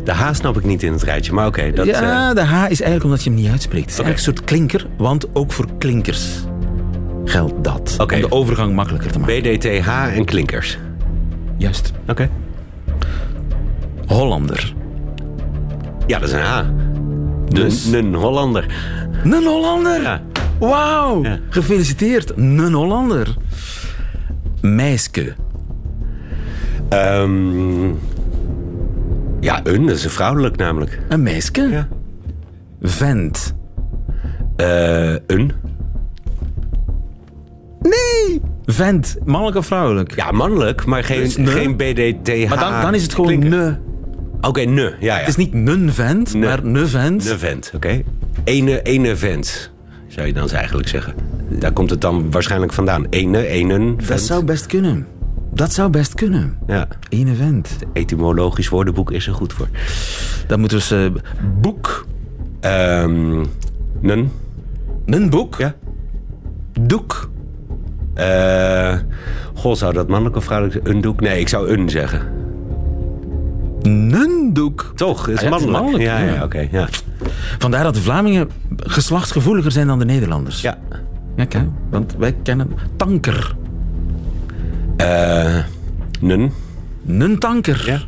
De 0.05 0.12
H 0.12 0.33
snap 0.33 0.57
ik 0.57 0.65
niet 0.65 0.83
in 0.83 0.93
het 0.93 1.03
rijtje, 1.03 1.33
maar 1.33 1.47
oké. 1.47 1.73
dat, 1.73 1.87
ja, 1.87 2.29
eh, 2.29 2.35
de 2.35 2.45
H 2.45 2.55
is 2.55 2.81
eigenlijk 2.81 3.05
omdat 3.05 3.23
je 3.23 3.31
hem 3.31 3.38
niet 3.38 3.51
uitspreekt. 3.51 3.91
Het 3.91 3.99
is 3.99 4.05
eigenlijk 4.05 4.27
een 4.27 4.35
soort 4.35 4.45
klinker, 4.45 4.87
want 4.97 5.27
ook 5.33 5.53
voor 5.53 5.67
klinkers 5.79 6.45
geldt 7.25 7.65
dat. 7.65 7.95
Oké. 7.99 8.15
Om 8.15 8.21
de 8.21 8.31
overgang 8.31 8.75
makkelijker 8.75 9.12
te 9.12 9.19
maken. 9.19 9.43
BDTH 9.43 9.88
en 9.88 10.25
klinkers. 10.25 10.79
Juist. 11.57 11.93
Oké. 12.09 12.31
Hollander. 14.07 14.75
Ja, 16.07 16.19
dat 16.19 16.29
is 16.29 16.35
een 16.35 16.41
H. 16.41 16.62
Dus? 17.49 17.87
Een, 17.87 18.05
een 18.05 18.15
Hollander. 18.15 18.67
Een 19.25 19.45
Hollander! 19.45 20.03
Ja. 20.03 20.23
Wauw! 20.59 21.23
Ja. 21.23 21.38
Gefeliciteerd, 21.49 22.33
een 22.37 22.73
Hollander. 22.73 23.35
Meiske. 24.62 25.35
Ehm, 26.88 27.87
ja, 29.40 29.61
een, 29.64 29.87
dat 29.87 29.96
is 29.96 30.05
een 30.05 30.11
vrouwelijk 30.11 30.57
namelijk. 30.57 30.98
Een 31.09 31.22
meiske? 31.22 31.68
Ja. 31.68 31.88
Vent. 32.81 33.55
Eh, 34.57 35.12
een. 35.27 35.53
Nee! 37.81 38.40
Vent, 38.66 39.16
mannelijk 39.25 39.57
of 39.57 39.66
vrouwelijk? 39.66 40.14
Ja, 40.16 40.31
mannelijk, 40.31 40.85
maar 40.85 41.05
geen, 41.05 41.20
Dus 41.22 41.37
ne? 41.37 41.46
geen 41.46 41.77
BDTH. 41.77 42.48
Maar 42.48 42.59
dan, 42.59 42.81
dan 42.81 42.94
is 42.94 43.03
het 43.03 43.14
gewoon 43.14 43.27
klinker. 43.27 43.51
ne. 43.51 43.77
Oké, 44.40 44.61
ne. 44.61 44.83
Ja, 44.83 44.96
ja. 45.01 45.16
Het 45.16 45.29
is 45.29 45.37
niet 45.37 45.55
een 45.55 45.92
vent, 45.92 46.35
Ne. 46.35 46.46
maar 46.46 46.64
ne 46.66 46.87
vent. 46.87 47.31
Een 47.31 47.38
vent, 47.38 47.72
oké. 47.75 48.03
Ene, 48.44 48.83
ene 48.83 49.16
vent, 49.16 49.72
zou 50.07 50.27
je 50.27 50.33
dan 50.33 50.51
eigenlijk 50.51 50.88
zeggen. 50.88 51.14
Daar 51.59 51.73
komt 51.73 51.91
het 51.91 52.01
dan 52.01 52.31
waarschijnlijk 52.31 52.73
vandaan. 52.73 53.07
Ene, 53.11 53.47
ene 53.47 53.75
vent. 53.97 54.09
Dat 54.09 54.21
zou 54.21 54.45
best 54.45 54.67
kunnen. 54.67 55.07
Dat 55.55 55.73
zou 55.73 55.91
best 55.91 56.15
kunnen. 56.15 56.59
Ja, 56.67 56.88
Ene 57.09 57.35
vent. 57.35 57.77
etymologisch 57.93 58.69
woordenboek 58.69 59.11
is 59.12 59.27
er 59.27 59.35
goed 59.35 59.53
voor. 59.53 59.69
Dan 60.47 60.61
moeten 60.61 60.79
we 60.79 60.85
ze... 60.85 61.12
Boek. 61.61 62.07
Ehm 62.61 63.45
nen. 64.01 64.33
Een 65.07 65.31
boek. 65.31 65.57
Ja. 65.59 65.75
Doek. 66.81 67.31
Eh 68.15 68.95
goh, 69.55 69.75
zou 69.75 69.93
dat 69.93 70.09
mannelijk 70.09 70.37
of 70.37 70.45
vrouwelijk? 70.45 70.88
Een 70.88 71.01
doek? 71.01 71.21
Nee, 71.21 71.41
ik 71.41 71.49
zou 71.49 71.69
een 71.69 71.88
zeggen. 71.88 72.21
Een 73.83 74.51
doek. 74.53 74.93
Toch? 74.95 75.27
Het 75.27 75.35
is 75.35 75.43
Ah 75.43 75.49
ja, 75.49 75.57
het 75.57 75.65
mannelijk. 75.67 75.83
mannelijk, 75.83 76.05
Ja, 76.05 76.19
ja, 76.29 76.35
ja. 76.35 76.45
oké. 76.45 76.69
ja. 76.71 76.88
Vandaar 77.59 77.83
dat 77.85 77.95
de 77.95 78.01
Vlamingen 78.01 78.49
geslachtsgevoeliger 78.77 79.73
zijn 79.73 79.87
dan 79.87 79.99
de 79.99 80.05
Nederlanders. 80.05 80.61
ja. 80.61 80.79
Ja, 81.37 81.45
kijk. 81.45 81.68
Want 81.90 82.14
wij 82.18 82.33
kennen 82.42 82.68
tanker. 82.97 83.57
Eh 84.97 85.59
nen. 86.21 86.53
Een 87.07 87.38
tanker. 87.38 87.83
Ja. 87.87 88.01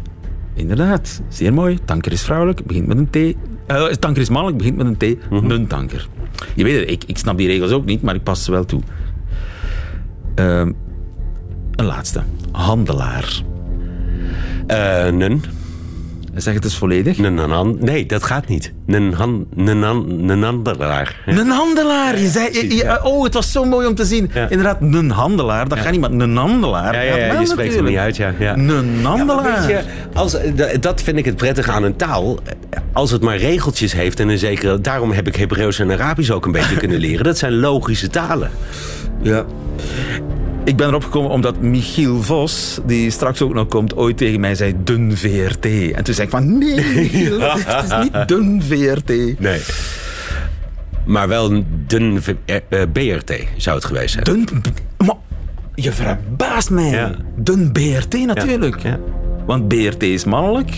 Inderdaad, 0.54 1.22
zeer 1.28 1.52
mooi. 1.52 1.78
Tanker 1.84 2.12
is 2.12 2.22
vrouwelijk, 2.22 2.66
begint 2.66 2.86
met 2.86 2.98
een 2.98 3.10
T. 3.10 3.36
Eh, 3.66 3.84
tanker 3.86 4.22
is 4.22 4.28
mannelijk, 4.28 4.58
begint 4.58 4.76
met 4.76 4.86
een 4.86 4.96
T. 4.96 5.30
Mhm. 5.30 5.50
Een 5.50 5.66
tanker. 5.66 6.08
Je 6.54 6.64
weet 6.64 6.80
het, 6.80 6.90
ik, 6.90 7.04
ik 7.06 7.18
snap 7.18 7.36
die 7.36 7.46
regels 7.46 7.70
ook 7.70 7.84
niet, 7.84 8.02
maar 8.02 8.14
ik 8.14 8.22
pas 8.22 8.44
ze 8.44 8.50
wel 8.50 8.64
toe. 8.64 8.80
Ehm, 10.34 10.72
een 11.70 11.84
laatste. 11.84 12.22
Handelaar. 12.52 13.42
Eh 14.66 15.10
nen. 15.10 15.42
Zeg 16.36 16.54
het 16.54 16.64
eens 16.64 16.76
volledig. 16.78 17.18
Nen, 17.18 17.34
nen, 17.34 17.50
han- 17.50 17.76
Nee, 17.80 18.06
dat 18.06 18.22
gaat 18.24 18.48
niet. 18.48 18.72
Nen, 18.86 19.12
handelaar. 19.12 21.22
Ja. 21.26 21.38
Een 21.38 21.48
handelaar. 21.50 22.18
Je 22.18 22.28
zei, 22.28 22.48
je- 22.52 22.76
je- 22.76 23.04
oh, 23.04 23.24
het 23.24 23.34
was 23.34 23.52
zo 23.52 23.64
mooi 23.64 23.86
om 23.86 23.94
te 23.94 24.04
zien. 24.04 24.30
Ja. 24.34 24.48
Inderdaad, 24.48 24.76
een 24.80 25.10
handelaar. 25.10 25.68
Dat 25.68 25.78
gaat 25.78 25.90
niet, 25.92 26.00
maar 26.00 26.10
een 26.10 26.36
handelaar. 26.36 26.94
Ja, 26.94 27.00
ja, 27.00 27.16
ja, 27.16 27.40
je 27.40 27.46
spreekt 27.46 27.74
het 27.74 27.84
niet 27.84 27.96
uit, 27.96 28.16
ja. 28.16 28.32
ja. 28.38 28.56
Een 28.56 29.04
handelaar. 29.04 29.68
je, 29.70 29.80
als, 30.14 30.36
dat 30.80 31.02
vind 31.02 31.16
ik 31.18 31.24
het 31.24 31.36
prettige 31.36 31.70
aan 31.70 31.82
een 31.84 31.96
taal. 31.96 32.38
Als 32.92 33.10
het 33.10 33.22
maar 33.22 33.36
regeltjes 33.36 33.92
heeft 33.92 34.20
en 34.20 34.28
een 34.28 34.38
zekere... 34.38 34.80
Daarom 34.80 35.12
heb 35.12 35.26
ik 35.26 35.36
Hebreeuws 35.36 35.78
en 35.78 35.90
Arabisch 35.90 36.30
ook 36.30 36.46
een 36.46 36.52
beetje 36.52 36.76
kunnen 36.84 36.98
leren. 36.98 37.24
Dat 37.24 37.38
zijn 37.38 37.54
logische 37.54 38.08
talen. 38.08 38.50
Ja. 39.22 39.44
Ik 40.64 40.76
ben 40.76 40.88
erop 40.88 41.04
gekomen 41.04 41.30
omdat 41.30 41.60
Michiel 41.60 42.22
Vos, 42.22 42.80
die 42.86 43.10
straks 43.10 43.42
ook 43.42 43.54
nog 43.54 43.68
komt, 43.68 43.96
ooit 43.96 44.16
tegen 44.16 44.40
mij 44.40 44.54
zei 44.54 44.74
dun 44.84 45.16
VRT. 45.16 45.66
En 45.92 46.04
toen 46.04 46.14
zei 46.14 46.26
ik 46.26 46.30
van 46.30 46.58
nee, 46.58 46.74
Michiel, 46.74 47.40
het 47.66 47.84
is 47.84 47.98
niet 48.02 48.28
dun 48.28 48.62
VRT. 48.62 49.08
Nee. 49.40 49.60
Maar 51.04 51.28
wel 51.28 51.50
een 51.50 51.66
dun 51.86 52.20
eh, 52.44 52.56
eh, 52.68 52.88
BRT 52.92 53.32
zou 53.56 53.76
het 53.76 53.84
geweest 53.84 54.12
zijn. 54.12 54.24
Dun... 54.24 54.48
Maar 55.06 55.16
je 55.74 55.92
verbaast 55.92 56.70
mij. 56.70 56.90
Ja. 56.90 57.14
Dun 57.36 57.72
BRT 57.72 58.26
natuurlijk. 58.26 58.78
Ja. 58.82 58.98
Want 59.46 59.68
BRT 59.68 60.02
is 60.02 60.24
mannelijk. 60.24 60.70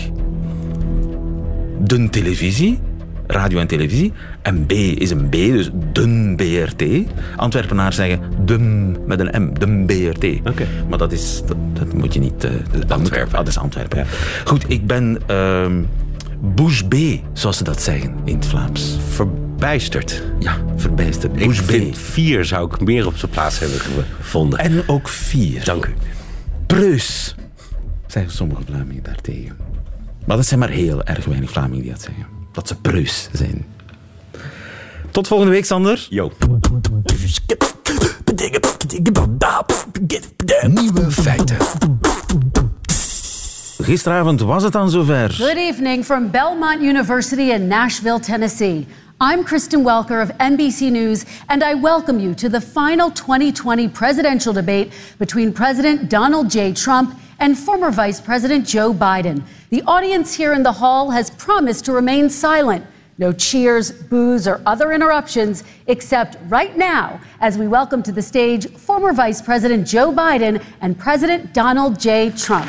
Dun 1.79 2.09
televisie. 2.09 2.79
Radio 3.27 3.59
en 3.59 3.67
televisie. 3.67 4.13
En 4.47 4.65
B 4.65 4.71
is 4.71 5.11
een 5.11 5.29
B, 5.29 5.31
dus 5.31 5.69
dun 5.91 6.35
BRT. 6.35 6.83
Antwerpenaars 7.35 7.95
zeggen 7.95 8.21
dun 8.45 8.97
met 9.05 9.19
een 9.19 9.41
M, 9.41 9.53
dun 9.59 9.85
BRT. 9.85 10.47
Oké. 10.47 10.67
Maar 10.89 10.97
dat, 10.97 11.11
is, 11.11 11.41
dat, 11.47 11.57
dat 11.73 11.93
moet 11.93 12.13
je 12.13 12.19
niet... 12.19 12.43
eh, 12.43 12.51
dat 12.71 12.91
Antwerpen. 12.91 13.31
ah, 13.31 13.37
dat 13.37 13.47
is 13.47 13.57
Antwerpen. 13.57 13.97
Ja. 13.97 14.05
Goed, 14.45 14.65
ik 14.67 14.87
ben 14.87 15.21
bouche 16.39 16.87
B, 16.87 16.95
zoals 17.33 17.57
ze 17.57 17.63
dat 17.63 17.81
zeggen 17.81 18.15
in 18.23 18.35
het 18.35 18.45
Vlaams. 18.45 18.97
Verbijsterd. 19.09 20.23
Ja, 20.39 20.57
verbijsterd. 20.75 21.33
Ik 21.35 21.39
Bouche 21.39 21.89
B. 21.89 21.95
vier 21.95 22.45
zou 22.45 22.73
ik 22.73 22.81
meer 22.81 23.05
op 23.05 23.17
zijn 23.17 23.31
plaats 23.31 23.59
hebben 23.59 23.79
gevonden. 23.79 24.59
En 24.59 24.83
ook 24.87 25.07
vier. 25.07 25.63
Dank 25.63 25.85
u. 25.85 25.93
Preus, 26.67 27.35
zeggen 28.07 28.31
sommige 28.31 28.61
Vlamingen 28.65 29.03
daartegen. 29.03 29.57
Maar 30.25 30.37
dat 30.37 30.45
zijn 30.45 30.59
maar 30.59 30.69
heel 30.69 31.03
erg 31.03 31.25
weinig 31.25 31.49
Vlamingen 31.49 31.81
die 31.81 31.91
dat 31.91 32.01
zeggen. 32.01 32.25
Dat 32.51 32.67
ze 32.67 32.75
preus 32.75 33.29
zijn. 33.31 33.65
Tot 35.17 35.27
volgende 35.27 35.53
week, 35.53 35.65
Sander. 35.65 36.07
Yo. 36.09 36.31
Nieuwe 40.67 41.11
feiten. 41.11 41.57
Gisteravond 43.81 44.41
was 44.41 44.63
het 44.63 44.71
dan 44.71 44.89
zover. 44.89 45.33
Good 45.33 45.55
evening 45.55 46.05
from 46.05 46.31
Belmont 46.31 46.81
University 46.81 47.51
in 47.51 47.67
Nashville, 47.67 48.19
Tennessee. 48.19 48.87
I'm 49.31 49.43
Kristen 49.43 49.83
Welker 49.83 50.21
of 50.21 50.29
NBC 50.37 50.79
News, 50.79 51.23
and 51.45 51.63
I 51.63 51.81
welcome 51.81 52.19
you 52.19 52.33
to 52.33 52.49
the 52.49 52.61
final 52.61 53.11
2020 53.11 53.89
presidential 53.89 54.53
debate 54.53 54.93
between 55.17 55.51
President 55.51 56.09
Donald 56.09 56.49
J. 56.49 56.73
Trump 56.73 57.13
and 57.39 57.57
former 57.57 57.91
Vice 57.91 58.21
President 58.21 58.67
Joe 58.67 58.93
Biden. 58.93 59.41
The 59.69 59.81
audience 59.85 60.37
here 60.43 60.53
in 60.53 60.63
the 60.63 60.71
hall 60.79 61.09
has 61.11 61.29
promised 61.29 61.85
to 61.85 61.91
remain 61.91 62.29
silent. 62.29 62.83
No 63.19 63.33
cheers, 63.33 63.91
boos, 64.09 64.47
or 64.47 64.61
other 64.63 64.91
interruptions, 64.91 65.63
except 65.87 66.37
right 66.49 66.77
now, 66.77 67.19
as 67.39 67.57
we 67.57 67.67
welcome 67.67 68.03
to 68.03 68.11
the 68.11 68.21
stage 68.21 68.67
former 68.75 69.11
Vice 69.11 69.41
President 69.41 69.87
Joe 69.87 70.11
Biden 70.11 70.61
and 70.81 70.97
President 70.97 71.51
Donald 71.51 72.03
J. 72.03 72.29
Trump. 72.35 72.67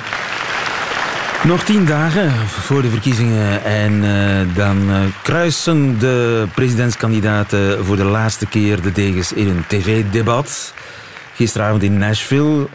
Nog 1.45 1.65
tien 1.65 1.85
dagen 1.85 2.31
voor 2.47 2.83
de 2.83 2.89
verkiezingen 2.89 3.65
en 3.65 4.05
eh, 4.05 4.57
dan 4.57 4.91
eh, 4.91 5.01
kruisen 5.23 5.99
de 5.99 6.47
presidentskandidaten 6.55 7.85
voor 7.85 7.97
de 7.97 8.05
laatste 8.05 8.47
keer 8.47 8.83
de 8.83 8.93
degens 8.93 9.33
in 9.33 9.49
een 9.49 9.65
tv-debat. 9.67 10.75
Gisteravond 11.35 11.83
in 11.83 11.99
Nashville. 11.99 12.67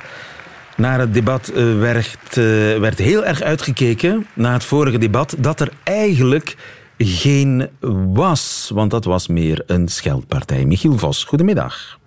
Naar 0.75 0.99
het 0.99 1.13
debat 1.13 1.47
eh, 1.47 1.79
werd, 1.79 2.35
werd 2.79 2.97
heel 2.97 3.25
erg 3.25 3.41
uitgekeken, 3.41 4.27
na 4.33 4.53
het 4.53 4.63
vorige 4.63 4.97
debat, 4.97 5.35
dat 5.37 5.59
er 5.59 5.69
eigenlijk 5.83 6.55
geen 6.97 7.69
was. 8.13 8.71
Want 8.73 8.91
dat 8.91 9.05
was 9.05 9.27
meer 9.27 9.63
een 9.65 9.87
scheldpartij. 9.87 10.65
Michiel 10.65 10.97
Vos, 10.97 11.23
goedemiddag. 11.23 11.99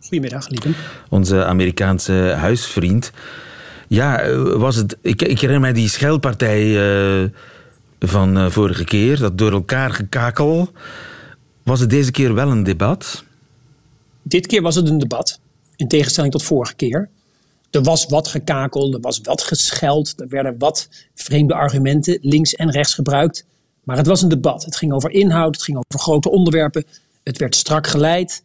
Goedemiddag, 0.00 0.48
lieve. 0.48 0.70
Onze 1.08 1.44
Amerikaanse 1.44 2.12
huisvriend. 2.36 3.12
Ja, 3.88 4.20
eh, 4.20 4.52
was 4.52 4.76
het. 4.76 4.96
Ik, 5.00 5.22
ik 5.22 5.40
herinner 5.40 5.60
mij 5.60 5.72
die 5.72 5.88
scheldpartij 5.88 6.62
eh, 7.22 7.28
van 7.98 8.38
eh, 8.38 8.50
vorige 8.50 8.84
keer, 8.84 9.18
dat 9.18 9.38
door 9.38 9.52
elkaar 9.52 9.90
gekakel. 9.90 10.72
Was 11.62 11.80
het 11.80 11.90
deze 11.90 12.10
keer 12.10 12.34
wel 12.34 12.50
een 12.50 12.62
debat? 12.62 13.24
Dit 14.22 14.46
keer 14.46 14.62
was 14.62 14.74
het 14.74 14.88
een 14.88 14.98
debat, 14.98 15.40
in 15.76 15.88
tegenstelling 15.88 16.32
tot 16.32 16.42
vorige 16.42 16.74
keer. 16.74 17.08
Er 17.70 17.82
was 17.82 18.06
wat 18.06 18.28
gekakel, 18.28 18.92
er 18.92 19.00
was 19.00 19.20
wat 19.22 19.42
gescheld, 19.42 20.20
er 20.20 20.28
werden 20.28 20.58
wat 20.58 20.88
vreemde 21.14 21.54
argumenten 21.54 22.18
links 22.22 22.54
en 22.54 22.70
rechts 22.70 22.94
gebruikt. 22.94 23.46
Maar 23.84 23.96
het 23.96 24.06
was 24.06 24.22
een 24.22 24.28
debat. 24.28 24.64
Het 24.64 24.76
ging 24.76 24.92
over 24.92 25.10
inhoud, 25.10 25.54
het 25.54 25.64
ging 25.64 25.76
over 25.76 26.00
grote 26.00 26.30
onderwerpen. 26.30 26.84
Het 27.22 27.38
werd 27.38 27.56
strak 27.56 27.86
geleid. 27.86 28.42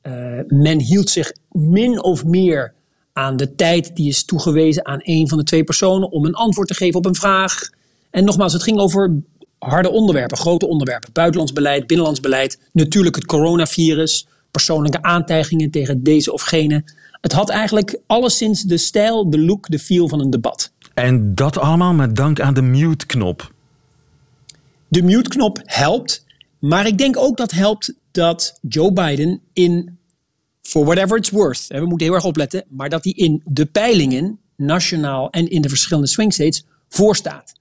Eh, 0.00 0.12
men 0.46 0.80
hield 0.80 1.10
zich 1.10 1.32
min 1.50 2.02
of 2.02 2.24
meer 2.24 2.74
aan 3.12 3.36
de 3.36 3.54
tijd 3.54 3.96
die 3.96 4.08
is 4.08 4.24
toegewezen 4.24 4.86
aan 4.86 5.00
een 5.02 5.28
van 5.28 5.38
de 5.38 5.44
twee 5.44 5.64
personen 5.64 6.10
om 6.10 6.24
een 6.24 6.34
antwoord 6.34 6.68
te 6.68 6.74
geven 6.74 6.98
op 6.98 7.06
een 7.06 7.14
vraag. 7.14 7.70
En 8.10 8.24
nogmaals, 8.24 8.52
het 8.52 8.62
ging 8.62 8.78
over 8.78 9.14
harde 9.58 9.90
onderwerpen, 9.90 10.36
grote 10.36 10.66
onderwerpen. 10.66 11.12
Buitenlands 11.12 11.52
beleid, 11.52 11.86
binnenlands 11.86 12.20
beleid, 12.20 12.60
natuurlijk 12.72 13.16
het 13.16 13.26
coronavirus, 13.26 14.26
persoonlijke 14.50 15.02
aantijgingen 15.02 15.70
tegen 15.70 16.02
deze 16.02 16.32
of 16.32 16.42
gene. 16.42 16.84
Het 17.20 17.32
had 17.32 17.48
eigenlijk 17.48 17.98
alleszins 18.06 18.62
de 18.62 18.76
stijl, 18.76 19.30
de 19.30 19.38
look, 19.38 19.68
de 19.68 19.78
feel 19.78 20.08
van 20.08 20.20
een 20.20 20.30
debat. 20.30 20.72
En 20.94 21.34
dat 21.34 21.58
allemaal 21.58 21.92
met 21.92 22.16
dank 22.16 22.40
aan 22.40 22.54
de 22.54 22.62
mute-knop. 22.62 23.52
De 24.88 25.02
mute-knop 25.02 25.60
helpt, 25.64 26.24
maar 26.58 26.86
ik 26.86 26.98
denk 26.98 27.16
ook 27.16 27.36
dat 27.36 27.50
helpt 27.50 27.94
dat 28.10 28.58
Joe 28.68 28.92
Biden 28.92 29.40
in, 29.52 29.98
for 30.62 30.84
whatever 30.84 31.16
it's 31.16 31.30
worth, 31.30 31.66
we 31.66 31.86
moeten 31.86 32.06
heel 32.06 32.16
erg 32.16 32.24
opletten, 32.24 32.64
maar 32.68 32.88
dat 32.88 33.04
hij 33.04 33.12
in 33.12 33.42
de 33.44 33.66
peilingen, 33.66 34.38
nationaal 34.56 35.30
en 35.30 35.48
in 35.48 35.62
de 35.62 35.68
verschillende 35.68 36.08
swing 36.08 36.32
states, 36.32 36.64
voorstaat. 36.88 37.52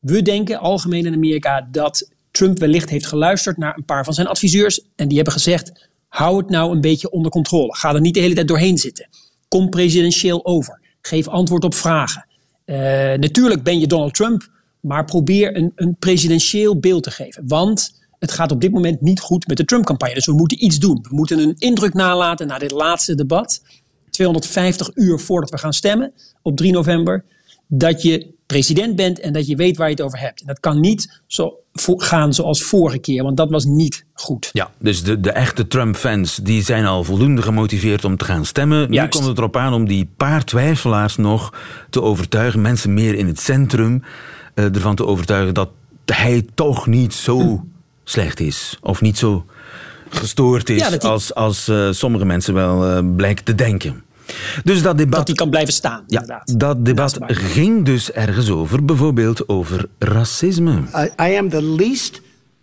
We 0.00 0.22
denken 0.22 0.58
algemeen 0.58 1.06
in 1.06 1.14
Amerika 1.14 1.68
dat 1.70 2.10
Trump 2.30 2.58
wellicht 2.58 2.90
heeft 2.90 3.06
geluisterd 3.06 3.56
naar 3.56 3.76
een 3.76 3.84
paar 3.84 4.04
van 4.04 4.14
zijn 4.14 4.26
adviseurs 4.26 4.80
en 4.96 5.06
die 5.08 5.16
hebben 5.16 5.34
gezegd, 5.34 5.88
hou 6.08 6.36
het 6.38 6.50
nou 6.50 6.72
een 6.72 6.80
beetje 6.80 7.10
onder 7.10 7.30
controle. 7.30 7.76
Ga 7.76 7.94
er 7.94 8.00
niet 8.00 8.14
de 8.14 8.20
hele 8.20 8.34
tijd 8.34 8.48
doorheen 8.48 8.78
zitten. 8.78 9.08
Kom 9.48 9.70
presidentieel 9.70 10.44
over. 10.44 10.80
Geef 11.00 11.28
antwoord 11.28 11.64
op 11.64 11.74
vragen. 11.74 12.26
Eh, 12.64 12.76
natuurlijk 13.14 13.62
ben 13.62 13.80
je 13.80 13.86
Donald 13.86 14.14
Trump, 14.14 14.48
maar 14.86 15.04
probeer 15.04 15.56
een, 15.56 15.72
een 15.74 15.96
presidentieel 15.98 16.78
beeld 16.78 17.02
te 17.02 17.10
geven. 17.10 17.42
Want 17.46 18.04
het 18.18 18.32
gaat 18.32 18.52
op 18.52 18.60
dit 18.60 18.72
moment 18.72 19.00
niet 19.00 19.20
goed 19.20 19.46
met 19.46 19.56
de 19.56 19.64
Trump-campagne. 19.64 20.14
Dus 20.14 20.26
we 20.26 20.32
moeten 20.32 20.64
iets 20.64 20.78
doen. 20.78 20.98
We 21.08 21.14
moeten 21.14 21.38
een 21.38 21.54
indruk 21.58 21.94
nalaten 21.94 22.46
na 22.46 22.58
dit 22.58 22.70
laatste 22.70 23.14
debat. 23.14 23.62
250 24.10 24.90
uur 24.94 25.18
voordat 25.18 25.50
we 25.50 25.58
gaan 25.58 25.72
stemmen 25.72 26.12
op 26.42 26.56
3 26.56 26.72
november. 26.72 27.24
Dat 27.68 28.02
je 28.02 28.34
president 28.46 28.96
bent 28.96 29.20
en 29.20 29.32
dat 29.32 29.46
je 29.46 29.56
weet 29.56 29.76
waar 29.76 29.86
je 29.86 29.94
het 29.94 30.02
over 30.02 30.18
hebt. 30.18 30.40
En 30.40 30.46
dat 30.46 30.60
kan 30.60 30.80
niet 30.80 31.20
zo 31.26 31.58
gaan 31.82 32.34
zoals 32.34 32.62
vorige 32.62 32.98
keer, 32.98 33.22
want 33.22 33.36
dat 33.36 33.50
was 33.50 33.64
niet 33.64 34.04
goed. 34.12 34.50
Ja, 34.52 34.70
dus 34.78 35.02
de, 35.02 35.20
de 35.20 35.30
echte 35.30 35.66
Trump-fans 35.66 36.36
die 36.36 36.62
zijn 36.62 36.84
al 36.84 37.04
voldoende 37.04 37.42
gemotiveerd 37.42 38.04
om 38.04 38.16
te 38.16 38.24
gaan 38.24 38.44
stemmen. 38.44 38.90
Nu 38.90 39.08
komt 39.08 39.24
het 39.24 39.38
erop 39.38 39.56
aan 39.56 39.72
om 39.72 39.88
die 39.88 40.10
paar 40.16 40.44
twijfelaars 40.44 41.16
nog 41.16 41.52
te 41.90 42.02
overtuigen, 42.02 42.60
mensen 42.60 42.94
meer 42.94 43.14
in 43.14 43.26
het 43.26 43.40
centrum, 43.40 44.02
ervan 44.62 44.94
te 44.94 45.06
overtuigen 45.06 45.54
dat 45.54 45.70
hij 46.04 46.46
toch 46.54 46.86
niet 46.86 47.14
zo 47.14 47.64
slecht 48.04 48.40
is. 48.40 48.78
Of 48.80 49.00
niet 49.00 49.18
zo 49.18 49.44
gestoord 50.08 50.68
is 50.70 50.88
Ja, 50.88 50.96
als, 50.96 51.34
als 51.34 51.68
eh, 51.68 51.88
sommige 51.90 52.24
mensen 52.24 52.54
wel 52.54 52.86
eh, 52.86 53.02
blijken 53.16 53.44
te 53.44 53.54
denken. 53.54 54.02
Dus 54.64 54.82
dat 54.82 54.98
debat, 54.98 55.14
Dat 55.18 55.26
hij 55.26 55.36
kan 55.36 55.50
blijven 55.50 55.72
staan, 55.72 56.04
ja, 56.06 56.20
inderdaad. 56.20 56.60
dat 56.60 56.84
debat 56.84 57.18
ging 57.26 57.84
dus 57.84 58.12
ergens 58.12 58.50
over, 58.50 58.84
bijvoorbeeld 58.84 59.48
over 59.48 59.88
racisme. 59.98 60.72
I, 60.94 61.22
I 61.30 61.36
am 61.36 61.48
the 61.48 61.62
least 61.62 62.20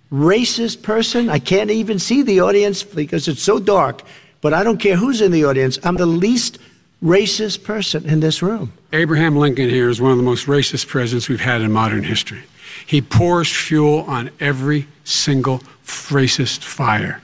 racist 0.09 0.81
person. 0.81 1.35
I 1.35 1.41
can't 1.41 1.69
even 1.69 1.99
see 1.99 2.23
the 2.23 2.39
audience 2.41 2.85
because 2.93 3.31
it's 3.31 3.43
so 3.43 3.63
dark. 3.63 4.01
But 4.39 4.51
I 4.53 4.63
don't 4.63 4.77
care 4.81 4.97
who's 4.97 5.21
in 5.21 5.31
the 5.31 5.45
audience. 5.45 5.79
I'm 5.87 5.95
the 5.95 6.07
least 6.07 6.57
racist 6.57 6.72
person 7.07 8.05
in 8.05 8.19
this 8.19 8.41
room. 8.41 8.71
Abraham 8.91 9.35
Lincoln 9.35 9.69
here 9.69 9.89
is 9.89 9.99
one 10.01 10.11
of 10.11 10.17
the 10.17 10.23
most 10.23 10.45
racist 10.47 10.87
presidents 10.87 11.27
we've 11.29 11.41
had 11.41 11.61
in 11.61 11.71
modern 11.71 12.03
history. 12.03 12.41
He 12.85 13.01
pours 13.01 13.51
fuel 13.51 13.99
on 14.07 14.29
every 14.39 14.87
single 15.03 15.59
racist 15.85 16.63
fire. 16.63 17.19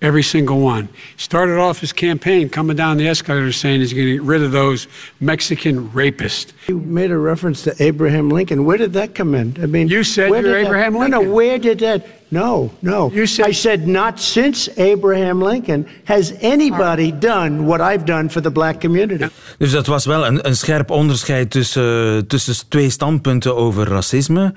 Every 0.00 0.22
single 0.22 0.60
one. 0.60 0.88
Started 1.16 1.58
off 1.58 1.80
his 1.80 1.92
campaign 1.92 2.48
coming 2.50 2.76
down 2.76 2.98
the 2.98 3.08
escalator 3.08 3.50
saying 3.50 3.80
he's 3.80 3.92
going 3.92 4.06
to 4.06 4.12
get 4.14 4.22
rid 4.22 4.42
of 4.42 4.52
those 4.52 4.86
Mexican 5.18 5.88
rapists. 5.88 6.52
You 6.68 6.78
made 6.78 7.10
a 7.10 7.18
reference 7.18 7.62
to 7.64 7.74
Abraham 7.82 8.28
Lincoln. 8.30 8.64
Where 8.64 8.78
did 8.78 8.92
that 8.92 9.16
come 9.16 9.34
in? 9.34 9.56
I 9.60 9.66
mean, 9.66 9.88
You 9.88 10.04
said 10.04 10.28
you're 10.30 10.42
did 10.42 10.52
that- 10.54 10.66
Abraham 10.66 10.92
No, 10.92 10.98
Lincoln. 11.00 11.24
no. 11.24 11.34
Where 11.34 11.58
did 11.58 11.80
that? 11.80 12.27
No, 12.30 12.70
no. 12.78 13.10
You 13.14 13.26
said- 13.26 13.48
I 13.48 13.52
said 13.52 13.86
not 13.86 14.20
since 14.20 14.70
Abraham 14.76 15.44
Lincoln 15.44 15.86
has 16.04 16.32
anybody 16.42 17.18
done 17.18 17.64
what 17.64 17.80
I've 17.92 18.04
done 18.04 18.30
for 18.30 18.42
the 18.42 18.50
black 18.50 18.80
community. 18.80 19.26
Dus 19.58 19.70
dat 19.70 19.86
was 19.86 20.04
wel 20.04 20.26
een, 20.26 20.46
een 20.46 20.56
scherp 20.56 20.90
onderscheid 20.90 21.50
tussen, 21.50 22.26
tussen 22.26 22.54
twee 22.68 22.90
standpunten 22.90 23.56
over 23.56 23.88
racisme. 23.88 24.54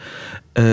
Eh, 0.54 0.64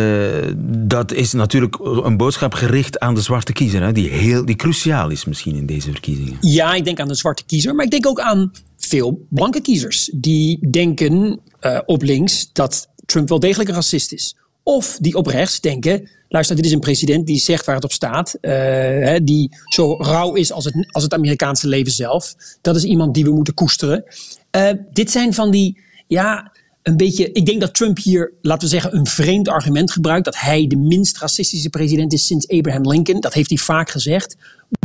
dat 0.66 1.12
is 1.12 1.32
natuurlijk 1.32 1.78
een 1.80 2.16
boodschap 2.16 2.54
gericht 2.54 2.98
aan 2.98 3.14
de 3.14 3.20
zwarte 3.20 3.52
kiezer, 3.52 3.82
hè, 3.82 3.92
die, 3.92 4.08
heel, 4.08 4.44
die 4.44 4.56
cruciaal 4.56 5.11
is 5.11 5.24
misschien 5.24 5.56
in 5.56 5.66
deze 5.66 5.90
verkiezingen. 5.90 6.37
Ja, 6.40 6.74
ik 6.74 6.84
denk 6.84 7.00
aan 7.00 7.08
de 7.08 7.14
zwarte 7.14 7.42
kiezer, 7.46 7.74
maar 7.74 7.84
ik 7.84 7.90
denk 7.90 8.06
ook 8.06 8.20
aan 8.20 8.52
veel 8.78 9.26
blanke 9.30 9.61
kiezers. 9.61 10.11
Die 10.14 10.70
denken 10.70 11.40
eh, 11.61 11.78
op 11.87 12.02
links 12.02 12.50
dat 12.52 12.88
Trump 13.06 13.28
wel 13.28 13.40
degelijk 13.40 13.68
een 13.68 13.74
racist 13.74 14.12
is. 14.12 14.37
Of 14.62 14.96
die 15.00 15.14
op 15.14 15.26
rechts 15.26 15.61
denken, 15.61 16.08
luister, 16.28 16.56
dit 16.56 16.64
is 16.64 16.72
een 16.72 16.80
president 16.80 17.26
die 17.26 17.38
zegt 17.38 17.66
waar 17.66 17.74
het 17.74 17.84
op 17.84 17.92
staat. 17.92 18.34
eh, 18.40 18.52
hè, 18.52 19.24
die 19.24 19.56
zo 19.64 19.96
rauw 19.96 20.34
is 20.34 20.52
als 20.52 20.64
het, 20.64 20.86
als 20.90 21.02
het 21.02 21.14
Amerikaanse 21.14 21.68
leven 21.68 21.92
zelf. 21.92 22.34
Dat 22.60 22.76
is 22.76 22.84
iemand 22.84 23.14
die 23.14 23.24
we 23.24 23.30
moeten 23.30 23.54
koesteren. 23.54 24.04
Eh, 24.50 24.70
dit 24.92 25.10
zijn 25.10 25.34
van 25.34 25.50
die, 25.50 25.80
ja, 26.06 26.52
een 26.82 26.96
beetje. 26.96 27.32
Ik 27.32 27.46
denk 27.46 27.60
dat 27.60 27.74
Trump 27.74 27.98
hier, 27.98 28.32
laten 28.42 28.62
we 28.62 28.74
zeggen, 28.74 28.96
een 28.96 29.06
vreemd 29.06 29.48
argument 29.48 29.90
gebruikt. 29.90 30.24
Dat 30.24 30.38
hij 30.38 30.66
de 30.66 30.76
minst 30.76 31.18
racistische 31.18 31.70
president 31.70 32.12
is 32.12 32.26
sinds 32.26 32.48
Abraham 32.48 32.90
Lincoln. 32.90 33.20
Dat 33.20 33.34
heeft 33.34 33.48
hij 33.48 33.58
vaak 33.58 33.90
gezegd. 33.90 34.36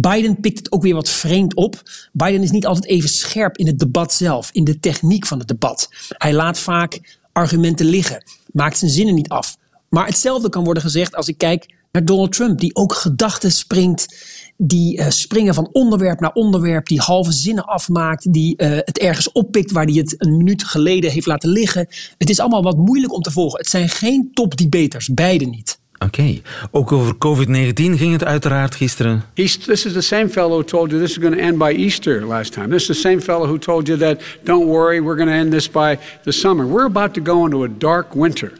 Biden 0.01 0.39
pikt 0.39 0.57
het 0.57 0.71
ook 0.71 0.81
weer 0.81 0.93
wat 0.93 1.09
vreemd 1.09 1.55
op. 1.55 1.81
Biden 2.11 2.43
is 2.43 2.51
niet 2.51 2.65
altijd 2.65 2.85
even 2.85 3.09
scherp 3.09 3.57
in 3.57 3.67
het 3.67 3.79
debat 3.79 4.13
zelf, 4.13 4.49
in 4.53 4.63
de 4.63 4.79
techniek 4.79 5.25
van 5.25 5.39
het 5.39 5.47
debat. 5.47 5.89
Hij 6.09 6.33
laat 6.33 6.59
vaak 6.59 7.19
argumenten 7.31 7.85
liggen, 7.85 8.23
maakt 8.51 8.77
zijn 8.77 8.91
zinnen 8.91 9.15
niet 9.15 9.29
af. 9.29 9.57
Maar 9.93 10.05
hetzelfde 10.05 10.49
kan 10.49 10.63
worden 10.63 10.83
gezegd 10.83 11.15
als 11.15 11.27
ik 11.27 11.37
kijk 11.37 11.73
naar 11.91 12.05
Donald 12.05 12.31
Trump, 12.31 12.59
die 12.59 12.75
ook 12.75 12.93
gedachten 12.93 13.51
springt, 13.51 14.15
die 14.57 14.97
eh, 14.97 15.09
springen 15.09 15.53
van 15.53 15.69
onderwerp 15.71 16.19
naar 16.19 16.33
onderwerp, 16.33 16.87
die 16.87 17.01
halve 17.01 17.31
zinnen 17.31 17.65
afmaakt, 17.65 18.33
die 18.33 18.57
eh, 18.57 18.69
het 18.71 18.99
ergens 18.99 19.31
oppikt 19.31 19.71
waar 19.71 19.85
hij 19.85 19.93
het 19.93 20.15
een 20.17 20.37
minuut 20.37 20.63
geleden 20.63 21.11
heeft 21.11 21.25
laten 21.25 21.49
liggen. 21.49 21.87
Het 22.17 22.29
is 22.29 22.39
allemaal 22.39 22.63
wat 22.63 22.77
moeilijk 22.77 23.13
om 23.13 23.21
te 23.21 23.31
volgen. 23.31 23.59
Het 23.59 23.69
zijn 23.69 23.89
geen 23.89 24.29
topdebaters, 24.33 25.07
beide 25.07 25.45
niet. 25.45 25.79
Oké, 26.05 26.41
ook 26.71 26.91
over 26.91 27.13
COVID-19 27.13 27.73
ging 27.73 28.11
het 28.11 28.23
uiteraard 28.23 28.75
gisteren. 28.75 29.23
He's, 29.33 29.57
this 29.57 29.85
is 29.85 29.93
the 29.93 30.01
same 30.01 30.29
fellow 30.29 30.51
who 30.51 30.63
told 30.63 30.89
you 30.89 31.01
this 31.01 31.11
is 31.11 31.23
going 31.23 31.35
to 31.35 31.41
end 31.41 31.57
by 31.57 31.71
Easter 31.77 32.25
last 32.25 32.53
time. 32.53 32.67
This 32.67 32.81
is 32.81 32.87
the 32.87 33.09
same 33.09 33.21
fellow 33.21 33.47
who 33.47 33.57
told 33.57 33.87
you 33.87 33.99
that, 33.99 34.21
don't 34.43 34.65
worry, 34.65 35.01
we're 35.01 35.15
going 35.15 35.29
to 35.29 35.35
end 35.35 35.51
this 35.51 35.71
by 35.71 35.97
the 36.23 36.31
summer. 36.31 36.65
We're 36.65 36.85
about 36.85 37.13
to 37.13 37.21
go 37.21 37.45
into 37.45 37.63
a 37.63 37.67
dark 37.67 38.15
winter, 38.15 38.51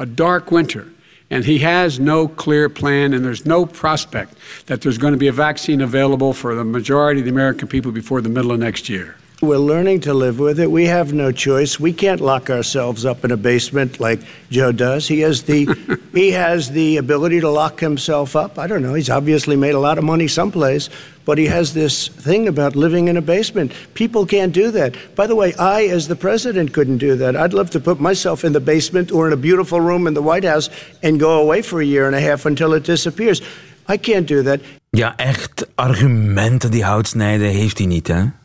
a 0.00 0.06
dark 0.06 0.50
winter. 0.50 0.88
And 1.32 1.44
he 1.44 1.58
has 1.58 2.00
no 2.00 2.26
clear 2.26 2.68
plan, 2.68 3.14
and 3.14 3.24
there's 3.24 3.46
no 3.46 3.64
prospect 3.64 4.34
that 4.66 4.80
there's 4.80 4.98
going 4.98 5.12
to 5.12 5.18
be 5.18 5.28
a 5.28 5.32
vaccine 5.32 5.80
available 5.80 6.32
for 6.32 6.56
the 6.56 6.64
majority 6.64 7.20
of 7.20 7.26
the 7.26 7.30
American 7.30 7.68
people 7.68 7.92
before 7.92 8.20
the 8.20 8.28
middle 8.28 8.50
of 8.50 8.58
next 8.58 8.88
year. 8.88 9.14
We're 9.42 9.56
learning 9.56 10.00
to 10.00 10.12
live 10.12 10.38
with 10.38 10.60
it. 10.60 10.70
We 10.70 10.84
have 10.84 11.14
no 11.14 11.32
choice. 11.32 11.80
We 11.80 11.94
can't 11.94 12.20
lock 12.20 12.50
ourselves 12.50 13.06
up 13.06 13.24
in 13.24 13.30
a 13.30 13.38
basement 13.38 13.98
like 13.98 14.20
Joe 14.50 14.70
does. 14.70 15.08
He 15.08 15.20
has 15.20 15.44
the 15.44 15.66
he 16.12 16.32
has 16.32 16.72
the 16.72 16.98
ability 16.98 17.40
to 17.40 17.48
lock 17.48 17.80
himself 17.80 18.36
up. 18.36 18.58
I 18.58 18.66
don't 18.66 18.82
know. 18.82 18.92
He's 18.92 19.08
obviously 19.08 19.56
made 19.56 19.74
a 19.74 19.78
lot 19.78 19.96
of 19.96 20.04
money 20.04 20.28
someplace, 20.28 20.90
but 21.24 21.38
he 21.38 21.46
has 21.46 21.72
this 21.72 22.08
thing 22.08 22.48
about 22.48 22.76
living 22.76 23.08
in 23.08 23.16
a 23.16 23.22
basement. 23.22 23.72
People 23.94 24.26
can't 24.26 24.52
do 24.52 24.70
that. 24.72 24.94
By 25.16 25.26
the 25.26 25.34
way, 25.34 25.54
I 25.54 25.84
as 25.84 26.06
the 26.06 26.16
president 26.16 26.74
couldn't 26.74 26.98
do 26.98 27.16
that. 27.16 27.34
I'd 27.34 27.54
love 27.54 27.70
to 27.70 27.80
put 27.80 27.98
myself 27.98 28.44
in 28.44 28.52
the 28.52 28.60
basement 28.60 29.10
or 29.10 29.26
in 29.26 29.32
a 29.32 29.38
beautiful 29.38 29.80
room 29.80 30.06
in 30.06 30.12
the 30.12 30.22
White 30.22 30.44
House 30.44 30.68
and 31.02 31.18
go 31.18 31.40
away 31.40 31.62
for 31.62 31.80
a 31.80 31.86
year 31.86 32.06
and 32.06 32.14
a 32.14 32.20
half 32.20 32.44
until 32.44 32.74
it 32.74 32.84
disappears. 32.84 33.40
I 33.88 33.96
can't 33.96 34.28
do 34.28 34.42
that. 34.42 34.60
Ja, 34.90 35.16
echt 35.16 35.66
argumenten 35.74 36.70
die 36.70 36.84
hout 36.84 37.08
snijden 37.08 37.48
heeft 37.48 37.78
hij 37.78 37.86
niet, 37.86 38.08
hè? 38.08 38.38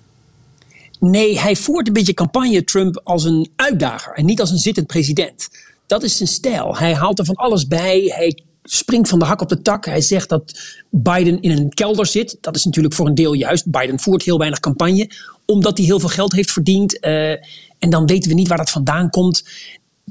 Nee, 1.09 1.39
hij 1.39 1.55
voert 1.55 1.87
een 1.87 1.93
beetje 1.93 2.13
campagne 2.13 2.63
Trump 2.63 3.01
als 3.03 3.23
een 3.23 3.49
uitdager 3.55 4.13
en 4.13 4.25
niet 4.25 4.39
als 4.39 4.51
een 4.51 4.57
zittend 4.57 4.87
president. 4.87 5.49
Dat 5.87 6.03
is 6.03 6.17
zijn 6.17 6.29
stijl. 6.29 6.77
Hij 6.77 6.93
haalt 6.93 7.19
er 7.19 7.25
van 7.25 7.35
alles 7.35 7.67
bij. 7.67 8.01
Hij 8.15 8.43
springt 8.63 9.09
van 9.09 9.19
de 9.19 9.25
hak 9.25 9.41
op 9.41 9.49
de 9.49 9.61
tak. 9.61 9.85
Hij 9.85 10.01
zegt 10.01 10.29
dat 10.29 10.59
Biden 10.89 11.41
in 11.41 11.51
een 11.51 11.69
kelder 11.69 12.05
zit. 12.05 12.37
Dat 12.41 12.55
is 12.55 12.65
natuurlijk 12.65 12.93
voor 12.93 13.07
een 13.07 13.15
deel 13.15 13.33
juist. 13.33 13.71
Biden 13.71 13.99
voert 13.99 14.23
heel 14.23 14.37
weinig 14.37 14.59
campagne, 14.59 15.09
omdat 15.45 15.77
hij 15.77 15.85
heel 15.85 15.99
veel 15.99 16.09
geld 16.09 16.33
heeft 16.33 16.51
verdiend. 16.51 16.99
eh, 16.99 17.31
en 17.79 17.89
dan 17.89 18.05
weten 18.05 18.29
we 18.29 18.35
niet 18.35 18.47
waar 18.47 18.57
dat 18.57 18.69
vandaan 18.69 19.09
komt. 19.09 19.43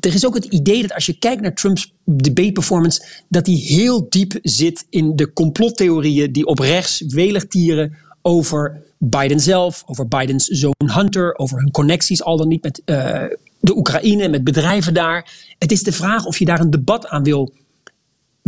Er 0.00 0.14
is 0.14 0.26
ook 0.26 0.34
het 0.34 0.44
idee 0.44 0.82
dat 0.82 0.92
als 0.92 1.06
je 1.06 1.18
kijkt 1.18 1.42
naar 1.42 1.54
Trumps 1.54 1.92
debate 2.04 2.52
performance, 2.52 3.02
dat 3.28 3.46
hij 3.46 3.54
heel 3.54 4.06
diep 4.08 4.38
zit 4.42 4.86
in 4.90 5.16
de 5.16 5.32
complottheorieën 5.32 6.32
die 6.32 6.46
op 6.46 6.58
rechts 6.58 7.02
welig 7.06 7.46
tieren 7.46 7.96
over 8.26 8.82
Biden 8.98 9.40
zelf, 9.40 9.82
over 9.86 10.08
Bidens 10.08 10.46
zoon 10.46 10.74
Hunter, 10.92 11.38
over 11.38 11.58
hun 11.58 11.70
connecties 11.70 12.22
al 12.22 12.36
dan 12.36 12.48
niet 12.48 12.62
met 12.62 12.82
eh, 12.84 13.24
de 13.60 13.76
Oekraïne, 13.76 14.28
met 14.28 14.44
bedrijven 14.44 14.94
daar. 14.94 15.32
Het 15.58 15.72
is 15.72 15.82
de 15.82 15.92
vraag 15.92 16.24
of 16.24 16.38
je 16.38 16.44
daar 16.44 16.60
een 16.60 16.70
debat 16.70 17.06
aan 17.06 17.22
wil 17.22 17.52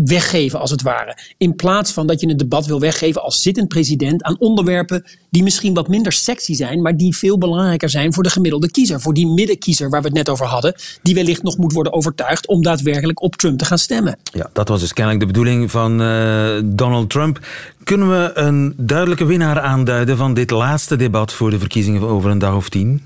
weggeven, 0.04 0.60
als 0.60 0.70
het 0.70 0.82
ware. 0.82 1.18
In 1.38 1.56
plaats 1.56 1.92
van 1.92 2.06
dat 2.06 2.20
je 2.20 2.28
een 2.28 2.36
debat 2.36 2.66
wil 2.66 2.80
weggeven 2.80 3.22
als 3.22 3.42
zittend 3.42 3.68
president 3.68 4.22
aan 4.22 4.38
onderwerpen 4.38 5.04
die 5.30 5.42
misschien 5.42 5.74
wat 5.74 5.88
minder 5.88 6.12
sexy 6.12 6.54
zijn, 6.54 6.82
maar 6.82 6.96
die 6.96 7.16
veel 7.16 7.38
belangrijker 7.38 7.90
zijn 7.90 8.14
voor 8.14 8.22
de 8.22 8.30
gemiddelde 8.30 8.70
kiezer. 8.70 9.00
Voor 9.00 9.14
die 9.14 9.26
middenkiezer 9.26 9.90
waar 9.90 10.00
we 10.00 10.06
het 10.06 10.16
net 10.16 10.28
over 10.28 10.46
hadden, 10.46 10.74
die 11.02 11.14
wellicht 11.14 11.42
nog 11.42 11.56
moet 11.56 11.72
worden 11.72 11.92
overtuigd 11.92 12.46
om 12.46 12.62
daadwerkelijk 12.62 13.22
op 13.22 13.36
Trump 13.36 13.58
te 13.58 13.64
gaan 13.64 13.78
stemmen. 13.78 14.18
Ja, 14.32 14.50
dat 14.52 14.68
was 14.68 14.80
dus 14.80 14.92
kennelijk 14.92 15.20
de 15.20 15.26
bedoeling 15.26 15.70
van 15.70 16.00
eh, 16.00 16.60
Donald 16.64 17.10
Trump. 17.10 17.46
Kunnen 17.84 18.08
we 18.08 18.30
een 18.34 18.74
duidelijke 18.76 19.24
winnaar 19.24 19.60
aanduiden 19.60 20.16
van 20.16 20.34
dit 20.34 20.50
laatste 20.50 20.96
debat 20.96 21.32
voor 21.32 21.50
de 21.50 21.58
verkiezingen 21.58 22.02
over 22.02 22.30
een 22.30 22.38
dag 22.38 22.54
of 22.54 22.68
tien? 22.68 23.02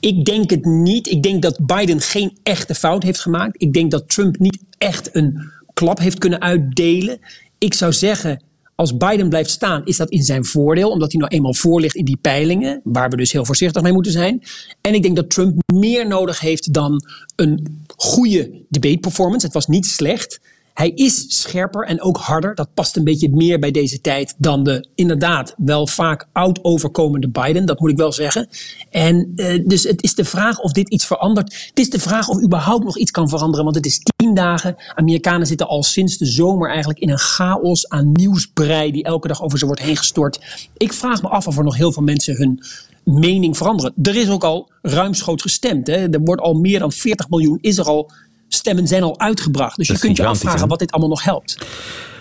Ik 0.00 0.24
denk 0.24 0.50
het 0.50 0.64
niet. 0.64 1.06
Ik 1.06 1.22
denk 1.22 1.42
dat 1.42 1.66
Biden 1.66 2.00
geen 2.00 2.38
echte 2.42 2.74
fout 2.74 3.02
heeft 3.02 3.20
gemaakt. 3.20 3.62
Ik 3.62 3.72
denk 3.72 3.90
dat 3.90 4.08
Trump 4.08 4.38
niet 4.38 4.58
echt 4.78 5.14
een 5.16 5.50
klap 5.72 5.98
heeft 5.98 6.18
kunnen 6.18 6.40
uitdelen. 6.40 7.18
Ik 7.58 7.74
zou 7.74 7.92
zeggen, 7.92 8.42
als 8.74 8.96
Biden 8.96 9.28
blijft 9.28 9.50
staan, 9.50 9.84
is 9.84 9.96
dat 9.96 10.10
in 10.10 10.22
zijn 10.22 10.44
voordeel, 10.44 10.90
omdat 10.90 11.12
hij 11.12 11.20
nou 11.20 11.32
eenmaal 11.32 11.54
voor 11.54 11.80
ligt 11.80 11.94
in 11.94 12.04
die 12.04 12.18
peilingen, 12.20 12.80
waar 12.84 13.08
we 13.08 13.16
dus 13.16 13.32
heel 13.32 13.44
voorzichtig 13.44 13.82
mee 13.82 13.92
moeten 13.92 14.12
zijn. 14.12 14.42
En 14.80 14.94
ik 14.94 15.02
denk 15.02 15.16
dat 15.16 15.30
Trump 15.30 15.62
meer 15.74 16.06
nodig 16.06 16.40
heeft 16.40 16.72
dan 16.72 17.04
een 17.36 17.82
goede 17.96 18.64
debate 18.68 18.98
performance. 18.98 19.46
Het 19.46 19.54
was 19.54 19.66
niet 19.66 19.86
slecht. 19.86 20.40
Hij 20.80 20.90
is 20.90 21.24
scherper 21.40 21.86
en 21.86 22.02
ook 22.02 22.16
harder. 22.16 22.54
Dat 22.54 22.74
past 22.74 22.96
een 22.96 23.04
beetje 23.04 23.30
meer 23.30 23.58
bij 23.58 23.70
deze 23.70 24.00
tijd 24.00 24.34
dan 24.38 24.64
de 24.64 24.88
inderdaad 24.94 25.54
wel 25.56 25.86
vaak 25.86 26.28
oud 26.32 26.64
overkomende 26.64 27.28
Biden. 27.28 27.66
Dat 27.66 27.80
moet 27.80 27.90
ik 27.90 27.96
wel 27.96 28.12
zeggen. 28.12 28.48
En 28.90 29.32
eh, 29.36 29.64
dus 29.66 29.82
het 29.82 30.02
is 30.02 30.14
de 30.14 30.24
vraag 30.24 30.58
of 30.58 30.72
dit 30.72 30.88
iets 30.88 31.06
verandert. 31.06 31.66
Het 31.68 31.78
is 31.78 31.90
de 31.90 31.98
vraag 31.98 32.28
of 32.28 32.42
überhaupt 32.42 32.84
nog 32.84 32.98
iets 32.98 33.10
kan 33.10 33.28
veranderen. 33.28 33.64
Want 33.64 33.76
het 33.76 33.86
is 33.86 34.00
tien 34.16 34.34
dagen. 34.34 34.76
Amerikanen 34.94 35.46
zitten 35.46 35.68
al 35.68 35.82
sinds 35.82 36.18
de 36.18 36.26
zomer 36.26 36.68
eigenlijk 36.68 36.98
in 36.98 37.10
een 37.10 37.18
chaos 37.18 37.88
aan 37.88 38.12
nieuwsbrei 38.12 38.92
die 38.92 39.04
elke 39.04 39.28
dag 39.28 39.42
over 39.42 39.58
ze 39.58 39.66
wordt 39.66 39.82
heen 39.82 39.96
gestort. 39.96 40.68
Ik 40.76 40.92
vraag 40.92 41.22
me 41.22 41.28
af 41.28 41.46
of 41.46 41.56
er 41.56 41.64
nog 41.64 41.76
heel 41.76 41.92
veel 41.92 42.02
mensen 42.02 42.36
hun 42.36 42.62
mening 43.04 43.56
veranderen. 43.56 43.92
Er 44.02 44.16
is 44.16 44.28
ook 44.28 44.44
al 44.44 44.70
ruimschoots 44.82 45.42
gestemd. 45.42 45.86
Hè. 45.86 46.08
Er 46.08 46.20
wordt 46.20 46.42
al 46.42 46.54
meer 46.54 46.78
dan 46.78 46.92
40 46.92 47.28
miljoen 47.28 47.58
is 47.60 47.78
er 47.78 47.84
al 47.86 48.10
stemmen 48.54 48.86
zijn 48.86 49.02
al 49.02 49.18
uitgebracht. 49.20 49.76
Dus 49.76 49.86
Dat 49.88 49.96
je 49.96 50.02
kunt 50.02 50.16
je 50.16 50.26
afvragen 50.26 50.60
hè? 50.60 50.66
wat 50.66 50.78
dit 50.78 50.90
allemaal 50.90 51.10
nog 51.10 51.24
helpt. 51.24 51.58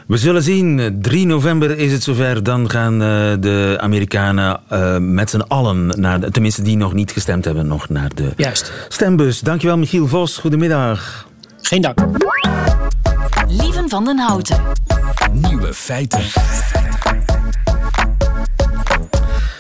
We 0.08 0.18
zullen 0.18 0.44
zien. 0.44 0.98
3 1.02 1.26
november 1.26 1.78
is 1.78 1.92
het 1.92 2.04
zover. 2.04 2.44
Dan 2.44 2.70
gaan 2.70 2.94
eh, 2.94 3.08
de 3.40 3.78
Amerikanen 3.80 4.60
eh, 4.70 4.98
met 4.98 5.30
z'n 5.30 5.40
allen, 5.48 5.86
naar 6.02 6.20
de, 6.20 6.32
tenminste 6.32 6.62
die 6.62 6.78
nog 6.78 6.94
niet 6.94 7.12
gestemd 7.12 7.46
hebben, 7.46 7.68
nog 7.68 7.90
naar 7.90 8.10
de 8.16 8.32
Juist. 8.38 8.72
stembus. 8.88 9.40
Dankjewel 9.40 9.78
Michiel 9.78 10.08
Vos. 10.08 10.38
Goedemiddag. 10.38 11.28
Geen 11.62 11.82
dank. 11.82 12.00
Wim 13.48 13.90
van 13.90 14.06
den 14.06 14.20
Houten. 14.20 14.58
Nieuwe 15.32 15.74
feiten. 15.74 16.22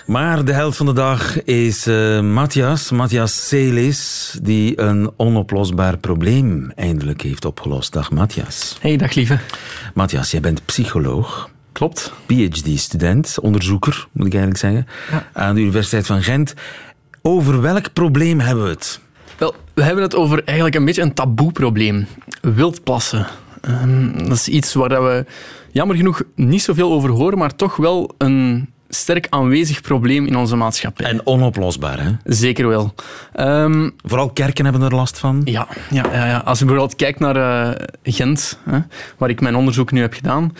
Maar 0.09 0.45
de 0.45 0.53
helft 0.53 0.77
van 0.77 0.85
de 0.85 0.93
dag 0.93 1.43
is 1.43 1.87
uh, 1.87 2.21
Matthias, 2.21 2.91
Matthias 2.91 3.47
Celis, 3.47 4.37
die 4.41 4.79
een 4.81 5.11
onoplosbaar 5.17 5.97
probleem 5.97 6.71
eindelijk 6.75 7.21
heeft 7.21 7.45
opgelost. 7.45 7.93
Dag 7.93 8.11
Matthias. 8.11 8.77
Hey, 8.81 8.97
dag 8.97 9.13
lieve. 9.13 9.39
Matthias, 9.93 10.31
jij 10.31 10.39
bent 10.39 10.65
psycholoog. 10.65 11.49
Klopt. 11.71 12.13
PhD-student, 12.25 13.39
onderzoeker 13.39 14.07
moet 14.11 14.25
ik 14.25 14.33
eigenlijk 14.33 14.61
zeggen, 14.61 14.87
ja. 15.11 15.27
aan 15.33 15.55
de 15.55 15.61
Universiteit 15.61 16.05
van 16.05 16.23
Gent. 16.23 16.53
Over 17.21 17.61
welk 17.61 17.93
probleem 17.93 18.39
hebben 18.39 18.63
we 18.63 18.69
het? 18.69 18.99
Wel, 19.37 19.55
we 19.73 19.83
hebben 19.83 20.03
het 20.03 20.15
over 20.15 20.43
eigenlijk 20.43 20.75
een 20.75 20.85
beetje 20.85 21.01
een 21.01 21.13
taboe-probleem. 21.13 22.07
Wildplassen. 22.41 23.27
Um, 23.67 24.17
dat 24.27 24.37
is 24.37 24.47
iets 24.47 24.73
waar 24.73 25.03
we 25.03 25.25
jammer 25.71 25.95
genoeg 25.95 26.21
niet 26.35 26.61
zoveel 26.61 26.91
over 26.91 27.09
horen, 27.09 27.37
maar 27.37 27.55
toch 27.55 27.75
wel 27.75 28.15
een 28.17 28.69
sterk 28.89 29.27
aanwezig 29.29 29.81
probleem 29.81 30.25
in 30.25 30.35
onze 30.35 30.55
maatschappij. 30.55 31.05
En 31.05 31.25
onoplosbaar, 31.25 32.03
hè? 32.03 32.11
Zeker 32.23 32.67
wel. 32.67 32.93
Um, 33.39 33.91
Vooral 34.03 34.29
kerken 34.29 34.63
hebben 34.63 34.83
er 34.83 34.95
last 34.95 35.19
van? 35.19 35.41
Ja, 35.43 35.67
ja, 35.89 36.05
ja, 36.13 36.25
ja. 36.25 36.37
als 36.37 36.59
je 36.59 36.65
bijvoorbeeld 36.65 36.95
kijkt 36.97 37.19
naar 37.19 37.37
uh, 37.37 37.85
Gent, 38.03 38.59
hè, 38.69 38.79
waar 39.17 39.29
ik 39.29 39.41
mijn 39.41 39.55
onderzoek 39.55 39.91
nu 39.91 40.01
heb 40.01 40.13
gedaan, 40.13 40.43
uh, 40.43 40.51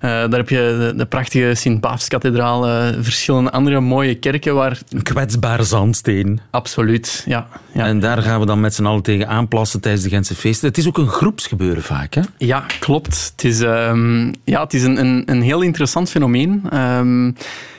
daar 0.00 0.30
heb 0.30 0.48
je 0.48 0.76
de, 0.78 0.92
de 0.96 1.06
prachtige 1.06 1.54
Sint-Paafskathedraal, 1.54 2.68
uh, 2.68 2.88
verschillende 3.00 3.50
andere 3.50 3.80
mooie 3.80 4.14
kerken 4.14 4.54
waar... 4.54 4.78
Een 4.88 5.02
kwetsbare 5.02 5.62
zandsteen. 5.62 6.40
Absoluut, 6.50 7.24
ja, 7.26 7.46
ja. 7.72 7.86
En 7.86 8.00
daar 8.00 8.22
gaan 8.22 8.40
we 8.40 8.46
dan 8.46 8.60
met 8.60 8.74
z'n 8.74 8.86
allen 8.86 9.02
tegen 9.02 9.28
aanplassen 9.28 9.80
tijdens 9.80 10.04
de 10.04 10.10
Gentse 10.10 10.34
feesten. 10.34 10.68
Het 10.68 10.78
is 10.78 10.88
ook 10.88 10.98
een 10.98 11.08
groepsgebeuren 11.08 11.82
vaak, 11.82 12.14
hè? 12.14 12.20
Ja, 12.38 12.64
klopt. 12.80 13.32
Het 13.32 13.44
is, 13.44 13.60
um, 13.60 14.32
ja, 14.44 14.62
het 14.62 14.74
is 14.74 14.82
een, 14.82 14.98
een, 14.98 15.22
een 15.26 15.42
heel 15.42 15.60
interessant 15.60 16.10
fenomeen. 16.10 16.62
Um, 16.74 17.34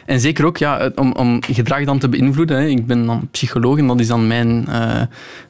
en 0.09 0.19
zeker 0.19 0.45
ook 0.45 0.57
ja, 0.57 0.91
om, 0.95 1.13
om 1.13 1.43
gedrag 1.43 1.83
dan 1.83 1.99
te 1.99 2.09
beïnvloeden. 2.09 2.57
Hè. 2.57 2.65
Ik 2.65 2.87
ben 2.87 3.05
dan 3.05 3.27
psycholoog 3.31 3.77
en 3.77 3.87
dat 3.87 3.99
is 3.99 4.07
dan 4.07 4.27
mijn, 4.27 4.65
uh, 4.69 5.01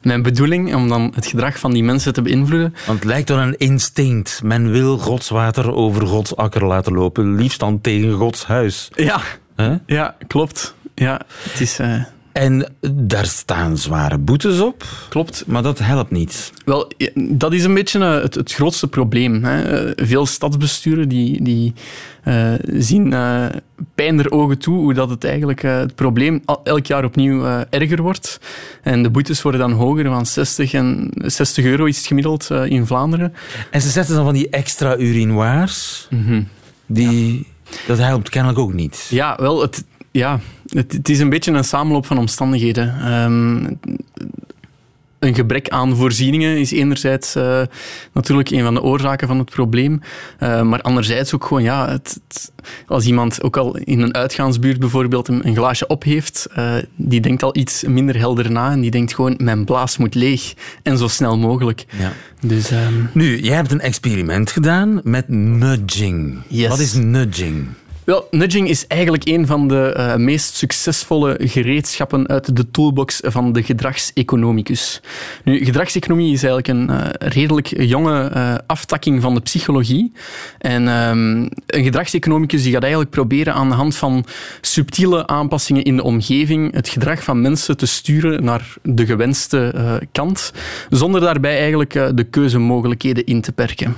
mijn 0.02 0.22
bedoeling, 0.22 0.74
om 0.74 0.88
dan 0.88 1.12
het 1.14 1.26
gedrag 1.26 1.58
van 1.58 1.72
die 1.72 1.84
mensen 1.84 2.12
te 2.12 2.22
beïnvloeden. 2.22 2.74
Want 2.86 2.98
het 2.98 3.08
lijkt 3.08 3.28
wel 3.28 3.38
een 3.38 3.58
instinct. 3.58 4.40
Men 4.42 4.70
wil 4.70 4.98
Gods 4.98 5.28
water 5.28 5.72
over 5.72 6.06
Gods 6.06 6.36
akker 6.36 6.66
laten 6.66 6.92
lopen, 6.92 7.34
liefst 7.34 7.60
dan 7.60 7.80
tegen 7.80 8.12
Gods 8.12 8.46
huis. 8.46 8.88
Ja, 8.94 9.20
huh? 9.56 9.74
ja 9.86 10.16
klopt. 10.26 10.74
Ja, 10.94 11.20
het 11.50 11.60
is... 11.60 11.80
Uh... 11.80 12.02
En 12.32 12.74
daar 12.90 13.26
staan 13.26 13.78
zware 13.78 14.18
boetes 14.18 14.60
op. 14.60 14.84
Klopt. 15.08 15.44
Maar 15.46 15.62
dat 15.62 15.78
helpt 15.78 16.10
niet. 16.10 16.52
Wel, 16.64 16.92
dat 17.14 17.52
is 17.52 17.64
een 17.64 17.74
beetje 17.74 18.04
het, 18.04 18.34
het 18.34 18.52
grootste 18.52 18.88
probleem. 18.88 19.44
Hè. 19.44 19.90
Veel 19.96 20.26
stadsbesturen 20.26 21.08
die, 21.08 21.42
die 21.42 21.72
uh, 22.24 22.52
zien 22.62 23.12
uh, 23.12 23.46
pijn 23.94 24.16
der 24.16 24.30
ogen 24.30 24.58
toe 24.58 24.76
hoe 24.76 24.94
dat 24.94 25.10
het 25.10 25.24
eigenlijk 25.24 25.62
uh, 25.62 25.76
het 25.76 25.94
probleem 25.94 26.42
elk 26.64 26.86
jaar 26.86 27.04
opnieuw 27.04 27.44
erger 27.70 28.02
wordt. 28.02 28.40
En 28.82 29.02
de 29.02 29.10
boetes 29.10 29.42
worden 29.42 29.60
dan 29.60 29.72
hoger, 29.72 30.04
van 30.04 30.26
60, 30.26 30.72
en 30.72 31.10
60 31.14 31.64
euro 31.64 31.84
is 31.84 31.96
het 31.96 32.06
gemiddeld 32.06 32.50
in 32.50 32.86
Vlaanderen. 32.86 33.34
En 33.70 33.80
ze 33.80 33.88
zetten 33.88 34.14
dan 34.14 34.24
van 34.24 34.34
die 34.34 34.48
extra 34.48 34.96
urinoirs. 34.96 36.06
Mm 36.10 36.24
-hmm. 36.26 36.48
die, 36.86 37.36
ja. 37.36 37.76
Dat 37.86 37.98
helpt 37.98 38.28
kennelijk 38.28 38.60
ook 38.60 38.72
niet. 38.72 39.06
Ja, 39.10 39.36
wel, 39.40 39.60
het, 39.60 39.84
ja, 40.10 40.40
het, 40.66 40.92
het, 40.92 41.08
is 41.08 41.18
een 41.18 41.28
beetje 41.28 41.52
een 41.52 41.64
samenloop 41.64 42.06
van 42.06 42.18
omstandigheden. 42.18 43.12
Um, 43.12 43.78
een 45.20 45.34
gebrek 45.34 45.68
aan 45.68 45.96
voorzieningen 45.96 46.58
is 46.58 46.72
enerzijds 46.72 47.36
uh, 47.36 47.62
natuurlijk 48.12 48.50
een 48.50 48.62
van 48.62 48.74
de 48.74 48.82
oorzaken 48.82 49.28
van 49.28 49.38
het 49.38 49.50
probleem. 49.50 50.00
Uh, 50.42 50.62
maar 50.62 50.80
anderzijds 50.80 51.34
ook 51.34 51.44
gewoon, 51.44 51.62
ja, 51.62 51.90
het, 51.90 52.20
het, 52.28 52.52
als 52.86 53.06
iemand 53.06 53.42
ook 53.42 53.56
al 53.56 53.76
in 53.76 54.00
een 54.00 54.14
uitgaansbuurt 54.14 54.78
bijvoorbeeld 54.78 55.28
een, 55.28 55.46
een 55.46 55.56
glaasje 55.56 55.86
op 55.86 56.02
heeft, 56.02 56.46
uh, 56.56 56.74
die 56.96 57.20
denkt 57.20 57.42
al 57.42 57.56
iets 57.56 57.84
minder 57.84 58.18
helder 58.18 58.50
na 58.50 58.70
en 58.70 58.80
die 58.80 58.90
denkt 58.90 59.14
gewoon, 59.14 59.34
mijn 59.38 59.64
blaas 59.64 59.96
moet 59.96 60.14
leeg 60.14 60.54
en 60.82 60.98
zo 60.98 61.08
snel 61.08 61.38
mogelijk. 61.38 61.84
Ja. 61.98 62.12
Dus, 62.40 62.70
um... 62.70 63.10
Nu, 63.12 63.40
jij 63.40 63.54
hebt 63.54 63.72
een 63.72 63.80
experiment 63.80 64.50
gedaan 64.50 65.00
met 65.04 65.28
nudging. 65.28 66.38
Yes. 66.48 66.68
Wat 66.68 66.78
is 66.78 66.94
nudging? 66.94 67.66
Wel, 68.04 68.26
nudging 68.30 68.68
is 68.68 68.86
eigenlijk 68.86 69.28
een 69.28 69.46
van 69.46 69.68
de 69.68 69.94
uh, 69.96 70.16
meest 70.16 70.54
succesvolle 70.54 71.36
gereedschappen 71.42 72.28
uit 72.28 72.56
de 72.56 72.70
toolbox 72.70 73.20
van 73.24 73.52
de 73.52 73.62
gedragseconomicus. 73.62 75.00
Nu, 75.44 75.64
gedragseconomie 75.64 76.32
is 76.32 76.42
eigenlijk 76.42 76.68
een 76.68 76.90
uh, 76.90 77.06
redelijk 77.18 77.66
jonge 77.82 78.30
uh, 78.34 78.54
aftakking 78.66 79.22
van 79.22 79.34
de 79.34 79.40
psychologie. 79.40 80.12
En 80.58 80.88
um, 80.88 81.48
een 81.66 81.84
gedragseconomicus 81.84 82.62
die 82.62 82.72
gaat 82.72 82.82
eigenlijk 82.82 83.10
proberen 83.12 83.54
aan 83.54 83.68
de 83.68 83.74
hand 83.74 83.96
van 83.96 84.24
subtiele 84.60 85.26
aanpassingen 85.26 85.82
in 85.82 85.96
de 85.96 86.02
omgeving 86.02 86.74
het 86.74 86.88
gedrag 86.88 87.22
van 87.22 87.40
mensen 87.40 87.76
te 87.76 87.86
sturen 87.86 88.44
naar 88.44 88.74
de 88.82 89.06
gewenste 89.06 89.74
kant, 90.12 90.52
zonder 90.90 91.20
daarbij 91.20 91.58
eigenlijk 91.58 91.92
de 91.92 92.24
keuzemogelijkheden 92.30 93.24
in 93.24 93.40
te 93.40 93.52
perken. 93.52 93.96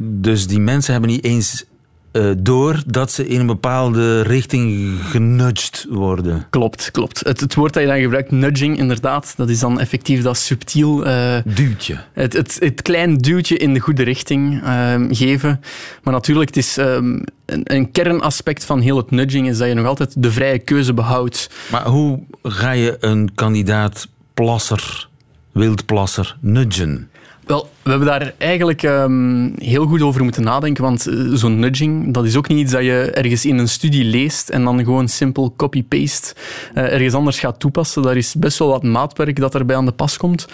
Dus 0.00 0.46
die 0.46 0.60
mensen 0.60 0.92
hebben 0.92 1.10
niet 1.10 1.24
eens 1.24 1.64
uh, 2.12 2.30
door 2.38 2.82
dat 2.86 3.12
ze 3.12 3.26
in 3.26 3.40
een 3.40 3.46
bepaalde 3.46 4.20
richting 4.20 4.96
genudged 5.02 5.86
worden. 5.90 6.46
Klopt, 6.50 6.90
klopt. 6.90 7.20
Het, 7.24 7.40
het, 7.40 7.54
woord 7.54 7.72
dat 7.72 7.82
je 7.82 7.88
dan 7.88 8.00
gebruikt, 8.00 8.30
nudging, 8.30 8.78
inderdaad, 8.78 9.34
dat 9.36 9.48
is 9.48 9.58
dan 9.58 9.80
effectief 9.80 10.22
dat 10.22 10.36
subtiel... 10.36 11.06
Uh, 11.06 11.36
duwtje. 11.44 11.98
Het, 12.12 12.32
het, 12.32 12.56
het 12.60 12.82
klein 12.82 13.16
duwtje 13.16 13.56
in 13.56 13.74
de 13.74 13.80
goede 13.80 14.02
richting 14.02 14.62
uh, 14.62 14.94
geven. 15.10 15.60
Maar 16.02 16.12
natuurlijk, 16.12 16.48
het 16.48 16.56
is... 16.56 16.76
Um, 16.76 17.24
een, 17.46 17.60
een, 17.64 17.90
kernaspect 17.90 18.64
van 18.64 18.80
heel 18.80 18.96
het 18.96 19.10
nudging 19.10 19.48
is 19.48 19.58
dat 19.58 19.68
je 19.68 19.74
nog 19.74 19.86
altijd 19.86 20.22
de 20.22 20.30
vrije 20.30 20.58
keuze 20.58 20.94
behoudt. 20.94 21.50
Maar 21.70 21.86
hoe 21.86 22.22
ga 22.42 22.70
je 22.70 22.96
een 23.00 23.34
kandidaat 23.34 24.08
plasser, 24.34 25.08
wildplasser, 25.52 26.36
nudgen? 26.40 27.10
Wel, 27.50 27.68
we 27.82 27.90
hebben 27.90 28.08
daar 28.08 28.32
eigenlijk 28.38 28.82
um, 28.82 29.54
heel 29.58 29.86
goed 29.86 30.02
over 30.02 30.22
moeten 30.22 30.42
nadenken, 30.42 30.84
want 30.84 31.08
uh, 31.08 31.34
zo'n 31.34 31.58
nudging, 31.58 32.14
dat 32.14 32.24
is 32.24 32.36
ook 32.36 32.48
niet 32.48 32.58
iets 32.58 32.72
dat 32.72 32.82
je 32.82 33.10
ergens 33.14 33.44
in 33.44 33.58
een 33.58 33.68
studie 33.68 34.04
leest 34.04 34.48
en 34.48 34.64
dan 34.64 34.84
gewoon 34.84 35.08
simpel 35.08 35.54
copy-paste 35.56 36.34
uh, 36.74 36.92
ergens 36.92 37.14
anders 37.14 37.38
gaat 37.38 37.60
toepassen. 37.60 38.02
Daar 38.02 38.16
is 38.16 38.34
best 38.34 38.58
wel 38.58 38.68
wat 38.68 38.82
maatwerk 38.82 39.40
dat 39.40 39.54
erbij 39.54 39.76
aan 39.76 39.84
de 39.84 39.92
pas 39.92 40.16
komt. 40.16 40.46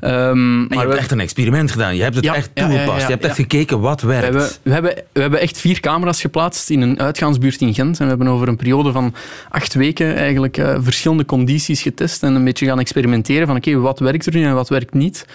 Um, 0.00 0.58
maar 0.58 0.68
je 0.68 0.78
hebt 0.78 0.92
we... 0.92 0.98
echt 0.98 1.10
een 1.10 1.20
experiment 1.20 1.70
gedaan. 1.70 1.96
Je 1.96 2.02
hebt 2.02 2.14
het 2.14 2.24
ja, 2.24 2.34
echt 2.34 2.50
toegepast. 2.54 2.86
Ja, 2.86 2.96
ja, 2.96 3.04
je 3.04 3.12
hebt 3.12 3.24
echt 3.24 3.36
gekeken 3.36 3.80
wat 3.80 4.00
werkt. 4.00 4.28
We 4.28 4.32
hebben, 4.32 4.50
we, 4.62 4.72
hebben, 4.72 4.94
we 5.12 5.20
hebben 5.20 5.40
echt 5.40 5.58
vier 5.58 5.80
camera's 5.80 6.20
geplaatst 6.20 6.70
in 6.70 6.80
een 6.80 7.00
uitgaansbuurt 7.00 7.60
in 7.60 7.74
Gent. 7.74 7.98
En 7.98 8.02
we 8.02 8.08
hebben 8.08 8.28
over 8.28 8.48
een 8.48 8.56
periode 8.56 8.92
van 8.92 9.14
acht 9.48 9.74
weken 9.74 10.16
eigenlijk 10.16 10.58
uh, 10.58 10.76
verschillende 10.80 11.24
condities 11.24 11.82
getest 11.82 12.22
en 12.22 12.34
een 12.34 12.44
beetje 12.44 12.66
gaan 12.66 12.80
experimenteren 12.80 13.46
van 13.46 13.56
oké, 13.56 13.68
okay, 13.68 13.80
wat 13.80 13.98
werkt 13.98 14.26
er 14.26 14.34
nu 14.34 14.44
en 14.44 14.54
wat 14.54 14.68
werkt 14.68 14.94
niet. 14.94 15.26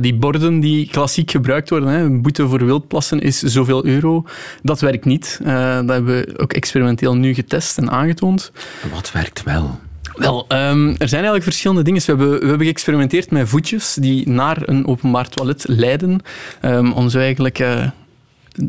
die 0.00 0.14
borden 0.14 0.57
die 0.60 0.88
klassiek 0.90 1.30
gebruikt 1.30 1.70
worden. 1.70 1.88
Hè. 1.88 1.98
Een 1.98 2.22
boete 2.22 2.48
voor 2.48 2.64
wildplassen 2.64 3.20
is 3.20 3.38
zoveel 3.38 3.86
euro. 3.86 4.24
Dat 4.62 4.80
werkt 4.80 5.04
niet. 5.04 5.40
Uh, 5.42 5.74
dat 5.74 5.88
hebben 5.88 6.16
we 6.16 6.38
ook 6.38 6.52
experimenteel 6.52 7.14
nu 7.16 7.34
getest 7.34 7.78
en 7.78 7.90
aangetoond. 7.90 8.52
Wat 8.92 9.12
werkt 9.12 9.42
wel? 9.42 9.78
Wel, 10.14 10.44
um, 10.48 10.88
er 10.88 11.08
zijn 11.08 11.12
eigenlijk 11.12 11.42
verschillende 11.42 11.82
dingen. 11.82 12.00
We 12.00 12.06
hebben, 12.06 12.40
we 12.40 12.46
hebben 12.46 12.66
geëxperimenteerd 12.66 13.30
met 13.30 13.48
voetjes 13.48 13.94
die 13.94 14.28
naar 14.28 14.56
een 14.60 14.86
openbaar 14.86 15.28
toilet 15.28 15.64
leiden. 15.68 16.20
Um, 16.62 16.92
om 16.92 17.08
zo 17.08 17.18
eigenlijk... 17.18 17.58
Uh, 17.58 17.86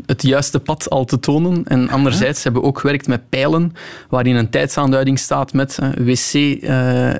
het 0.06 0.22
juiste 0.22 0.60
pad 0.60 0.90
al 0.90 1.04
te 1.04 1.20
tonen. 1.20 1.64
En 1.64 1.88
anderzijds 1.88 2.42
hebben 2.42 2.62
we 2.62 2.68
ook 2.68 2.78
gewerkt 2.78 3.06
met 3.06 3.28
pijlen, 3.28 3.72
waarin 4.08 4.36
een 4.36 4.50
tijdsaanduiding 4.50 5.18
staat 5.18 5.52
met 5.52 5.78
uh, 5.82 5.88
wc 6.06 6.34
uh, 6.34 7.10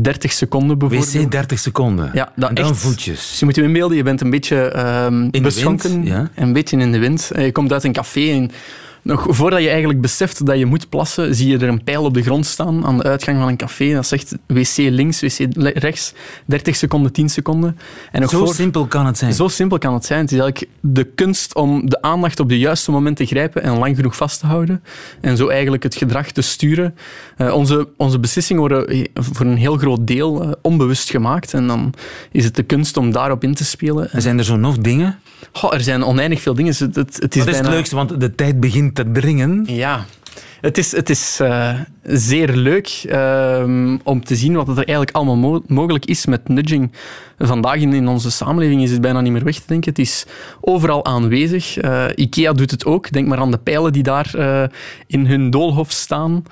30 0.00 0.32
seconden 0.32 0.78
bijvoorbeeld. 0.78 1.12
Wc 1.12 1.30
30 1.30 1.58
seconden? 1.58 2.10
Ja, 2.14 2.32
dat 2.36 2.48
en 2.48 2.54
dan 2.54 2.64
echt, 2.64 2.76
voetjes. 2.76 3.28
Dus 3.28 3.38
je 3.38 3.44
moet 3.44 3.54
je 3.54 3.62
inbeelden, 3.62 3.96
je 3.96 4.02
bent 4.02 4.20
een 4.20 4.30
beetje 4.30 4.84
um, 5.04 5.30
beschonken, 5.30 6.04
ja? 6.04 6.30
een 6.34 6.52
beetje 6.52 6.76
in 6.76 6.92
de 6.92 6.98
wind. 6.98 7.30
Je 7.34 7.52
komt 7.52 7.72
uit 7.72 7.84
een 7.84 7.92
café 7.92 8.30
en 8.30 8.50
nog 9.02 9.26
voordat 9.28 9.60
je 9.60 9.68
eigenlijk 9.68 10.00
beseft 10.00 10.46
dat 10.46 10.58
je 10.58 10.66
moet 10.66 10.88
plassen, 10.88 11.34
zie 11.34 11.48
je 11.48 11.58
er 11.58 11.68
een 11.68 11.84
pijl 11.84 12.04
op 12.04 12.14
de 12.14 12.22
grond 12.22 12.46
staan 12.46 12.86
aan 12.86 12.96
de 12.96 13.02
uitgang 13.02 13.38
van 13.38 13.48
een 13.48 13.56
café. 13.56 13.92
Dat 13.94 14.06
zegt 14.06 14.36
wc 14.46 14.76
links, 14.76 15.20
wc 15.20 15.46
rechts, 15.56 16.12
30 16.46 16.76
seconden, 16.76 17.12
10 17.12 17.28
seconden. 17.28 17.78
En 18.12 18.28
zo 18.28 18.44
voor... 18.44 18.54
simpel 18.54 18.86
kan 18.86 19.06
het 19.06 19.18
zijn. 19.18 19.32
Zo 19.32 19.48
simpel 19.48 19.78
kan 19.78 19.94
het 19.94 20.04
zijn. 20.04 20.20
Het 20.20 20.32
is 20.32 20.38
eigenlijk 20.38 20.72
de 20.80 21.04
kunst 21.04 21.54
om 21.54 21.90
de 21.90 22.02
aandacht 22.02 22.40
op 22.40 22.48
de 22.48 22.58
juiste 22.58 22.90
moment 22.90 23.16
te 23.16 23.26
grijpen 23.26 23.62
en 23.62 23.78
lang 23.78 23.96
genoeg 23.96 24.16
vast 24.16 24.40
te 24.40 24.46
houden. 24.46 24.82
En 25.20 25.36
zo 25.36 25.48
eigenlijk 25.48 25.82
het 25.82 25.94
gedrag 25.94 26.30
te 26.30 26.42
sturen. 26.42 26.94
Uh, 27.38 27.54
onze, 27.54 27.88
onze 27.96 28.18
beslissingen 28.18 28.60
worden 28.60 29.08
voor 29.14 29.46
een 29.46 29.56
heel 29.56 29.76
groot 29.76 30.06
deel 30.06 30.44
uh, 30.44 30.52
onbewust 30.62 31.10
gemaakt. 31.10 31.54
En 31.54 31.66
dan 31.66 31.92
is 32.32 32.44
het 32.44 32.56
de 32.56 32.62
kunst 32.62 32.96
om 32.96 33.12
daarop 33.12 33.44
in 33.44 33.54
te 33.54 33.64
spelen. 33.64 34.10
En 34.12 34.22
zijn 34.22 34.38
er 34.38 34.44
zo 34.44 34.56
nog 34.56 34.78
dingen? 34.78 35.18
Oh, 35.62 35.74
er 35.74 35.80
zijn 35.80 36.04
oneindig 36.04 36.40
veel 36.40 36.54
dingen. 36.54 36.74
Het, 36.78 36.94
het, 36.94 36.96
het 36.96 37.36
is 37.36 37.38
Wat 37.38 37.48
is 37.48 37.52
bijna... 37.52 37.68
het 37.68 37.76
leukste? 37.76 37.96
Want 37.96 38.20
de 38.20 38.34
tijd 38.34 38.60
begint 38.60 38.89
te 38.92 39.12
dringen. 39.12 39.64
Ja. 39.66 40.04
Het 40.60 40.78
is, 40.78 40.92
het 40.92 41.10
is, 41.10 41.38
uh, 41.42 41.80
zeer 42.02 42.52
leuk 42.52 43.02
ehm, 43.08 43.98
om 44.04 44.24
te 44.24 44.36
zien 44.36 44.54
wat 44.54 44.68
er 44.68 44.76
eigenlijk 44.76 45.10
allemaal 45.10 45.62
mogelijk 45.66 46.04
is 46.04 46.26
met 46.26 46.48
nudging. 46.48 46.92
Vandaag 47.38 47.76
in, 47.76 47.92
in, 47.92 48.08
onze 48.08 48.30
samenleving 48.30 48.82
is 48.82 48.90
het 48.90 49.00
bijna 49.00 49.20
niet 49.20 49.32
meer 49.32 49.44
weg 49.44 49.54
te 49.54 49.66
denken. 49.66 49.90
Het 49.90 49.98
is 49.98 50.26
overal 50.60 51.04
aanwezig. 51.04 51.82
Uh, 51.82 52.04
IKEA 52.14 52.52
doet 52.52 52.70
het 52.70 52.84
ook. 52.84 53.12
Denk 53.12 53.28
maar 53.28 53.38
aan 53.38 53.50
de 53.50 53.58
pijlen 53.58 53.92
die 53.92 54.02
daar 54.02 54.30
uh, 54.36 54.64
in 55.06 55.26
hun 55.26 55.50
doolhof 55.50 55.90
staan. 55.90 56.42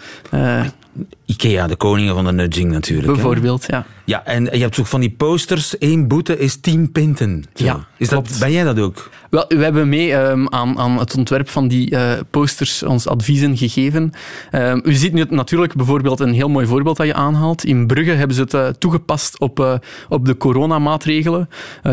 Ikea, 1.28 1.66
de 1.66 1.76
koningen 1.76 2.14
van 2.14 2.24
de 2.24 2.32
nudging 2.32 2.70
natuurlijk. 2.70 3.12
Bijvoorbeeld, 3.12 3.64
ja. 3.66 3.86
Ja, 4.08 4.24
en 4.24 4.44
je 4.44 4.58
hebt 4.58 4.78
ook 4.80 4.86
van 4.86 5.00
die 5.00 5.10
posters. 5.10 5.76
Eén 5.78 6.08
boete 6.08 6.38
is 6.38 6.60
tien 6.60 6.92
pinten. 6.92 7.44
Ja, 7.54 7.86
is 7.96 8.08
dat, 8.08 8.36
Ben 8.40 8.52
jij 8.52 8.64
dat 8.64 8.78
ook? 8.78 9.10
Wel, 9.30 9.44
we 9.48 9.62
hebben 9.62 9.88
mee 9.88 10.14
um, 10.14 10.48
aan, 10.48 10.78
aan, 10.78 10.98
het 10.98 11.16
ontwerp 11.16 11.48
van 11.48 11.68
die 11.68 11.90
uh, 11.90 12.12
posters 12.30 12.82
ons 12.82 13.06
adviezen 13.06 13.56
gegeven. 13.56 14.12
Um, 14.52 14.80
u 14.84 14.92
ziet 14.92 15.12
nu 15.12 15.24
natuurlijk 15.28 15.74
bijvoorbeeld 15.74 16.20
een 16.20 16.32
heel 16.32 16.48
mooi 16.48 16.66
voorbeeld 16.66 16.96
dat 16.96 17.06
je 17.06 17.14
aanhaalt. 17.14 17.64
In 17.64 17.86
Brugge 17.86 18.10
hebben 18.10 18.36
ze 18.36 18.42
het 18.42 18.54
uh, 18.54 18.66
toegepast 18.66 19.40
op, 19.40 19.60
uh, 19.60 19.74
op 20.08 20.26
de 20.26 20.36
coronamaatregelen. 20.36 21.48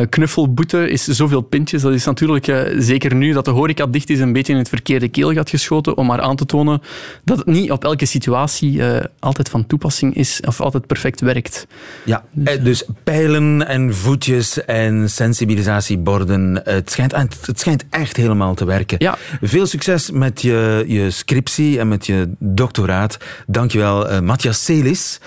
knuffelboete 0.10 0.90
is 0.90 1.04
zoveel 1.04 1.42
pintjes. 1.42 1.82
Dat 1.82 1.94
is 1.94 2.06
natuurlijk 2.06 2.74
zeker 2.78 3.16
nu 3.16 3.34
dat 3.34 3.46
de 3.46 3.52
horeca 3.52 3.86
dicht 3.86 4.10
is 4.10 4.20
een 4.20 4.34
beetje 4.34 4.54
in 4.54 4.60
het 4.60 4.70
verkeerde 4.70 5.08
keelgat 5.08 5.50
geschoten 5.50 5.98
om 5.98 6.06
maar 6.06 6.22
aan 6.22 6.36
te 6.36 6.46
tonen 6.46 6.82
dat 7.24 7.38
het 7.38 7.48
niet 7.48 7.72
op 7.72 7.84
elke 7.84 8.06
situatie 8.06 8.82
altijd 9.26 9.50
van 9.50 9.68
toepassing 9.68 10.16
is 10.16 10.42
of 10.48 10.62
altijd 10.62 10.88
perfect 10.88 11.22
werkt. 11.22 11.68
Ja, 12.04 12.24
dus, 12.32 12.60
dus 12.60 12.84
pijlen 13.04 13.68
en 13.68 13.96
voetjes 13.96 14.66
en 14.66 15.10
sensibilisatieborden. 15.10 16.62
Het 16.64 16.92
schijnt, 16.92 17.14
het 17.46 17.60
schijnt 17.60 17.86
echt 17.90 18.18
helemaal 18.18 18.54
te 18.56 18.66
werken. 18.66 18.96
Ja. 19.00 19.18
Veel 19.42 19.66
succes 19.66 20.12
met 20.12 20.42
je, 20.42 20.84
je 20.88 21.12
scriptie 21.12 21.80
en 21.80 21.88
met 21.88 22.06
je 22.06 22.30
doctoraat. 22.40 23.18
Dankjewel, 23.48 24.12
uh, 24.12 24.20
Matthias 24.20 24.64
Celis. 24.64 25.20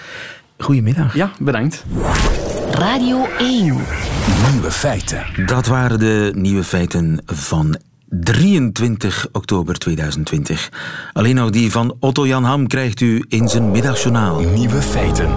Goedemiddag. 0.58 1.14
Ja, 1.14 1.32
bedankt. 1.38 1.84
Radio 2.70 3.26
1. 3.38 3.64
Nieuwe 4.52 4.70
feiten. 4.70 5.24
Dat 5.46 5.66
waren 5.66 5.98
de 5.98 6.32
nieuwe 6.34 6.64
feiten 6.64 7.22
van 7.26 7.78
23 8.10 9.28
oktober 9.32 9.74
2020. 9.78 10.70
Alleen 11.12 11.34
nog 11.34 11.50
die 11.50 11.70
van 11.70 11.96
Otto 12.00 12.26
Jan 12.26 12.44
Ham 12.44 12.66
krijgt 12.66 13.00
u 13.00 13.24
in 13.28 13.48
zijn 13.48 13.70
middagjournaal. 13.70 14.40
Nieuwe 14.40 14.82
feiten. 14.82 15.28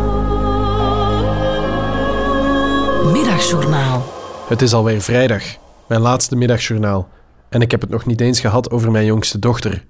Middagjournaal. 3.12 4.14
Het 4.48 4.62
is 4.62 4.74
alweer 4.74 5.02
vrijdag, 5.02 5.44
mijn 5.88 6.02
laatste 6.02 6.36
middagjournaal. 6.36 7.10
En 7.50 7.62
ik 7.62 7.72
heb 7.72 7.82
het 7.82 7.90
nog 7.90 8.06
niet 8.06 8.22
eens 8.22 8.40
gehad 8.40 8.72
over 8.72 8.92
mijn 8.92 9.06
jongste 9.06 9.40
dochter. 9.40 9.86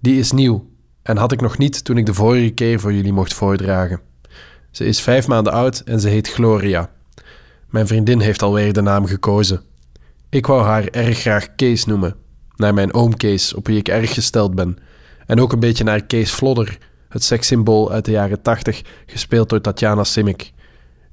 Die 0.00 0.18
is 0.18 0.32
nieuw 0.32 0.70
en 1.02 1.16
had 1.16 1.32
ik 1.32 1.40
nog 1.40 1.58
niet 1.58 1.84
toen 1.84 1.96
ik 1.96 2.06
de 2.06 2.14
vorige 2.14 2.50
keer 2.50 2.80
voor 2.80 2.92
jullie 2.92 3.12
mocht 3.12 3.34
voordragen. 3.34 4.00
Ze 4.70 4.84
is 4.84 5.00
vijf 5.00 5.26
maanden 5.26 5.52
oud 5.52 5.78
en 5.80 6.00
ze 6.00 6.08
heet 6.08 6.32
Gloria. 6.32 6.90
Mijn 7.70 7.86
vriendin 7.86 8.20
heeft 8.20 8.42
alweer 8.42 8.72
de 8.72 8.80
naam 8.80 9.06
gekozen. 9.06 9.62
Ik 10.34 10.46
wou 10.46 10.62
haar 10.62 10.88
erg 10.88 11.18
graag 11.18 11.54
Kees 11.54 11.84
noemen, 11.84 12.16
naar 12.56 12.74
mijn 12.74 12.94
oom 12.94 13.16
Kees, 13.16 13.54
op 13.54 13.66
wie 13.66 13.78
ik 13.78 13.88
erg 13.88 14.14
gesteld 14.14 14.54
ben. 14.54 14.76
En 15.26 15.40
ook 15.40 15.52
een 15.52 15.60
beetje 15.60 15.84
naar 15.84 16.04
Kees 16.04 16.30
Flodder, 16.30 16.78
het 17.08 17.22
sekssymbool 17.22 17.92
uit 17.92 18.04
de 18.04 18.10
jaren 18.10 18.42
tachtig, 18.42 18.82
gespeeld 19.06 19.48
door 19.48 19.60
Tatjana 19.60 20.04
Simic. 20.04 20.52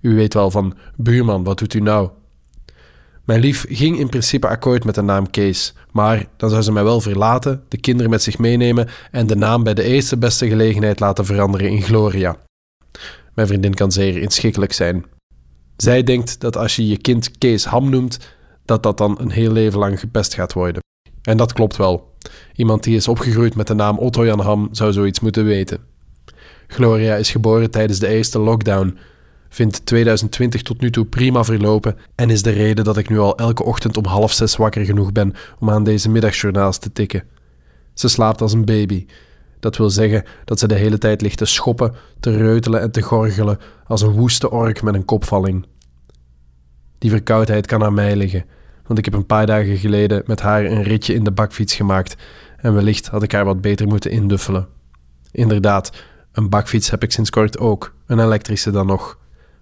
U 0.01 0.15
weet 0.15 0.34
wel 0.34 0.51
van, 0.51 0.78
buurman, 0.95 1.43
wat 1.43 1.59
doet 1.59 1.74
u 1.74 1.80
nou? 1.80 2.09
Mijn 3.26 3.39
lief 3.39 3.65
ging 3.69 3.99
in 3.99 4.09
principe 4.09 4.47
akkoord 4.47 4.84
met 4.84 4.95
de 4.95 5.01
naam 5.01 5.30
Kees, 5.30 5.74
maar 5.91 6.26
dan 6.38 6.49
zou 6.49 6.61
ze 6.61 6.72
mij 6.72 6.84
wel 6.84 7.01
verlaten, 7.01 7.63
de 7.67 7.78
kinderen 7.78 8.11
met 8.11 8.24
zich 8.24 8.38
meenemen 8.38 8.88
en 9.11 9.28
de 9.28 9.36
naam 9.36 9.63
bij 9.63 9.74
de 9.74 9.84
eerste 9.84 10.17
beste 10.17 10.47
gelegenheid 10.47 10.99
laten 10.99 11.26
veranderen 11.26 11.69
in 11.69 11.82
Gloria. 11.82 12.38
Mijn 13.34 13.47
vriendin 13.47 13.74
kan 13.74 13.91
zeer 13.91 14.17
inschikkelijk 14.17 14.74
zijn. 14.74 15.05
Zij 15.78 16.03
denkt 16.03 16.39
dat 16.39 16.57
als 16.57 16.76
je 16.76 16.88
je 16.88 16.97
kind 16.97 17.38
Kees 17.38 17.65
Ham 17.65 17.89
noemt, 17.89 18.19
dat 18.66 18.84
dat 18.84 18.97
dan 18.97 19.18
een 19.20 19.32
heel 19.32 19.51
leven 19.51 19.80
lang 19.80 19.99
gepest 19.99 20.34
gaat 20.34 20.53
worden. 20.53 20.82
En 21.22 21.38
dat 21.38 21.53
klopt 21.53 21.78
wel. 21.78 22.16
Iemand 22.55 22.84
die 22.84 22.95
is 22.95 23.07
opgegroeid 23.07 23.55
met 23.55 23.68
de 23.68 23.74
naam 23.74 23.97
Otto 23.97 24.26
Jan 24.26 24.39
Ham 24.39 24.70
zou 24.72 24.91
zoiets 24.91 25.20
moeten 25.20 25.45
weten. 25.45 25.80
Gloria 26.68 27.16
is 27.16 27.32
geboren 27.32 27.72
tijdens 27.72 27.99
de 27.99 28.07
eerste 28.07 28.39
lockdown, 28.39 28.97
vindt 29.49 29.86
2020 29.86 30.62
tot 30.62 30.82
nu 30.82 30.91
toe 30.91 31.05
prima 31.05 31.43
verlopen 31.43 31.97
en 32.16 32.30
is 32.30 32.41
de 32.41 32.49
reden 32.49 32.84
dat 32.84 32.97
ik 32.97 33.09
nu 33.09 33.20
al 33.20 33.38
elke 33.38 33.64
ochtend 33.64 33.97
om 33.97 34.05
half 34.05 34.32
zes 34.32 34.55
wakker 34.55 34.86
genoeg 34.86 35.12
ben 35.12 35.34
om 35.59 35.70
aan 35.70 35.84
deze 35.84 36.09
middagjournaals 36.09 36.78
te 36.78 36.91
tikken. 36.91 37.24
Ze 37.93 38.07
slaapt 38.07 38.41
als 38.41 38.53
een 38.53 38.66
baby. 38.66 39.05
Dat 39.59 39.78
wil 39.78 39.89
zeggen 39.89 40.24
dat 40.45 40.59
ze 40.59 40.68
de 40.68 40.76
hele 40.76 40.97
tijd 40.97 41.22
ligt 41.22 41.38
te 41.38 41.45
schoppen, 41.45 41.93
te 42.20 42.38
reutelen 42.38 42.82
en 42.82 42.91
te 42.91 43.01
gorgelen 43.01 43.59
als 43.88 44.01
een 44.01 44.12
woeste 44.12 44.51
ork 44.51 44.82
met 44.82 44.93
een 44.93 45.05
kopvalling. 45.05 45.66
Die 47.02 47.10
verkoudheid 47.10 47.66
kan 47.66 47.84
aan 47.84 47.93
mij 47.93 48.16
liggen, 48.16 48.45
want 48.86 48.99
ik 48.99 49.06
heb 49.06 49.14
een 49.14 49.26
paar 49.26 49.45
dagen 49.45 49.78
geleden 49.78 50.24
met 50.26 50.41
haar 50.41 50.66
een 50.66 50.84
ritje 50.84 51.14
in 51.14 51.24
de 51.24 51.32
bakfiets 51.32 51.76
gemaakt 51.76 52.16
en 52.58 52.74
wellicht 52.74 53.08
had 53.08 53.24
ik 53.24 53.32
haar 53.32 53.45
wat 53.45 53.62
beter 53.62 53.88
moeten 53.88 54.12
induffelen. 54.12 54.68
Inderdaad, 55.32 55.91
een 56.32 56.49
bakfiets 56.49 56.89
heb 56.89 57.04
ik 57.04 57.12
sinds 57.12 57.30
kort 57.30 57.58
ook, 57.58 57.93
een 58.06 58.20
elektrische 58.20 58.72
dan 58.72 58.86
nog. 58.86 59.18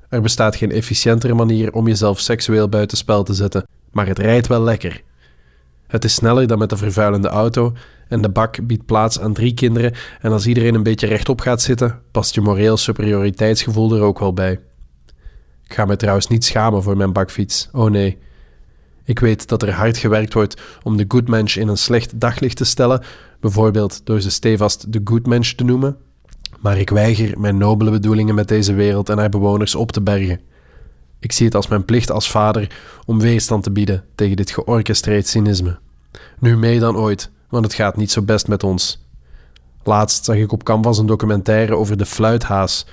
Er 0.09 0.21
bestaat 0.21 0.55
geen 0.55 0.71
efficiëntere 0.71 1.33
manier 1.33 1.73
om 1.73 1.87
jezelf 1.87 2.19
seksueel 2.19 2.69
buitenspel 2.69 3.23
te 3.23 3.33
zetten, 3.33 3.67
maar 3.91 4.07
het 4.07 4.19
rijdt 4.19 4.47
wel 4.47 4.61
lekker. 4.61 5.01
Het 5.87 6.03
is 6.03 6.13
sneller 6.13 6.47
dan 6.47 6.57
met 6.57 6.69
de 6.69 6.77
vervuilende 6.77 7.27
auto 7.27 7.73
en 8.07 8.21
de 8.21 8.29
bak 8.29 8.67
biedt 8.67 8.85
plaats 8.85 9.19
aan 9.19 9.33
drie 9.33 9.53
kinderen 9.53 9.93
en 10.21 10.31
als 10.31 10.47
iedereen 10.47 10.75
een 10.75 10.83
beetje 10.83 11.07
rechtop 11.07 11.41
gaat 11.41 11.61
zitten, 11.61 12.01
past 12.11 12.35
je 12.35 12.41
moreel 12.41 12.77
superioriteitsgevoel 12.77 13.95
er 13.95 14.01
ook 14.01 14.19
wel 14.19 14.33
bij. 14.33 14.59
Ik 15.69 15.75
ga 15.75 15.85
me 15.85 15.95
trouwens 15.95 16.27
niet 16.27 16.45
schamen 16.45 16.83
voor 16.83 16.97
mijn 16.97 17.13
bakfiets, 17.13 17.69
oh 17.71 17.89
nee. 17.89 18.17
Ik 19.03 19.19
weet 19.19 19.47
dat 19.47 19.61
er 19.61 19.73
hard 19.73 19.97
gewerkt 19.97 20.33
wordt 20.33 20.61
om 20.83 20.97
de 20.97 21.05
goodmensch 21.07 21.57
in 21.57 21.67
een 21.67 21.77
slecht 21.77 22.19
daglicht 22.19 22.57
te 22.57 22.63
stellen, 22.63 23.03
bijvoorbeeld 23.39 24.01
door 24.03 24.21
ze 24.21 24.31
stevast 24.31 24.93
de 24.93 25.01
goodmensch 25.03 25.53
te 25.53 25.63
noemen, 25.63 25.97
maar 26.59 26.77
ik 26.77 26.89
weiger 26.89 27.39
mijn 27.39 27.57
nobele 27.57 27.91
bedoelingen 27.91 28.35
met 28.35 28.47
deze 28.47 28.73
wereld 28.73 29.09
en 29.09 29.17
haar 29.17 29.29
bewoners 29.29 29.75
op 29.75 29.91
te 29.91 30.01
bergen. 30.01 30.39
Ik 31.19 31.31
zie 31.31 31.45
het 31.45 31.55
als 31.55 31.67
mijn 31.67 31.85
plicht 31.85 32.11
als 32.11 32.31
vader 32.31 32.75
om 33.05 33.19
weerstand 33.19 33.63
te 33.63 33.71
bieden 33.71 34.03
tegen 34.15 34.35
dit 34.35 34.51
georchestreerd 34.51 35.27
cynisme. 35.27 35.79
Nu 36.39 36.57
meer 36.57 36.79
dan 36.79 36.97
ooit, 36.97 37.29
want 37.49 37.65
het 37.65 37.73
gaat 37.73 37.97
niet 37.97 38.11
zo 38.11 38.21
best 38.21 38.47
met 38.47 38.63
ons. 38.63 39.05
Laatst 39.83 40.25
zag 40.25 40.35
ik 40.35 40.51
op 40.51 40.63
Canvas 40.63 40.97
een 40.97 41.05
documentaire 41.05 41.75
over 41.75 41.97
de 41.97 42.05
fluithaas. 42.05 42.85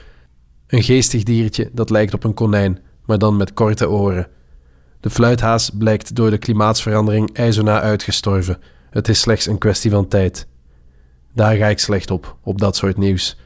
Een 0.66 0.82
geestig 0.82 1.22
diertje 1.22 1.70
dat 1.72 1.90
lijkt 1.90 2.14
op 2.14 2.24
een 2.24 2.34
konijn, 2.34 2.78
maar 3.04 3.18
dan 3.18 3.36
met 3.36 3.52
korte 3.52 3.88
oren. 3.88 4.28
De 5.00 5.10
fluithaas 5.10 5.70
blijkt 5.70 6.14
door 6.14 6.30
de 6.30 6.38
klimaatsverandering 6.38 7.32
ijzona 7.32 7.80
uitgestorven. 7.80 8.58
Het 8.90 9.08
is 9.08 9.20
slechts 9.20 9.46
een 9.46 9.58
kwestie 9.58 9.90
van 9.90 10.08
tijd. 10.08 10.46
Daar 11.32 11.56
ga 11.56 11.66
ik 11.66 11.78
slecht 11.78 12.10
op, 12.10 12.36
op 12.42 12.58
dat 12.58 12.76
soort 12.76 12.96
nieuws. 12.96 13.36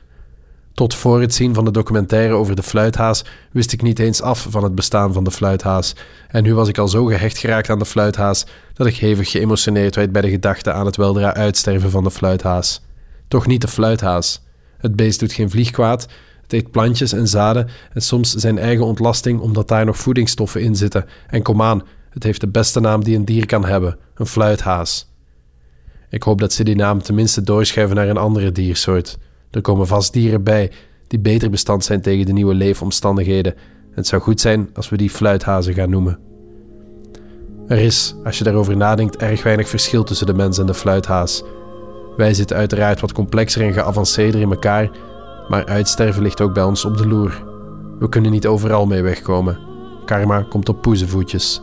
Tot 0.74 0.94
voor 0.94 1.20
het 1.20 1.34
zien 1.34 1.54
van 1.54 1.64
de 1.64 1.70
documentaire 1.70 2.34
over 2.34 2.56
de 2.56 2.62
fluithaas 2.62 3.24
wist 3.52 3.72
ik 3.72 3.82
niet 3.82 3.98
eens 3.98 4.22
af 4.22 4.46
van 4.50 4.62
het 4.62 4.74
bestaan 4.74 5.12
van 5.12 5.24
de 5.24 5.30
fluithaas. 5.30 5.96
En 6.28 6.42
nu 6.42 6.54
was 6.54 6.68
ik 6.68 6.78
al 6.78 6.88
zo 6.88 7.04
gehecht 7.04 7.38
geraakt 7.38 7.70
aan 7.70 7.78
de 7.78 7.84
fluithaas 7.84 8.46
dat 8.74 8.86
ik 8.86 8.96
hevig 8.96 9.30
geëmotioneerd 9.30 9.94
werd 9.94 10.12
bij 10.12 10.22
de 10.22 10.30
gedachte 10.30 10.72
aan 10.72 10.86
het 10.86 10.96
weldra 10.96 11.34
uitsterven 11.34 11.90
van 11.90 12.04
de 12.04 12.10
fluithaas. 12.10 12.82
Toch 13.28 13.46
niet 13.46 13.60
de 13.60 13.68
fluithaas. 13.68 14.42
Het 14.78 14.96
beest 14.96 15.20
doet 15.20 15.32
geen 15.32 15.50
vlieg 15.50 15.70
kwaad, 15.70 16.06
het 16.58 16.70
plantjes 16.70 17.12
en 17.12 17.28
zaden 17.28 17.68
en 17.92 18.02
soms 18.02 18.34
zijn 18.34 18.58
eigen 18.58 18.84
ontlasting 18.84 19.40
omdat 19.40 19.68
daar 19.68 19.84
nog 19.84 19.96
voedingsstoffen 19.96 20.60
in 20.60 20.76
zitten. 20.76 21.04
En 21.28 21.42
kom 21.42 21.62
aan, 21.62 21.82
het 22.10 22.22
heeft 22.22 22.40
de 22.40 22.48
beste 22.48 22.80
naam 22.80 23.04
die 23.04 23.16
een 23.16 23.24
dier 23.24 23.46
kan 23.46 23.64
hebben: 23.64 23.98
een 24.14 24.26
fluithaas. 24.26 25.08
Ik 26.10 26.22
hoop 26.22 26.40
dat 26.40 26.52
ze 26.52 26.64
die 26.64 26.76
naam 26.76 27.02
tenminste 27.02 27.42
doorschuiven 27.42 27.96
naar 27.96 28.08
een 28.08 28.16
andere 28.16 28.52
diersoort. 28.52 29.18
Er 29.50 29.60
komen 29.60 29.86
vast 29.86 30.12
dieren 30.12 30.42
bij 30.42 30.72
die 31.06 31.18
beter 31.18 31.50
bestand 31.50 31.84
zijn 31.84 32.00
tegen 32.00 32.26
de 32.26 32.32
nieuwe 32.32 32.54
leefomstandigheden. 32.54 33.54
En 33.54 33.96
het 33.96 34.06
zou 34.06 34.22
goed 34.22 34.40
zijn 34.40 34.70
als 34.74 34.88
we 34.88 34.96
die 34.96 35.10
fluithazen 35.10 35.74
gaan 35.74 35.90
noemen. 35.90 36.18
Er 37.68 37.78
is, 37.78 38.14
als 38.24 38.38
je 38.38 38.44
daarover 38.44 38.76
nadenkt, 38.76 39.16
erg 39.16 39.42
weinig 39.42 39.68
verschil 39.68 40.04
tussen 40.04 40.26
de 40.26 40.34
mens 40.34 40.58
en 40.58 40.66
de 40.66 40.74
fluithaas. 40.74 41.42
Wij 42.16 42.34
zitten 42.34 42.56
uiteraard 42.56 43.00
wat 43.00 43.12
complexer 43.12 43.62
en 43.62 43.72
geavanceerder 43.72 44.40
in 44.40 44.50
elkaar, 44.50 44.90
maar 45.50 45.66
uitsterven 45.66 46.22
ligt 46.22 46.40
ook 46.40 46.52
bij 46.54 46.62
ons 46.62 46.84
op 46.84 46.96
de 46.96 47.06
loer. 47.06 47.42
We 47.98 48.08
kunnen 48.08 48.30
niet 48.30 48.46
overal 48.46 48.86
mee 48.86 49.02
wegkomen. 49.02 49.58
Karma 50.04 50.42
komt 50.48 50.68
op 50.68 50.82
poezenvoetjes. 50.82 51.62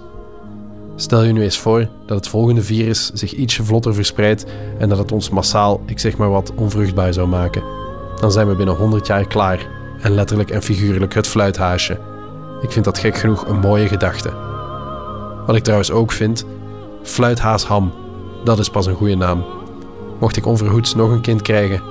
Stel 0.96 1.24
je 1.24 1.34
nu 1.34 1.42
eens 1.42 1.60
voor 1.60 1.88
dat 2.06 2.18
het 2.18 2.28
volgende 2.28 2.62
virus 2.62 3.12
zich 3.14 3.34
ietsje 3.34 3.64
vlotter 3.64 3.94
verspreidt 3.94 4.46
en 4.78 4.90
dat 4.90 4.98
het 4.98 5.12
ons 5.12 5.30
massaal, 5.30 5.82
ik 5.86 6.00
zeg 6.00 6.18
maar 6.18 6.30
wat, 6.30 6.54
onvruchtbaar 6.56 7.14
zou 7.14 7.28
maken. 7.28 7.64
Dan 8.20 8.32
zijn 8.32 8.48
we 8.48 8.56
binnen 8.56 8.76
100 8.76 9.08
jaar 9.08 9.28
klaar 9.28 9.68
en 10.02 10.12
letterlijk 10.12 10.50
en 10.50 10.64
figuurlijk 10.64 11.14
het 11.14 11.28
fluithaasje. 11.28 12.00
Ik 12.62 12.72
vind 12.72 12.86
dat 12.86 13.00
gek 13.00 13.18
genoeg 13.18 13.48
een 13.48 13.60
mooie 13.60 13.88
gedachte. 13.88 14.30
Wat 15.46 15.56
ik 15.56 15.64
trouwens 15.64 15.92
ook 15.92 16.12
vind, 16.12 16.46
fluithaasham, 17.04 17.94
dat 18.44 18.60
is 18.60 18.70
pas 18.70 18.86
een 18.86 18.96
goede 18.96 19.16
naam. 19.16 19.46
Mocht 20.20 20.38
ik 20.38 20.46
onverhoeds 20.46 20.96
nog 20.96 21.10
een 21.12 21.22
kind 21.22 21.42
krijgen, 21.42 21.82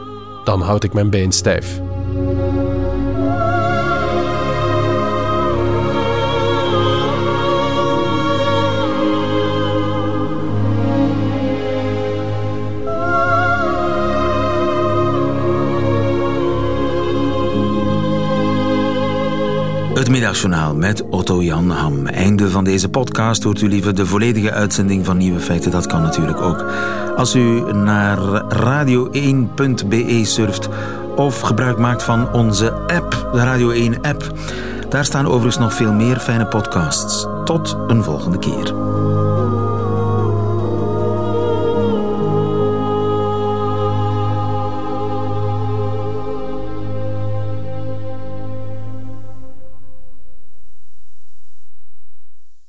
Dan 0.44 0.60
houd 0.60 0.84
ik 0.84 0.92
mijn 0.92 1.10
been 1.10 1.32
stijf. 1.32 1.80
Thank 2.16 2.56
you. 2.56 2.65
Het 20.06 20.14
middagjournaal 20.14 20.74
met 20.74 21.08
Otto 21.08 21.42
Jan 21.42 21.70
Ham. 21.70 22.06
Einde 22.06 22.50
van 22.50 22.64
deze 22.64 22.88
podcast. 22.88 23.42
Hoort 23.42 23.60
u 23.60 23.68
liever 23.68 23.94
de 23.94 24.06
volledige 24.06 24.52
uitzending 24.52 25.04
van 25.04 25.16
Nieuwe 25.16 25.40
Feiten? 25.40 25.70
Dat 25.70 25.86
kan 25.86 26.02
natuurlijk 26.02 26.40
ook. 26.40 26.64
Als 27.16 27.34
u 27.34 27.72
naar 27.72 28.18
radio1.be 28.54 30.20
surft 30.24 30.68
of 31.16 31.40
gebruik 31.40 31.78
maakt 31.78 32.02
van 32.02 32.32
onze 32.32 32.72
app, 32.72 33.28
de 33.32 33.38
Radio 33.38 33.70
1 33.70 34.02
app. 34.02 34.32
Daar 34.88 35.04
staan 35.04 35.26
overigens 35.26 35.58
nog 35.58 35.74
veel 35.74 35.92
meer 35.92 36.18
fijne 36.18 36.46
podcasts. 36.46 37.26
Tot 37.44 37.76
een 37.86 38.02
volgende 38.02 38.38
keer. 38.38 38.74